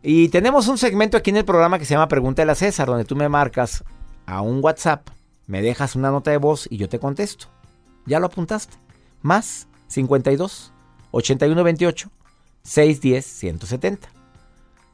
Y 0.00 0.28
tenemos 0.28 0.68
un 0.68 0.78
segmento 0.78 1.16
aquí 1.16 1.30
en 1.30 1.38
el 1.38 1.44
programa 1.44 1.80
que 1.80 1.84
se 1.84 1.94
llama 1.94 2.08
Pregúntale 2.08 2.52
a 2.52 2.54
César, 2.54 2.86
donde 2.86 3.04
tú 3.04 3.16
me 3.16 3.28
marcas 3.28 3.82
a 4.26 4.42
un 4.42 4.62
WhatsApp, 4.62 5.08
me 5.50 5.62
dejas 5.62 5.96
una 5.96 6.12
nota 6.12 6.30
de 6.30 6.36
voz 6.36 6.68
y 6.70 6.76
yo 6.76 6.88
te 6.88 7.00
contesto. 7.00 7.46
¿Ya 8.06 8.20
lo 8.20 8.26
apuntaste? 8.26 8.76
Más 9.20 9.66
52 9.88 10.72
81 11.10 11.64
28 11.64 12.08
610 12.62 13.26
170. 13.26 14.08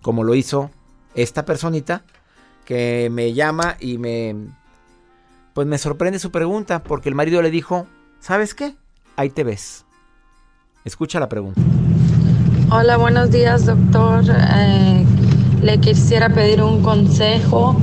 Como 0.01 0.25
lo 0.25 0.35
hizo 0.35 0.71
esta 1.14 1.45
personita 1.45 2.05
que 2.64 3.11
me 3.12 3.35
llama 3.35 3.77
y 3.81 3.99
me 3.99 4.35
pues 5.53 5.66
me 5.66 5.77
sorprende 5.77 6.19
su 6.19 6.31
pregunta 6.31 6.83
porque 6.83 7.11
el 7.11 7.14
marido 7.14 7.42
le 7.42 7.51
dijo, 7.51 7.87
¿sabes 8.21 8.55
qué? 8.55 8.77
Ahí 9.16 9.29
te 9.29 9.45
ves. 9.45 9.85
Escucha 10.87 11.21
la 11.21 11.29
pregunta. 11.29 11.61
Hola, 12.71 12.97
buenos 12.97 13.31
días, 13.31 13.66
doctor. 13.66 14.25
Eh, 14.27 15.05
le 15.61 15.81
quisiera 15.81 16.31
pedir 16.31 16.62
un 16.62 16.83
consejo. 16.83 17.77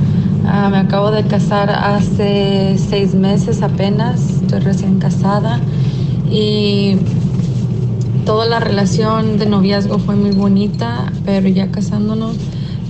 Ah, 0.45 0.69
me 0.69 0.77
acabo 0.77 1.09
de 1.11 1.23
casar 1.23 1.69
hace 1.69 2.77
seis 2.77 3.15
meses 3.15 3.61
apenas, 3.61 4.41
estoy 4.41 4.59
recién 4.59 4.99
casada 4.99 5.61
y 6.29 6.97
toda 8.25 8.45
la 8.45 8.59
relación 8.59 9.37
de 9.37 9.45
noviazgo 9.45 9.99
fue 9.99 10.15
muy 10.15 10.31
bonita, 10.31 11.13
pero 11.23 11.47
ya 11.47 11.71
casándonos 11.71 12.35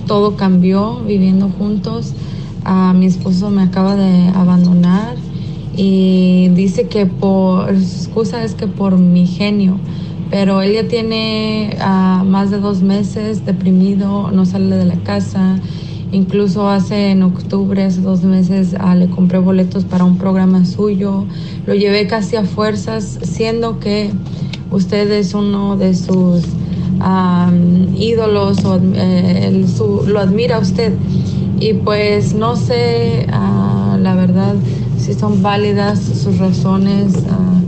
todo 0.08 0.36
cambió, 0.36 1.00
viviendo 1.04 1.48
juntos. 1.48 2.12
Ah, 2.64 2.92
mi 2.92 3.06
esposo 3.06 3.50
me 3.50 3.62
acaba 3.62 3.94
de 3.94 4.28
abandonar 4.34 5.14
y 5.76 6.48
dice 6.54 6.88
que 6.88 7.06
por, 7.06 7.68
su 7.76 8.04
excusa 8.04 8.42
es 8.42 8.56
que 8.56 8.66
por 8.66 8.98
mi 8.98 9.28
genio, 9.28 9.78
pero 10.28 10.60
él 10.60 10.74
ya 10.74 10.88
tiene 10.88 11.76
ah, 11.80 12.24
más 12.26 12.50
de 12.50 12.58
dos 12.58 12.82
meses 12.82 13.46
deprimido, 13.46 14.32
no 14.32 14.44
sale 14.44 14.76
de 14.76 14.86
la 14.86 14.96
casa. 14.96 15.60
Incluso 16.14 16.68
hace 16.68 17.10
en 17.10 17.24
octubre, 17.24 17.82
hace 17.82 18.00
dos 18.00 18.22
meses, 18.22 18.76
ah, 18.78 18.94
le 18.94 19.08
compré 19.10 19.38
boletos 19.40 19.84
para 19.84 20.04
un 20.04 20.16
programa 20.16 20.64
suyo. 20.64 21.24
Lo 21.66 21.74
llevé 21.74 22.06
casi 22.06 22.36
a 22.36 22.44
fuerzas, 22.44 23.18
siendo 23.22 23.80
que 23.80 24.10
usted 24.70 25.10
es 25.10 25.34
uno 25.34 25.76
de 25.76 25.92
sus 25.96 26.44
am, 27.00 27.92
ídolos, 27.96 28.64
o, 28.64 28.78
eh, 28.94 29.66
su- 29.66 30.04
lo 30.06 30.20
admira 30.20 30.60
usted. 30.60 30.92
Y 31.58 31.72
pues 31.74 32.32
no 32.34 32.54
sé, 32.54 33.26
ah, 33.32 33.98
la 34.00 34.14
verdad, 34.14 34.54
si 34.96 35.14
son 35.14 35.42
válidas 35.42 35.98
sus 35.98 36.38
razones. 36.38 37.12
ah, 37.28 37.60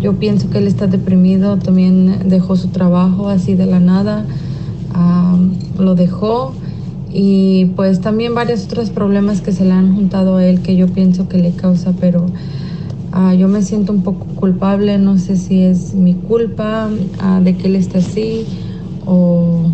yo 0.00 0.14
pienso 0.14 0.50
que 0.50 0.58
él 0.58 0.66
está 0.66 0.88
deprimido, 0.88 1.56
también 1.58 2.28
dejó 2.28 2.56
su 2.56 2.66
trabajo 2.68 3.28
así 3.28 3.54
de 3.54 3.66
la 3.66 3.78
nada, 3.78 4.26
ah, 4.92 5.36
lo 5.78 5.94
dejó. 5.94 6.52
Y 7.12 7.66
pues 7.76 8.00
también 8.00 8.34
varios 8.34 8.64
otros 8.64 8.90
problemas 8.90 9.42
que 9.42 9.52
se 9.52 9.64
le 9.64 9.72
han 9.72 9.94
juntado 9.94 10.36
a 10.36 10.44
él 10.44 10.62
que 10.62 10.76
yo 10.76 10.88
pienso 10.88 11.28
que 11.28 11.36
le 11.36 11.52
causa, 11.52 11.92
pero 12.00 12.26
ah, 13.12 13.34
yo 13.34 13.48
me 13.48 13.62
siento 13.62 13.92
un 13.92 14.02
poco 14.02 14.24
culpable, 14.34 14.96
no 14.98 15.18
sé 15.18 15.36
si 15.36 15.62
es 15.62 15.94
mi 15.94 16.14
culpa 16.14 16.88
ah, 17.20 17.40
de 17.42 17.56
que 17.56 17.66
él 17.66 17.76
esté 17.76 17.98
así 17.98 18.46
o 19.04 19.70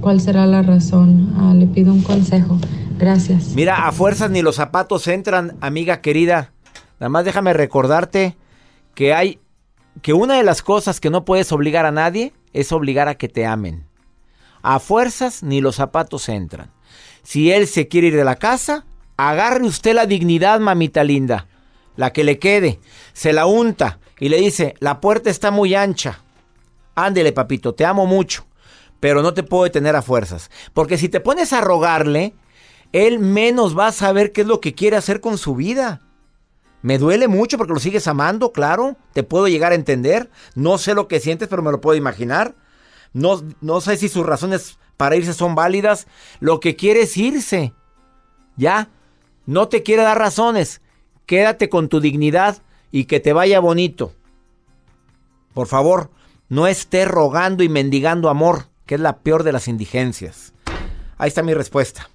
cuál 0.00 0.20
será 0.20 0.46
la 0.46 0.62
razón. 0.62 1.34
Ah, 1.38 1.54
le 1.54 1.66
pido 1.66 1.92
un 1.92 2.02
consejo. 2.02 2.58
Gracias. 2.98 3.54
Mira, 3.54 3.86
a 3.86 3.92
fuerzas 3.92 4.30
ni 4.30 4.42
los 4.42 4.56
zapatos 4.56 5.06
entran, 5.08 5.56
amiga 5.60 6.00
querida. 6.00 6.52
Nada 6.98 7.08
más 7.08 7.24
déjame 7.24 7.52
recordarte 7.52 8.36
que 8.94 9.12
hay 9.12 9.38
que 10.02 10.12
una 10.12 10.36
de 10.36 10.42
las 10.42 10.62
cosas 10.62 11.00
que 11.00 11.10
no 11.10 11.24
puedes 11.24 11.52
obligar 11.52 11.86
a 11.86 11.90
nadie 11.90 12.32
es 12.52 12.72
obligar 12.72 13.08
a 13.08 13.16
que 13.16 13.28
te 13.28 13.46
amen. 13.46 13.86
A 14.62 14.78
fuerzas 14.78 15.42
ni 15.42 15.60
los 15.60 15.76
zapatos 15.76 16.28
entran. 16.28 16.70
Si 17.26 17.50
él 17.50 17.66
se 17.66 17.88
quiere 17.88 18.06
ir 18.06 18.14
de 18.14 18.22
la 18.22 18.36
casa, 18.36 18.86
agarre 19.16 19.64
usted 19.64 19.96
la 19.96 20.06
dignidad, 20.06 20.60
mamita 20.60 21.02
linda, 21.02 21.48
la 21.96 22.12
que 22.12 22.22
le 22.22 22.38
quede, 22.38 22.78
se 23.14 23.32
la 23.32 23.46
unta 23.46 23.98
y 24.20 24.28
le 24.28 24.36
dice, 24.36 24.76
la 24.78 25.00
puerta 25.00 25.28
está 25.28 25.50
muy 25.50 25.74
ancha. 25.74 26.22
Ándele, 26.94 27.32
papito, 27.32 27.74
te 27.74 27.84
amo 27.84 28.06
mucho, 28.06 28.46
pero 29.00 29.22
no 29.22 29.34
te 29.34 29.42
puedo 29.42 29.64
detener 29.64 29.96
a 29.96 30.02
fuerzas. 30.02 30.52
Porque 30.72 30.98
si 30.98 31.08
te 31.08 31.18
pones 31.18 31.52
a 31.52 31.60
rogarle, 31.60 32.32
él 32.92 33.18
menos 33.18 33.76
va 33.76 33.88
a 33.88 33.92
saber 33.92 34.30
qué 34.30 34.42
es 34.42 34.46
lo 34.46 34.60
que 34.60 34.76
quiere 34.76 34.96
hacer 34.96 35.20
con 35.20 35.36
su 35.36 35.56
vida. 35.56 36.02
Me 36.82 36.96
duele 36.96 37.26
mucho 37.26 37.58
porque 37.58 37.72
lo 37.72 37.80
sigues 37.80 38.06
amando, 38.06 38.52
claro. 38.52 38.96
Te 39.14 39.24
puedo 39.24 39.48
llegar 39.48 39.72
a 39.72 39.74
entender. 39.74 40.30
No 40.54 40.78
sé 40.78 40.94
lo 40.94 41.08
que 41.08 41.18
sientes, 41.18 41.48
pero 41.48 41.60
me 41.60 41.72
lo 41.72 41.80
puedo 41.80 41.96
imaginar. 41.96 42.54
No, 43.12 43.42
no 43.60 43.80
sé 43.80 43.96
si 43.96 44.08
sus 44.08 44.24
razones 44.24 44.78
para 44.96 45.16
irse 45.16 45.34
son 45.34 45.54
válidas. 45.54 46.06
Lo 46.40 46.60
que 46.60 46.76
quiere 46.76 47.02
es 47.02 47.16
irse. 47.16 47.72
Ya. 48.56 48.88
No 49.44 49.68
te 49.68 49.82
quiere 49.82 50.02
dar 50.02 50.18
razones. 50.18 50.80
Quédate 51.26 51.68
con 51.68 51.88
tu 51.88 52.00
dignidad 52.00 52.62
y 52.90 53.04
que 53.04 53.20
te 53.20 53.32
vaya 53.32 53.60
bonito. 53.60 54.12
Por 55.54 55.66
favor, 55.66 56.10
no 56.48 56.66
estés 56.66 57.08
rogando 57.08 57.62
y 57.62 57.68
mendigando 57.68 58.28
amor, 58.28 58.66
que 58.86 58.96
es 58.96 59.00
la 59.00 59.18
peor 59.18 59.42
de 59.42 59.52
las 59.52 59.68
indigencias. 59.68 60.52
Ahí 61.18 61.28
está 61.28 61.42
mi 61.42 61.54
respuesta. 61.54 62.08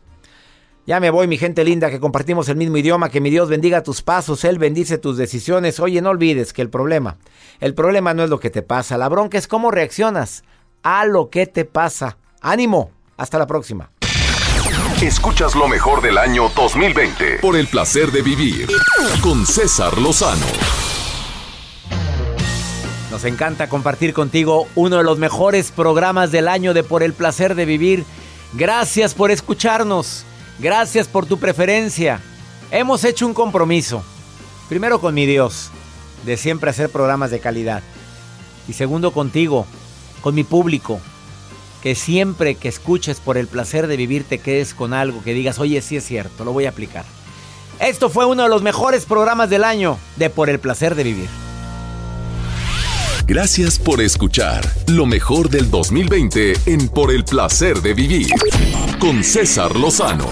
Ya 0.88 1.00
me 1.00 1.10
voy, 1.10 1.28
mi 1.28 1.38
gente 1.38 1.64
linda, 1.64 1.92
que 1.92 2.00
compartimos 2.00 2.50
el 2.50 2.58
mismo 2.58 2.78
idioma, 2.78 3.10
que 3.10 3.22
mi 3.22 3.30
Dios 3.30 3.50
bendiga 3.50 3.84
tus 3.84 4.02
pasos, 4.02 4.44
Él 4.44 4.58
bendice 4.58 4.98
tus 4.98 5.16
decisiones. 5.16 5.80
Oye, 5.80 6.02
no 6.02 6.10
olvides 6.10 6.54
que 6.54 6.62
el 6.62 6.70
problema, 6.70 7.18
el 7.60 7.76
problema 7.76 8.14
no 8.14 8.24
es 8.24 8.30
lo 8.30 8.40
que 8.40 8.50
te 8.50 8.64
pasa, 8.64 8.98
la 8.98 9.08
bronca 9.08 9.38
es 9.38 9.48
cómo 9.48 9.70
reaccionas 9.70 10.44
a 10.82 11.06
lo 11.06 11.30
que 11.30 11.46
te 11.46 11.66
pasa. 11.66 12.18
Ánimo, 12.42 12.90
hasta 13.18 13.38
la 13.38 13.46
próxima. 13.46 13.92
Escuchas 15.00 15.56
lo 15.56 15.68
mejor 15.68 16.02
del 16.02 16.18
año 16.18 16.50
2020 16.56 17.38
por 17.40 17.56
el 17.56 17.68
placer 17.68 18.12
de 18.12 18.24
vivir 18.24 18.68
con 19.22 19.46
César 19.46 19.98
Lozano. 20.00 20.46
Nos 23.12 23.26
encanta 23.26 23.70
compartir 23.70 24.14
contigo 24.14 24.68
uno 24.74 24.98
de 24.98 25.04
los 25.04 25.20
mejores 25.20 25.72
programas 25.72 26.32
del 26.32 26.48
año 26.48 26.74
de 26.74 26.84
Por 26.84 27.04
el 27.04 27.14
placer 27.14 27.54
de 27.54 27.66
vivir. 27.66 28.06
Gracias 28.54 29.14
por 29.14 29.30
escucharnos. 29.30 30.26
Gracias 30.58 31.08
por 31.08 31.28
tu 31.28 31.38
preferencia. 31.38 32.22
Hemos 32.72 33.04
hecho 33.04 33.28
un 33.28 33.36
compromiso. 33.36 34.04
Primero 34.68 35.00
con 35.00 35.14
mi 35.14 35.28
Dios, 35.28 35.70
de 36.26 36.38
siempre 36.38 36.72
hacer 36.72 36.90
programas 36.90 37.30
de 37.30 37.40
calidad. 37.40 37.84
Y 38.68 38.74
segundo 38.74 39.12
contigo, 39.12 39.68
con 40.22 40.34
mi 40.34 40.44
público. 40.44 41.02
Que 41.82 41.96
siempre 41.96 42.56
que 42.56 42.68
escuches 42.70 43.20
por 43.20 43.38
el 43.38 43.48
placer 43.48 43.88
de 43.88 43.98
vivir 43.98 44.24
te 44.24 44.38
quedes 44.38 44.74
con 44.74 44.94
algo, 44.94 45.24
que 45.24 45.34
digas, 45.34 45.60
oye, 45.60 45.82
sí 45.82 45.98
es 45.98 46.06
cierto, 46.06 46.46
lo 46.46 46.54
voy 46.54 46.66
a 46.66 46.70
aplicar. 46.70 47.06
Esto 47.80 48.10
fue 48.10 48.26
uno 48.26 48.44
de 48.44 48.50
los 48.50 48.62
mejores 48.62 49.06
programas 49.06 49.50
del 49.50 49.64
año 49.64 49.98
de 50.18 50.30
Por 50.30 50.50
el 50.50 50.60
placer 50.60 50.94
de 50.94 51.04
vivir. 51.04 51.30
Gracias 53.26 53.80
por 53.80 54.02
escuchar 54.02 54.64
lo 54.88 55.06
mejor 55.06 55.50
del 55.50 55.72
2020 55.72 56.54
en 56.68 56.88
Por 56.90 57.12
el 57.12 57.24
placer 57.24 57.82
de 57.82 57.94
vivir 57.94 58.28
con 59.00 59.24
César 59.24 59.76
Lozano. 59.76 60.28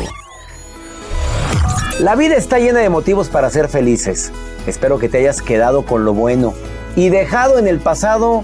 La 2.00 2.16
vida 2.16 2.36
está 2.36 2.60
llena 2.60 2.80
de 2.80 2.90
motivos 2.90 3.30
para 3.30 3.50
ser 3.50 3.68
felices. 3.68 4.32
Espero 4.68 5.00
que 5.00 5.10
te 5.10 5.18
hayas 5.18 5.42
quedado 5.42 5.86
con 5.86 6.06
lo 6.06 6.14
bueno 6.14 6.54
y 6.96 7.10
dejado 7.10 7.58
en 7.58 7.68
el 7.68 7.80
pasado 7.80 8.44